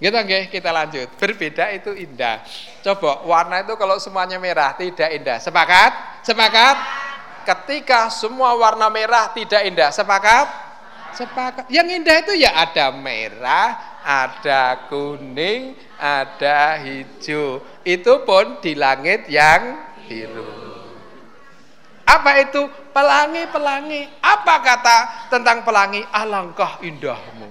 Gitu 0.02 0.12
nggih, 0.12 0.50
kita 0.50 0.74
lanjut. 0.74 1.08
Berbeda 1.16 1.70
itu 1.72 1.94
indah. 1.94 2.42
Coba 2.82 3.24
warna 3.24 3.62
itu 3.62 3.78
kalau 3.78 3.96
semuanya 3.96 4.36
merah 4.36 4.74
tidak 4.76 5.08
indah. 5.14 5.38
Sepakat? 5.40 6.20
Sepakat? 6.26 6.76
Ketika 7.48 8.12
semua 8.12 8.52
warna 8.58 8.90
merah 8.92 9.32
tidak 9.32 9.64
indah. 9.64 9.88
Sepakat? 9.88 10.63
Sepakat. 11.14 11.70
Yang 11.70 11.88
indah 12.02 12.16
itu 12.26 12.34
ya 12.42 12.50
ada 12.58 12.90
merah, 12.90 14.02
ada 14.02 14.90
kuning, 14.90 15.78
ada 15.96 16.82
hijau. 16.82 17.62
Itu 17.86 18.26
pun 18.26 18.58
di 18.58 18.74
langit 18.74 19.30
yang 19.30 19.78
biru. 20.04 20.44
Apa 22.04 22.42
itu? 22.42 22.68
Pelangi-pelangi. 22.92 24.20
Apa 24.20 24.54
kata 24.60 24.98
tentang 25.32 25.64
pelangi? 25.64 26.04
Alangkah 26.12 26.78
indahmu. 26.84 27.48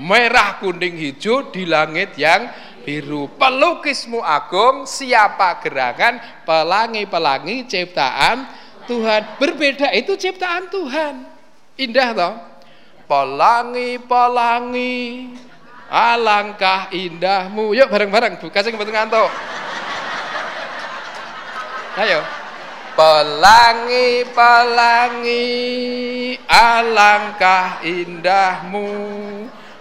Merah, 0.00 0.56
kuning, 0.56 0.96
hijau 0.96 1.52
di 1.52 1.68
langit 1.68 2.16
yang 2.16 2.48
biru. 2.82 3.28
Pelukismu 3.36 4.24
agung, 4.24 4.88
siapa 4.88 5.60
gerangan? 5.60 6.46
Pelangi-pelangi 6.48 7.68
ciptaan 7.68 8.48
Tuhan. 8.88 9.36
Berbeda 9.36 9.92
itu 9.92 10.16
ciptaan 10.16 10.72
Tuhan. 10.72 11.39
Indah 11.80 12.12
toh? 12.12 12.36
Pelangi-pelangi 13.08 15.32
alangkah 15.88 16.92
indahmu. 16.92 17.72
Yuk 17.72 17.88
bareng-bareng 17.88 18.36
buka 18.36 18.60
sing 18.60 18.76
mboten 18.76 18.92
ngantuk. 18.92 19.32
Ayo. 21.96 22.20
Pelangi-pelangi 22.94 25.48
alangkah 26.44 27.80
indahmu 27.80 28.92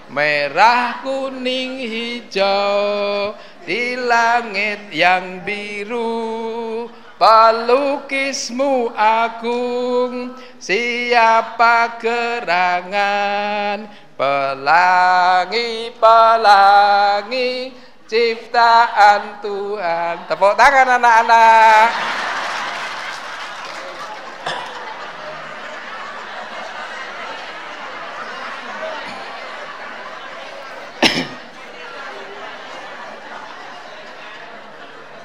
merah 0.09 1.03
kuning 1.03 1.83
hijau 1.83 3.35
di 3.67 3.99
langit 3.99 4.87
yang 4.95 5.43
biru 5.45 6.89
pelukismu 7.20 8.95
agung? 8.95 10.39
Siapa 10.57 11.99
gerangan 11.99 13.86
pelangi 14.15 15.91
pelangi 15.99 17.76
ciptaan 18.07 19.43
Tuhan. 19.43 20.26
Tepuk 20.26 20.55
tangan 20.55 20.97
anak-anak 20.97 21.88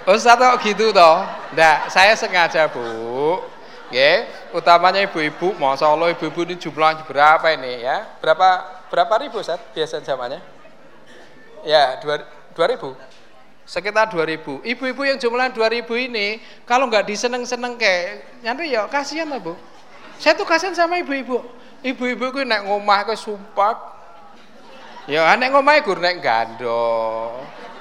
Ustaz 0.05 0.37
kok 0.37 0.61
gitu 0.61 0.93
toh? 0.93 1.25
Nggak, 1.57 1.89
saya 1.89 2.13
sengaja 2.13 2.69
Bu. 2.69 3.41
Oke, 3.89 4.27
utamanya 4.51 5.01
ibu-ibu, 5.07 5.55
Masya 5.55 5.87
Allah 5.87 6.11
ibu-ibu 6.13 6.45
ini 6.45 6.59
jumlahnya 6.59 7.07
berapa 7.07 7.47
ini 7.55 7.87
ya? 7.87 8.05
Berapa 8.19 8.83
berapa 8.91 9.15
ribu 9.23 9.39
Ustaz 9.41 9.61
biasa 9.71 10.03
zamannya? 10.03 10.43
Ya, 11.63 11.97
dua, 12.03 12.21
dua 12.53 12.67
ribu. 12.75 12.93
Sekitar 13.65 14.13
dua 14.13 14.29
ribu. 14.29 14.61
Ibu-ibu 14.61 15.09
yang 15.09 15.17
jumlahnya 15.17 15.57
dua 15.57 15.73
ribu 15.73 15.97
ini, 15.97 16.43
kalau 16.69 16.85
nggak 16.91 17.09
diseneng-seneng 17.09 17.81
kayak, 17.81 18.45
nanti 18.45 18.69
ya 18.69 18.85
kasihan 18.91 19.31
lah 19.31 19.41
Bu. 19.41 19.57
Saya 20.21 20.37
tuh 20.37 20.45
kasihan 20.45 20.77
sama 20.77 21.01
ibu-ibu. 21.01 21.41
Ibu-ibu 21.81 22.35
itu 22.35 22.41
naik 22.45 22.69
ngomah 22.69 23.09
ke 23.09 23.15
sumpah. 23.17 23.95
Ya, 25.07 25.33
nek 25.37 25.53
ngomah 25.53 25.81
gur 25.85 26.01
naik 26.01 26.25
gando, 26.25 27.31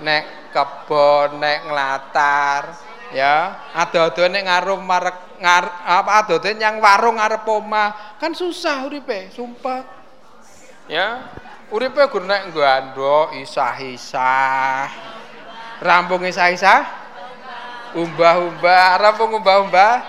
naik 0.04 0.43
kebon, 0.54 1.42
naik 1.42 1.66
ngelatar, 1.66 2.64
ya. 3.12 3.58
Ada-ada 3.74 4.30
nek 4.30 4.44
ngarum 4.46 4.82
marek 4.86 5.18
ngar 5.42 5.66
apa 5.84 6.12
ada 6.24 6.38
yang 6.56 6.80
warung 6.80 7.20
ngarep 7.20 7.44
omah, 7.44 8.18
kan 8.22 8.32
susah 8.32 8.86
uripe, 8.86 9.34
sumpah. 9.34 9.84
Ya. 10.88 11.34
Uripe 11.74 12.06
gur 12.08 12.24
nek 12.24 12.54
gando 12.54 13.34
isah-isah. 13.42 14.88
Rampung 15.82 16.22
isah-isah. 16.30 16.86
Umbah-umbah, 17.98 19.02
rampung 19.02 19.42
umbah-umbah. 19.42 20.06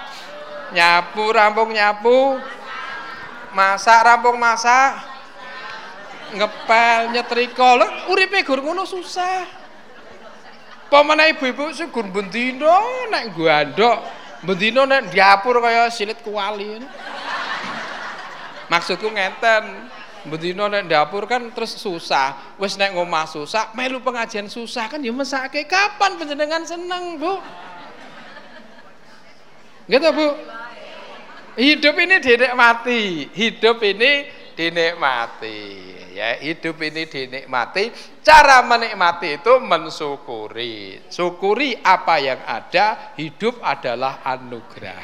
Nyapu, 0.76 1.24
rampung 1.32 1.72
nyapu. 1.72 2.36
Masak, 3.56 4.00
rampung 4.04 4.36
masak 4.36 5.14
ngepel 6.34 7.14
nyetrika 7.14 7.78
lho 7.78 7.88
uripe 8.10 8.42
gur 8.42 8.58
ngono 8.58 8.82
susah 8.82 9.63
pamane 10.90 11.34
ibu-ibu 11.36 11.72
sing 11.72 11.88
gur 11.88 12.06
bendina 12.08 12.80
nek 13.10 13.34
gandok 13.36 13.98
bendina 14.44 14.84
nek 14.84 15.12
diapur 15.12 15.58
kaya 15.58 15.88
silit 15.88 16.20
kuali. 16.20 16.80
Maksudku 18.68 19.08
ngeten 19.08 19.64
bendina 20.28 20.68
nek 20.68 20.88
dapur 20.88 21.24
kan 21.24 21.52
terus 21.52 21.76
susah. 21.76 22.56
Wis 22.60 22.76
nek 22.76 22.96
ngomah 22.96 23.28
susah 23.28 23.72
melu 23.72 24.00
pengajian 24.00 24.48
susah 24.48 24.88
kan 24.88 25.00
ya 25.00 25.12
mesake. 25.12 25.64
Kapan 25.64 26.20
panjenengan 26.20 26.64
seneng 26.64 27.16
Bu? 27.16 27.40
Gitu 29.88 30.08
Bu. 30.12 30.28
Hidup 31.54 31.94
ini 32.02 32.16
dinikmati. 32.18 33.30
Hidup 33.30 33.78
ini 33.84 34.26
dinikmati 34.58 35.93
ya 36.14 36.38
hidup 36.38 36.78
ini 36.78 37.10
dinikmati. 37.10 37.90
Cara 38.22 38.62
menikmati 38.62 39.42
itu 39.42 39.58
mensyukuri. 39.58 41.10
Syukuri 41.10 41.74
apa 41.82 42.22
yang 42.22 42.40
ada 42.46 43.12
hidup 43.18 43.58
adalah 43.60 44.22
anugerah. 44.22 45.02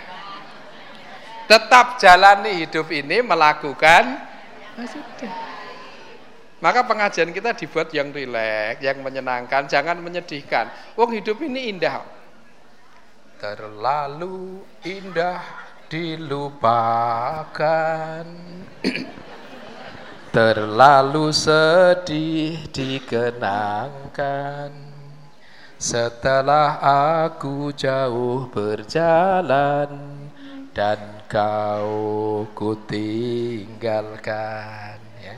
Tetap 1.50 1.98
jalani 1.98 2.62
hidup 2.62 2.86
ini 2.94 3.26
melakukan 3.26 4.30
sudah 4.80 5.50
maka 6.60 6.84
pengajian 6.84 7.32
kita 7.32 7.56
dibuat 7.56 7.88
yang 7.96 8.12
rileks 8.12 8.84
yang 8.84 9.00
menyenangkan 9.00 9.64
jangan 9.64 9.96
menyedihkan. 9.96 10.68
Wong 10.92 11.16
hidup 11.16 11.40
ini 11.40 11.72
indah. 11.72 12.04
Terlalu 13.40 14.60
indah 14.84 15.40
dilupakan 15.88 16.68
Terlalu 20.30 21.34
sedih 21.34 22.70
dikenangkan 22.70 24.70
Setelah 25.74 26.78
aku 27.34 27.74
jauh 27.74 28.46
berjalan 28.46 29.90
Dan 30.70 31.26
kau 31.26 32.46
kutinggalkan 32.54 35.02
ya. 35.18 35.34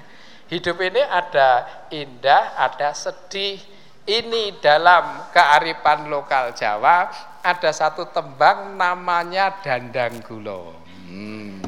Hidup 0.52 0.76
ini 0.84 1.00
ada 1.00 1.64
indah, 1.88 2.52
ada 2.60 2.92
sedih 2.92 3.64
Ini 4.04 4.60
dalam 4.60 5.32
kearifan 5.32 6.12
lokal 6.12 6.52
Jawa 6.52 7.08
Ada 7.40 7.72
satu 7.72 8.12
tembang 8.12 8.76
namanya 8.76 9.56
Dandang 9.56 10.20
Gulo 10.20 10.76
hmm. 11.08 11.64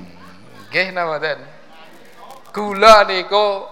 Gih 0.68 0.92
nama 0.92 1.16
gula 2.55 3.02
niku. 3.05 3.66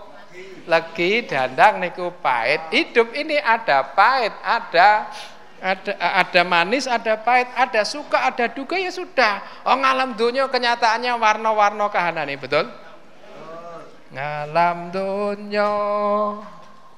Legi 0.67 1.27
dandang 1.27 1.79
niku 1.79 2.11
pahit. 2.19 2.71
Hidup 2.75 3.15
ini 3.15 3.39
ada 3.39 3.87
pahit 3.95 4.35
ada 4.43 5.11
ada 5.63 5.93
ada 5.95 6.43
manis 6.43 6.91
ada 6.91 7.15
pahit 7.19 7.47
ada 7.55 7.87
suka 7.87 8.27
ada 8.27 8.51
duka 8.51 8.75
ya 8.75 8.91
sudah. 8.91 9.43
Oh 9.63 9.79
ngalam 9.79 10.19
dunia 10.19 10.51
kenyataannya 10.51 11.15
warna-warna 11.15 11.87
kahanan 11.87 12.27
ini 12.27 12.39
betul? 12.39 12.67
Ngalam 14.11 14.91
dunia 14.91 15.71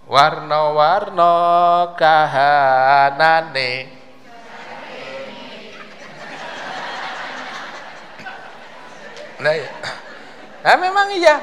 warna-warna 0.04 1.32
kahanane 1.96 3.72
Nah, 9.34 9.50
ya. 9.50 9.68
nah 10.64 10.74
memang 10.80 11.12
iya 11.20 11.36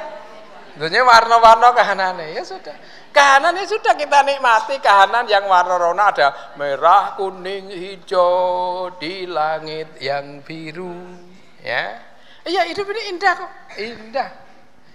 Dunia 0.82 1.06
warna-warna 1.06 1.78
kahanannya 1.78 2.34
ya 2.34 2.42
sudah. 2.42 2.74
Kahanan 3.14 3.54
ya 3.54 3.70
sudah 3.70 3.94
kita 3.94 4.26
nikmati 4.26 4.82
kahanan 4.82 5.30
yang 5.30 5.46
warna-warna 5.46 6.10
ada 6.10 6.28
merah, 6.58 7.14
kuning, 7.14 7.70
hijau 7.70 8.90
di 8.98 9.30
langit 9.30 10.02
yang 10.02 10.42
biru. 10.42 11.22
Ya, 11.62 12.02
iya 12.50 12.66
hidup 12.66 12.90
ini 12.98 13.14
indah 13.14 13.34
kok, 13.38 13.52
indah. 13.78 14.30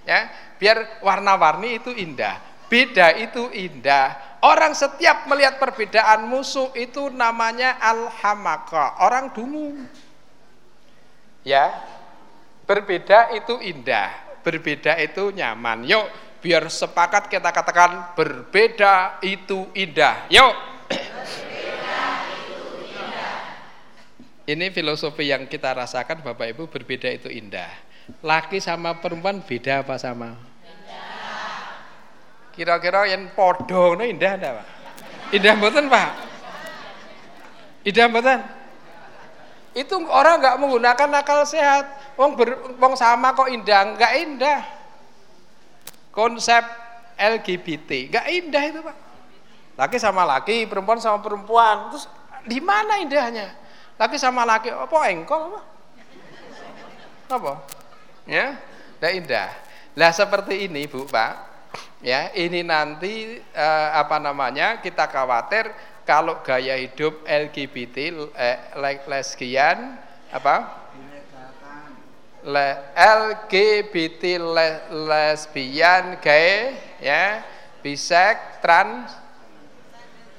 Ya, 0.03 0.26
biar 0.59 0.99
warna-warni 1.07 1.78
itu 1.78 1.95
indah, 1.95 2.34
beda 2.66 3.14
itu 3.14 3.47
indah. 3.55 4.43
Orang 4.43 4.74
setiap 4.74 5.30
melihat 5.30 5.62
perbedaan 5.62 6.26
musuh 6.26 6.74
itu 6.74 7.14
namanya 7.14 7.78
alhamaka, 7.78 9.07
orang 9.07 9.30
dungu. 9.30 9.87
Ya, 11.47 11.78
berbeda 12.66 13.39
itu 13.39 13.55
indah 13.62 14.26
berbeda 14.47 14.94
itu 15.02 15.35
nyaman. 15.35 15.82
Yuk, 15.82 16.06
biar 16.39 16.70
sepakat 16.70 17.27
kita 17.27 17.51
katakan 17.51 18.14
berbeda 18.14 19.18
itu 19.27 19.66
indah. 19.74 20.31
Yuk. 20.31 20.55
Ini 24.47 24.70
filosofi 24.70 25.27
yang 25.27 25.51
kita 25.51 25.74
rasakan 25.74 26.23
Bapak 26.23 26.55
Ibu 26.55 26.70
berbeda 26.70 27.10
itu 27.10 27.27
indah. 27.27 27.66
Laki 28.23 28.62
sama 28.62 29.02
perempuan 29.02 29.43
beda 29.43 29.82
apa 29.82 29.98
sama? 29.98 30.39
Kira-kira 32.55 33.10
yang 33.10 33.35
podo 33.35 33.98
no 33.98 34.06
indah 34.06 34.32
enggak, 34.39 34.52
Pak? 34.62 34.66
Indah 35.35 35.52
mboten, 35.59 35.85
Pak? 35.90 36.09
Indah 37.82 38.06
mboten? 38.06 38.39
Itu 39.77 40.01
orang 40.09 40.40
nggak 40.40 40.57
menggunakan 40.57 41.20
akal 41.20 41.44
sehat. 41.44 42.16
Wong 42.16 42.32
ber, 42.32 42.57
wong 42.81 42.97
sama 42.97 43.36
kok 43.36 43.53
indah, 43.53 43.93
enggak 43.93 44.12
indah. 44.24 44.61
Konsep 46.16 46.65
LGBT 47.20 48.09
enggak 48.09 48.27
indah 48.32 48.62
itu, 48.73 48.81
Pak. 48.81 48.97
Laki 49.77 50.01
sama 50.01 50.24
laki, 50.24 50.65
perempuan 50.65 50.97
sama 50.97 51.20
perempuan. 51.20 51.93
Terus 51.93 52.09
di 52.48 52.57
mana 52.57 52.97
indahnya? 52.97 53.53
Laki 54.01 54.16
sama 54.16 54.48
laki, 54.48 54.73
apa 54.73 54.97
engkol 55.12 55.53
apa? 55.53 55.61
Apa? 57.36 57.53
Ya, 58.24 58.57
enggak 58.97 59.12
indah. 59.12 59.48
Lah 59.93 60.09
seperti 60.16 60.73
ini, 60.73 60.89
Bu, 60.89 61.05
Pak. 61.05 61.53
Ya, 62.01 62.32
ini 62.32 62.65
nanti 62.65 63.44
eh, 63.44 63.89
apa 63.93 64.16
namanya? 64.16 64.81
Kita 64.81 65.05
khawatir 65.05 65.69
kalau 66.07 66.41
gaya 66.47 66.78
hidup 66.78 67.27
LGBT 67.27 68.15
eh, 68.39 68.59
lesbian 69.11 69.99
apa? 70.31 70.87
le, 72.47 72.69
LGBT 72.95 74.39
le, 74.39 74.69
lesbian, 74.95 76.16
gay, 76.23 76.78
ya, 77.03 77.43
bisek, 77.83 78.62
trans, 78.62 79.11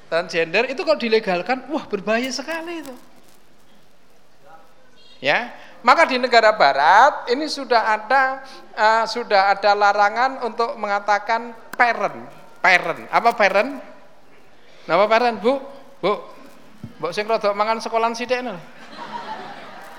transgender 0.08 0.72
itu 0.72 0.80
kalau 0.82 0.96
dilegalkan, 0.96 1.68
wah 1.68 1.84
berbahaya 1.84 2.32
sekali 2.32 2.80
itu. 2.80 2.96
Ya, 5.20 5.52
maka 5.84 6.08
di 6.08 6.16
negara 6.16 6.54
barat 6.54 7.28
ini 7.28 7.50
sudah 7.50 7.98
ada 7.98 8.22
uh, 8.72 9.04
sudah 9.04 9.50
ada 9.52 9.74
larangan 9.74 10.46
untuk 10.46 10.78
mengatakan 10.78 11.52
parent, 11.74 12.22
parent. 12.62 13.02
Apa 13.10 13.34
parent? 13.34 13.97
Nama 14.88 15.04
parent, 15.04 15.36
Bu? 15.36 15.60
Bu. 16.00 16.12
Bu 16.96 17.06
sing 17.12 17.28
rada 17.28 17.52
mangan 17.52 17.78
sekolahan 17.78 18.16
sithik 18.16 18.40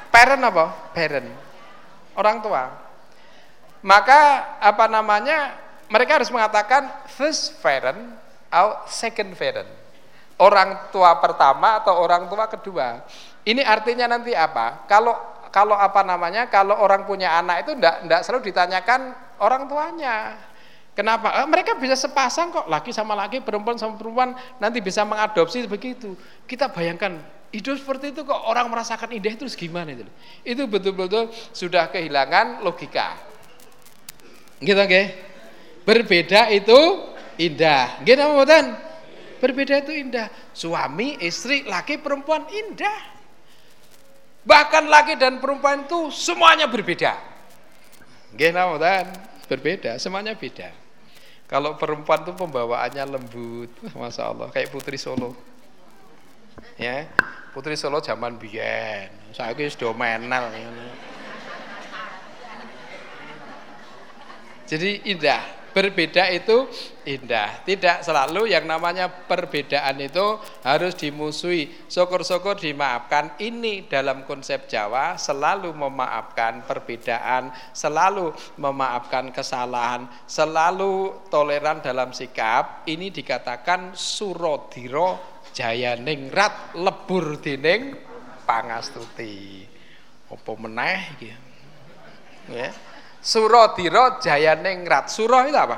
Parent 0.10 0.42
apa? 0.42 0.66
Parent 0.98 1.30
orang 2.18 2.42
tua. 2.42 2.64
Maka 3.86 4.20
apa 4.58 4.90
namanya? 4.90 5.70
Mereka 5.90 6.22
harus 6.22 6.30
mengatakan 6.30 6.86
first 7.10 7.62
parent 7.62 7.98
atau 8.50 8.82
second 8.90 9.34
parent. 9.38 9.70
orang 10.40 10.88
tua 10.96 11.20
pertama 11.20 11.84
atau 11.84 12.00
orang 12.00 12.32
tua 12.32 12.48
kedua. 12.48 13.04
Ini 13.44 13.60
artinya 13.60 14.08
nanti 14.08 14.32
apa? 14.32 14.88
Kalau 14.88 15.12
kalau 15.52 15.76
apa 15.76 16.00
namanya? 16.02 16.48
Kalau 16.48 16.80
orang 16.80 17.04
punya 17.04 17.36
anak 17.36 17.68
itu 17.68 17.76
enggak 17.76 18.08
enggak 18.08 18.22
selalu 18.24 18.48
ditanyakan 18.48 19.12
orang 19.44 19.68
tuanya. 19.68 20.40
Kenapa? 21.00 21.32
Eh, 21.32 21.48
mereka 21.48 21.80
bisa 21.80 21.96
sepasang 21.96 22.52
kok, 22.52 22.68
laki 22.68 22.92
sama 22.92 23.16
laki, 23.16 23.40
perempuan 23.40 23.80
sama 23.80 23.96
perempuan, 23.96 24.36
nanti 24.60 24.84
bisa 24.84 25.08
mengadopsi 25.08 25.64
begitu. 25.64 26.12
Kita 26.44 26.68
bayangkan 26.68 27.24
hidup 27.56 27.80
seperti 27.80 28.12
itu 28.12 28.28
kok 28.28 28.36
orang 28.36 28.68
merasakan 28.68 29.16
indah 29.16 29.32
itu 29.32 29.48
gimana 29.56 29.96
itu? 29.96 30.04
Itu 30.44 30.68
betul-betul 30.68 31.32
sudah 31.56 31.88
kehilangan 31.88 32.68
logika. 32.68 33.16
Gitu 34.60 34.76
oke? 34.76 35.04
Berbeda 35.88 36.52
itu 36.52 36.80
indah. 37.40 38.04
Gitu 38.04 38.20
mboten? 38.20 38.76
Berbeda 39.40 39.80
itu 39.80 39.96
indah. 39.96 40.28
Suami, 40.52 41.16
istri, 41.24 41.64
laki, 41.64 42.04
perempuan 42.04 42.44
indah. 42.52 43.00
Bahkan 44.44 44.84
laki 44.84 45.16
dan 45.16 45.40
perempuan 45.40 45.88
itu 45.88 46.12
semuanya 46.12 46.68
berbeda. 46.68 47.16
Gitu 48.36 48.52
mboten? 48.52 49.08
Berbeda, 49.48 49.96
semuanya 49.96 50.36
beda. 50.36 50.79
Kalau 51.50 51.74
perempuan 51.82 52.22
tuh 52.22 52.38
pembawaannya 52.38 53.10
lembut, 53.10 53.74
masya 53.98 54.30
Allah, 54.30 54.54
kayak 54.54 54.70
Putri 54.70 55.02
Solo. 55.02 55.34
Ya, 56.78 57.10
Putri 57.58 57.74
Solo 57.74 58.06
zaman 58.06 58.38
biyen, 58.38 59.10
kira 59.34 59.70
sudah 59.74 59.98
menal. 59.98 60.54
Jadi 64.70 65.10
indah, 65.10 65.42
berbeda 65.72 66.28
itu 66.34 66.68
indah. 67.06 67.64
Tidak 67.66 68.06
selalu 68.06 68.50
yang 68.52 68.66
namanya 68.68 69.10
perbedaan 69.10 69.98
itu 70.02 70.38
harus 70.66 70.94
dimusuhi. 70.98 71.88
Syukur-syukur 71.90 72.58
dimaafkan. 72.58 73.38
Ini 73.40 73.88
dalam 73.90 74.28
konsep 74.28 74.68
Jawa 74.70 75.16
selalu 75.16 75.74
memaafkan 75.74 76.66
perbedaan, 76.66 77.54
selalu 77.72 78.34
memaafkan 78.60 79.34
kesalahan, 79.34 80.10
selalu 80.26 81.26
toleran 81.30 81.82
dalam 81.82 82.12
sikap. 82.12 82.86
Ini 82.90 83.14
dikatakan 83.14 83.94
surodiro 83.98 85.42
jaya 85.54 85.98
ningrat 85.98 86.78
lebur 86.78 87.38
dining 87.42 87.98
pangastuti. 88.46 89.66
Apa 90.30 90.52
meneh? 90.58 91.00
Ya. 92.50 92.70
Suradira 93.20 94.20
Jayaningrat. 94.24 95.12
Surah 95.12 95.44
itu 95.48 95.60
apa? 95.60 95.78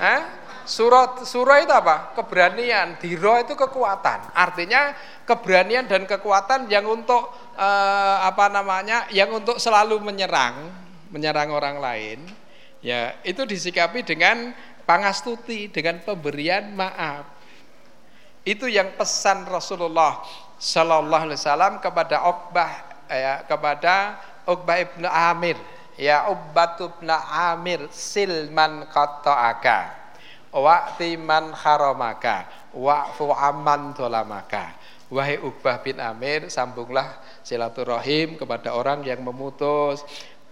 Eh? 0.00 0.20
Surah 0.64 1.20
surah 1.20 1.60
itu 1.60 1.72
apa? 1.76 2.16
Keberanian. 2.16 2.96
Diro 2.96 3.36
itu 3.36 3.52
kekuatan. 3.52 4.32
Artinya 4.32 4.96
keberanian 5.28 5.84
dan 5.84 6.08
kekuatan 6.08 6.72
yang 6.72 6.88
untuk 6.88 7.28
eh, 7.60 8.16
apa 8.24 8.48
namanya? 8.48 9.04
Yang 9.12 9.30
untuk 9.44 9.56
selalu 9.60 10.00
menyerang, 10.00 10.72
menyerang 11.12 11.52
orang 11.52 11.76
lain. 11.78 12.18
Ya, 12.80 13.16
itu 13.24 13.44
disikapi 13.44 14.04
dengan 14.04 14.52
pangastuti, 14.88 15.68
dengan 15.72 16.00
pemberian 16.04 16.72
maaf. 16.72 17.28
Itu 18.44 18.68
yang 18.68 18.92
pesan 18.96 19.48
Rasulullah 19.48 20.20
Sallallahu 20.60 21.24
Alaihi 21.28 21.40
Wasallam 21.40 21.80
kepada 21.80 22.20
Uqbah 22.28 22.72
ya, 23.08 23.40
kepada 23.48 24.20
Uqbah 24.44 24.84
ibnu 24.84 25.08
Amir 25.08 25.56
ya 25.98 26.30
Ubbatu 26.30 26.90
Amir 27.30 27.86
silman 27.90 28.86
qata'aka. 28.90 30.02
Wa'ti 30.54 31.18
man 31.18 31.50
haramaka 31.50 32.46
wa'fu 32.74 33.30
amman 33.30 33.94
dolamaka. 33.94 34.74
Wahai 35.10 35.38
Ubbah 35.38 35.78
bin 35.82 36.02
Amir 36.02 36.50
sambunglah 36.50 37.22
silaturahim 37.46 38.34
kepada 38.34 38.74
orang 38.74 39.06
yang 39.06 39.22
memutus. 39.22 40.02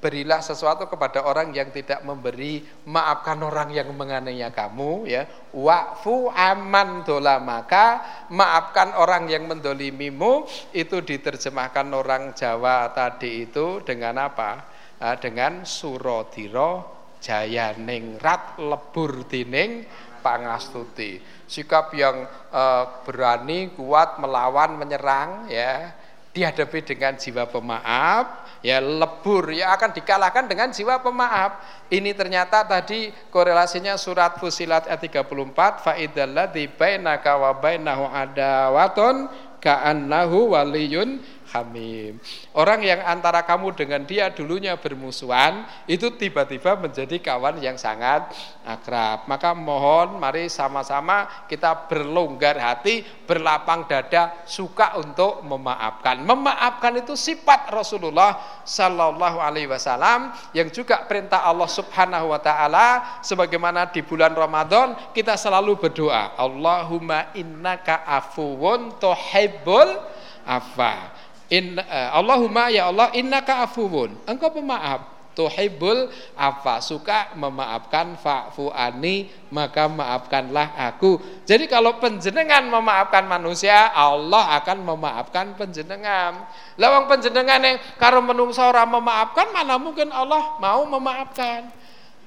Berilah 0.02 0.42
sesuatu 0.42 0.90
kepada 0.90 1.22
orang 1.22 1.54
yang 1.54 1.70
tidak 1.70 2.02
memberi. 2.02 2.66
Maafkan 2.90 3.38
orang 3.38 3.70
yang 3.70 3.94
menganiaya 3.94 4.50
kamu 4.50 5.06
ya. 5.06 5.30
Wa'fu 5.54 6.26
aman 6.34 7.06
dolamaka. 7.06 8.02
Maafkan 8.34 8.98
orang 8.98 9.30
yang 9.30 9.46
mendolimimu. 9.46 10.46
Itu 10.74 11.06
diterjemahkan 11.06 11.86
orang 11.94 12.34
Jawa 12.34 12.90
tadi 12.90 13.46
itu 13.46 13.78
dengan 13.86 14.26
apa 14.26 14.71
dengan 15.18 15.66
surodiro 15.66 17.02
jaya 17.22 17.74
ningrat 17.78 18.58
lebur 18.58 19.26
dining 19.26 19.86
pangastuti. 20.22 21.18
Sikap 21.46 21.94
yang 21.94 22.26
uh, 22.54 23.02
berani 23.02 23.74
kuat 23.74 24.22
melawan 24.22 24.78
menyerang 24.78 25.50
ya 25.50 25.90
dihadapi 26.32 26.80
dengan 26.80 27.12
jiwa 27.20 27.44
pemaaf 27.44 28.56
ya 28.64 28.80
lebur 28.80 29.52
ya 29.52 29.74
akan 29.76 29.90
dikalahkan 29.92 30.48
dengan 30.48 30.72
jiwa 30.72 31.02
pemaaf. 31.02 31.84
Ini 31.92 32.16
ternyata 32.16 32.64
tadi 32.64 33.12
korelasinya 33.28 33.98
surat 34.00 34.38
Fusilat 34.40 34.88
ayat 34.88 35.02
34 35.02 35.84
fa 35.84 35.92
idzalladzi 35.98 36.72
bainaka 36.72 37.36
wa 37.36 37.52
bainahu 37.58 38.08
adawatun 38.08 39.28
ka'annahu 39.60 40.56
waliyun 40.56 41.20
hamim. 41.52 42.16
Orang 42.56 42.80
yang 42.80 43.04
antara 43.04 43.44
kamu 43.44 43.76
dengan 43.76 44.02
dia 44.08 44.32
dulunya 44.32 44.74
bermusuhan, 44.80 45.68
itu 45.84 46.08
tiba-tiba 46.16 46.80
menjadi 46.80 47.20
kawan 47.20 47.60
yang 47.60 47.76
sangat 47.76 48.32
akrab. 48.64 49.28
Maka 49.28 49.52
mohon 49.52 50.16
mari 50.16 50.48
sama-sama 50.48 51.28
kita 51.46 51.86
berlonggar 51.86 52.56
hati, 52.56 53.04
berlapang 53.28 53.84
dada, 53.84 54.42
suka 54.48 54.96
untuk 54.96 55.44
memaafkan. 55.44 56.24
Memaafkan 56.24 57.04
itu 57.04 57.12
sifat 57.12 57.68
Rasulullah 57.68 58.64
Sallallahu 58.64 59.38
Alaihi 59.38 59.68
Wasallam 59.68 60.32
yang 60.56 60.72
juga 60.72 61.04
perintah 61.04 61.44
Allah 61.44 61.68
Subhanahu 61.68 62.32
Wa 62.32 62.40
Taala. 62.40 62.86
Sebagaimana 63.20 63.92
di 63.92 64.00
bulan 64.00 64.32
Ramadan 64.32 64.96
kita 65.12 65.36
selalu 65.36 65.76
berdoa, 65.76 66.32
Allahumma 66.40 67.30
innaka 67.36 68.02
afuwun 68.08 68.96
tuhibbul 68.96 70.00
afa. 70.46 71.11
In, 71.52 71.76
uh, 71.76 72.08
Allahumma 72.16 72.72
ya 72.72 72.88
Allah 72.88 73.12
innaka 73.12 73.68
afuwun. 73.68 74.16
Engkau 74.24 74.48
pemaaf. 74.48 75.12
Tuhibul 75.32 76.12
apa 76.36 76.84
suka 76.84 77.32
memaafkan 77.40 78.20
fa'fu 78.20 78.68
ani 78.68 79.32
maka 79.48 79.88
maafkanlah 79.88 80.76
aku. 80.76 81.16
Jadi 81.48 81.72
kalau 81.72 81.96
penjenengan 81.96 82.68
memaafkan 82.68 83.24
manusia, 83.24 83.96
Allah 83.96 84.60
akan 84.60 84.84
memaafkan 84.84 85.56
penjenengan. 85.56 86.36
Lawang 86.76 87.08
penjenengan 87.08 87.64
yang 87.64 87.80
karo 87.96 88.20
menungso 88.20 88.60
ora 88.60 88.84
memaafkan, 88.84 89.56
mana 89.56 89.80
mungkin 89.80 90.12
Allah 90.12 90.60
mau 90.60 90.84
memaafkan. 90.84 91.72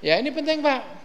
Ya 0.02 0.18
ini 0.18 0.34
penting 0.34 0.66
Pak. 0.66 1.05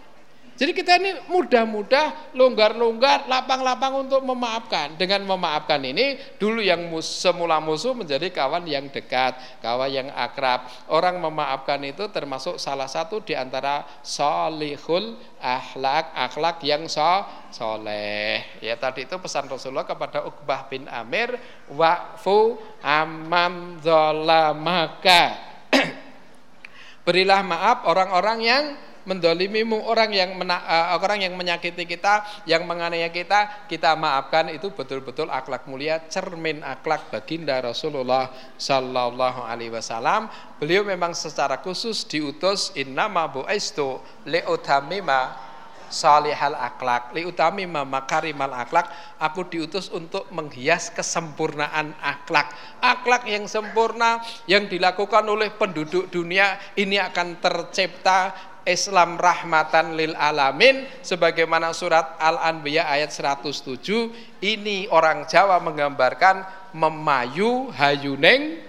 Jadi 0.61 0.77
kita 0.77 1.01
ini 1.01 1.17
mudah-mudah, 1.33 2.37
longgar-longgar, 2.37 3.25
lapang-lapang 3.33 4.05
untuk 4.05 4.21
memaafkan. 4.21 4.93
Dengan 5.01 5.25
memaafkan 5.25 5.81
ini, 5.81 6.21
dulu 6.37 6.61
yang 6.61 6.85
semula 7.01 7.65
musuh 7.65 7.97
menjadi 7.97 8.29
kawan 8.29 8.69
yang 8.69 8.93
dekat, 8.93 9.41
kawan 9.65 9.89
yang 9.89 10.09
akrab. 10.13 10.69
Orang 10.93 11.17
memaafkan 11.17 11.81
itu 11.89 12.05
termasuk 12.13 12.61
salah 12.61 12.93
satu 12.93 13.25
di 13.25 13.33
antara 13.33 13.89
solihul 14.05 15.17
akhlak, 15.41 16.13
akhlak 16.13 16.61
yang 16.61 16.85
so 16.93 17.25
soleh. 17.49 18.61
Ya 18.61 18.77
tadi 18.77 19.09
itu 19.09 19.17
pesan 19.17 19.49
Rasulullah 19.49 19.89
kepada 19.89 20.29
Uqbah 20.29 20.69
bin 20.69 20.85
Amir, 20.93 21.41
wa'fu 21.73 22.61
amam 22.85 23.81
zolamaka. 23.81 25.41
Berilah 27.09 27.41
maaf 27.41 27.89
orang-orang 27.89 28.39
yang 28.45 28.65
mendolimimu 29.11 29.91
orang 29.91 30.15
yang 30.15 30.39
mena, 30.39 30.63
uh, 30.63 30.95
orang 30.95 31.27
yang 31.27 31.35
menyakiti 31.35 31.83
kita, 31.83 32.23
yang 32.47 32.63
menganiaya 32.63 33.11
kita, 33.11 33.67
kita 33.67 33.99
maafkan. 33.99 34.55
Itu 34.55 34.71
betul-betul 34.71 35.27
akhlak 35.27 35.67
mulia, 35.67 36.07
cermin 36.07 36.63
akhlak 36.63 37.11
baginda 37.11 37.59
Rasulullah 37.59 38.31
Sallallahu 38.55 39.43
Alaihi 39.43 39.75
Wasallam. 39.75 40.31
Beliau 40.63 40.87
memang 40.87 41.11
secara 41.11 41.59
khusus 41.59 42.07
diutus 42.07 42.71
innama 42.79 43.27
buaistu 43.27 43.99
leutamima 44.23 45.51
salihal 45.91 46.55
akhlak 46.55 47.13
liutami 47.13 47.67
makarimal 47.67 48.55
akhlak. 48.55 48.89
Aku 49.19 49.45
diutus 49.51 49.91
untuk 49.91 50.31
menghias 50.33 50.89
kesempurnaan 50.95 51.93
akhlak. 52.01 52.55
Akhlak 52.81 53.27
yang 53.27 53.45
sempurna 53.51 54.23
yang 54.47 54.71
dilakukan 54.71 55.27
oleh 55.27 55.53
penduduk 55.53 56.09
dunia 56.09 56.57
ini 56.79 56.97
akan 56.97 57.43
tercipta 57.43 58.33
Islam 58.69 59.17
rahmatan 59.17 59.97
lil 59.97 60.13
alamin 60.17 60.85
sebagaimana 61.01 61.73
surat 61.73 62.17
Al-Anbiya 62.21 62.89
ayat 62.89 63.13
107 63.13 64.43
ini 64.45 64.89
orang 64.93 65.25
Jawa 65.25 65.61
menggambarkan 65.61 66.45
memayu 66.77 67.73
hayuning 67.73 68.61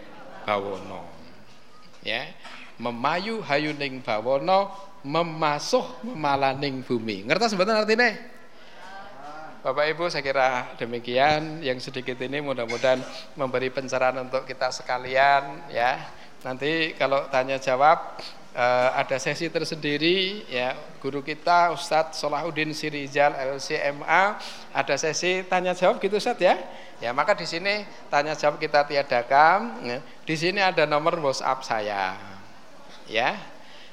bawono. 0.47 1.07
Ya 2.01 2.25
memayu 2.81 3.45
hayuning 3.45 4.01
bawono 4.01 4.73
memasuh 5.05 6.01
memalaning 6.01 6.81
bumi. 6.81 7.29
Ngerti 7.29 7.53
sebenarnya 7.53 7.85
artinya? 7.85 8.09
Bapak 9.61 9.85
Ibu 9.93 10.09
saya 10.09 10.25
kira 10.25 10.49
demikian. 10.81 11.61
Yang 11.61 11.93
sedikit 11.93 12.17
ini 12.25 12.41
mudah-mudahan 12.41 12.97
memberi 13.37 13.69
pencerahan 13.69 14.17
untuk 14.17 14.49
kita 14.49 14.73
sekalian 14.73 15.69
ya. 15.69 16.01
Nanti 16.41 16.97
kalau 16.97 17.29
tanya 17.29 17.61
jawab 17.61 18.17
eh, 18.55 18.89
ada 18.95 19.17
sesi 19.17 19.47
tersendiri 19.47 20.47
ya 20.47 20.75
guru 20.99 21.23
kita 21.23 21.71
Ustadz 21.75 22.19
Solahuddin 22.19 22.71
Sirijal 22.75 23.33
LCMA 23.55 24.39
ada 24.71 24.95
sesi 24.95 25.43
tanya 25.47 25.75
jawab 25.75 25.99
gitu 25.99 26.19
Ustadz 26.19 26.43
ya. 26.43 26.55
Ya 27.01 27.09
maka 27.17 27.33
di 27.33 27.49
sini 27.49 27.87
tanya 28.13 28.37
jawab 28.37 28.61
kita 28.61 28.85
tiadakan. 28.85 29.81
Ya. 29.81 29.97
Di 30.21 30.35
sini 30.37 30.61
ada 30.61 30.85
nomor 30.85 31.17
WhatsApp 31.17 31.65
saya. 31.65 32.13
Ya, 33.09 33.35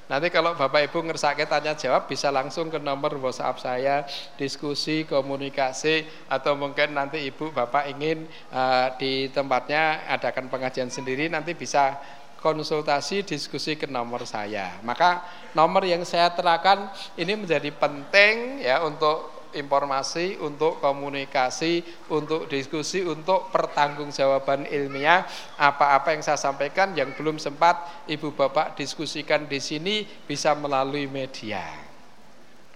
Nanti 0.09 0.32
kalau 0.32 0.56
Bapak 0.56 0.89
Ibu 0.89 1.05
ngersake 1.05 1.44
tanya 1.44 1.76
jawab 1.76 2.09
bisa 2.09 2.32
langsung 2.32 2.72
ke 2.72 2.80
nomor 2.80 3.12
WhatsApp 3.20 3.60
saya 3.60 4.09
diskusi 4.40 5.05
komunikasi 5.05 6.09
atau 6.32 6.56
mungkin 6.56 6.97
nanti 6.97 7.28
Ibu 7.28 7.52
Bapak 7.52 7.93
ingin 7.93 8.24
uh, 8.48 8.89
di 8.97 9.28
tempatnya 9.28 10.09
adakan 10.09 10.48
pengajian 10.48 10.89
sendiri 10.89 11.28
nanti 11.28 11.52
bisa 11.52 12.01
konsultasi 12.39 13.27
diskusi 13.27 13.74
ke 13.74 13.90
nomor 13.90 14.23
saya. 14.24 14.78
Maka 14.86 15.23
nomor 15.55 15.82
yang 15.82 16.06
saya 16.06 16.31
terangkan 16.31 16.90
ini 17.19 17.35
menjadi 17.35 17.70
penting 17.74 18.62
ya 18.62 18.82
untuk 18.86 19.39
informasi, 19.56 20.36
untuk 20.44 20.77
komunikasi, 20.78 21.81
untuk 22.12 22.47
diskusi, 22.52 23.01
untuk 23.01 23.48
pertanggungjawaban 23.48 24.69
ilmiah 24.69 25.24
apa-apa 25.56 26.12
yang 26.12 26.23
saya 26.23 26.36
sampaikan 26.36 26.93
yang 26.93 27.16
belum 27.16 27.40
sempat 27.40 28.05
Ibu 28.10 28.36
Bapak 28.36 28.77
diskusikan 28.77 29.48
di 29.48 29.60
sini 29.62 30.05
bisa 30.28 30.52
melalui 30.52 31.09
media. 31.09 31.65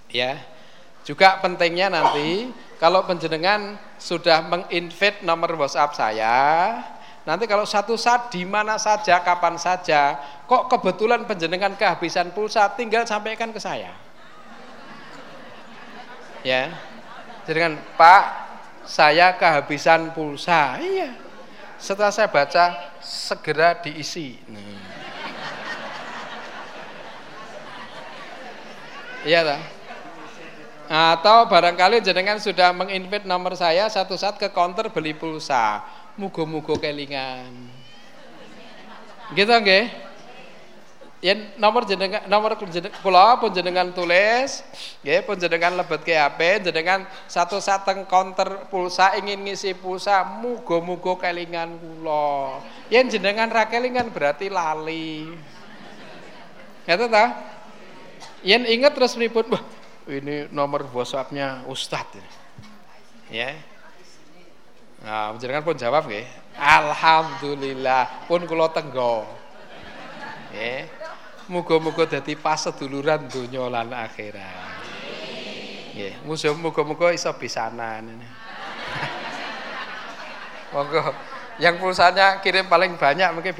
Ya. 0.08 0.40
Juga 1.02 1.42
pentingnya 1.42 1.90
nanti 1.90 2.54
kalau 2.78 3.02
penjenengan 3.02 3.74
sudah 3.98 4.38
menginvite 4.46 5.26
nomor 5.26 5.50
WhatsApp 5.58 5.98
saya, 5.98 6.34
nanti 7.22 7.44
kalau 7.46 7.66
satu 7.66 7.94
saat 7.94 8.30
di 8.32 8.42
mana 8.46 8.76
saja, 8.76 9.22
kapan 9.22 9.58
saja, 9.58 10.18
kok 10.46 10.68
kebetulan 10.70 11.22
penjenengan 11.26 11.74
kehabisan 11.78 12.34
pulsa, 12.34 12.66
tinggal 12.74 13.06
sampaikan 13.06 13.50
ke 13.50 13.60
saya. 13.62 13.94
Ya. 16.42 16.74
Jadi 17.46 17.58
kan 17.58 17.74
Pak 17.98 18.24
saya 18.86 19.34
kehabisan 19.38 20.10
pulsa. 20.14 20.78
Iya. 20.82 21.14
Setelah 21.78 22.14
saya 22.14 22.30
baca 22.30 22.94
segera 23.02 23.78
diisi. 23.78 24.38
Nah. 24.46 24.92
iya 29.22 29.40
tak 29.46 29.60
atau 30.92 31.48
barangkali 31.48 32.04
jenengan 32.04 32.36
sudah 32.36 32.74
menginvite 32.76 33.24
nomor 33.24 33.56
saya 33.56 33.88
satu 33.88 34.12
saat 34.18 34.36
ke 34.36 34.52
counter 34.52 34.92
beli 34.92 35.16
pulsa 35.16 35.80
mugo-mugo 36.16 36.76
kelingan. 36.76 37.50
Gitu 39.32 39.48
okay? 39.48 40.12
ya 41.22 41.38
nomor 41.54 41.86
jenengan 41.86 42.26
nomor 42.26 42.58
kula 42.98 43.38
pun 43.38 43.54
jenengan 43.54 43.94
tulis 43.94 44.58
nggih 45.06 45.22
pun 45.22 45.38
jenengan 45.38 45.78
lebet 45.78 46.02
ke 46.02 46.18
HP 46.18 46.66
jenengan 46.66 47.06
satu 47.30 47.62
sateng 47.62 48.02
counter 48.10 48.66
pulsa 48.66 49.14
ingin 49.14 49.38
ngisi 49.46 49.78
pulsa 49.78 50.26
mugo-mugo 50.42 51.14
kelingan 51.14 51.78
kula. 51.78 52.58
Yen 52.90 53.06
jenengan 53.06 53.46
ra 53.46 53.70
kelingan 53.70 54.10
berarti 54.10 54.50
lali. 54.50 55.30
Gitu 56.82 57.06
ta? 57.06 57.24
Yen 58.42 58.66
inget 58.66 58.90
terus 58.90 59.14
pripun 59.14 59.54
wah 59.54 59.62
ini 60.10 60.50
nomor 60.50 60.90
WhatsApp-nya 60.90 61.62
Ustadz 61.70 62.18
ya 63.30 63.54
nah 65.02 65.34
jenengan 65.36 65.66
pun 65.66 65.74
jawab 65.74 66.06
nggih. 66.06 66.24
Alhamdulillah 66.56 68.30
pun 68.30 68.46
kula 68.46 68.70
tenggo. 68.70 69.26
Nggih. 70.54 70.86
Muga-muga 71.50 72.06
dadi 72.06 72.38
paseduluran 72.38 73.26
donya 73.26 73.66
lan 73.66 73.90
akhirat. 73.90 74.70
Nggih, 75.92 76.14
museum 76.24 76.56
muga-muga 76.56 77.10
iso 77.10 77.28
pisanan. 77.34 78.06
Monggo. 80.72 81.12
Yang 81.60 81.84
pulsanya 81.84 82.40
kirim 82.40 82.70
paling 82.70 82.96
banyak 82.96 83.28
mungkin 83.36 83.52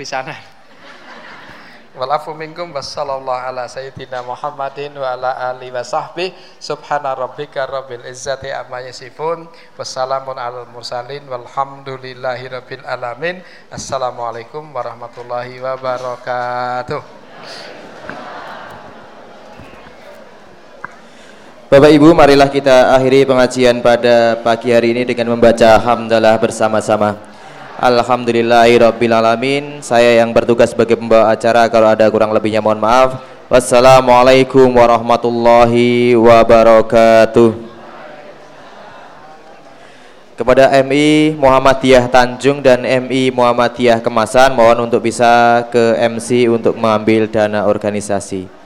Walafu 1.93 2.33
minkum 2.33 2.73
wassallallahu 2.73 3.53
ala 3.53 3.69
sayyidina 3.69 4.25
Muhammadin 4.25 4.97
wa 4.97 5.13
ala 5.13 5.53
ali 5.53 5.69
wa 5.69 5.85
sahbihi. 5.85 6.33
Subhana 6.57 7.13
rabbika 7.13 7.69
rabbil 7.69 8.01
izzati 8.09 8.49
amma 8.49 8.81
yasifun. 8.81 9.45
Wassalamun 9.77 10.41
alal 10.41 10.65
mursalin. 10.73 11.29
Walhamdulillahi 11.29 12.49
rabbil 12.49 12.81
alamin. 12.89 13.45
Assalamualaikum 13.69 14.73
warahmatullahi 14.73 15.61
wabarakatuh. 15.61 17.01
Bapak 21.69 21.93
Ibu, 21.93 22.17
marilah 22.17 22.49
kita 22.49 22.97
akhiri 22.97 23.29
pengajian 23.29 23.85
pada 23.85 24.41
pagi 24.41 24.73
hari 24.73 24.97
ini 24.97 25.05
dengan 25.05 25.37
membaca 25.37 25.77
hamdalah 25.77 26.41
bersama-sama. 26.41 27.32
Alhamdulillahirrabbilalamin 27.83 29.83
Saya 29.83 30.23
yang 30.23 30.31
bertugas 30.31 30.71
sebagai 30.71 30.95
pembawa 30.95 31.35
acara 31.35 31.67
Kalau 31.67 31.91
ada 31.91 32.07
kurang 32.15 32.31
lebihnya 32.31 32.63
mohon 32.63 32.79
maaf. 32.79 33.19
Wassalamualaikum 33.51 34.71
warahmatullahi 34.71 36.15
wabarakatuh. 36.15 37.59
Kepada 40.39 40.71
MI 40.87 41.35
Muhammadiyah 41.35 42.07
Tanjung 42.07 42.63
dan 42.63 42.87
MI 42.87 43.35
Muhammadiyah 43.35 43.99
Kemasan 43.99 44.55
Mohon 44.55 44.87
untuk 44.87 45.03
bisa 45.03 45.67
ke 45.67 45.99
MC 46.07 46.47
untuk 46.55 46.79
mengambil 46.79 47.27
dana 47.27 47.67
organisasi 47.67 48.62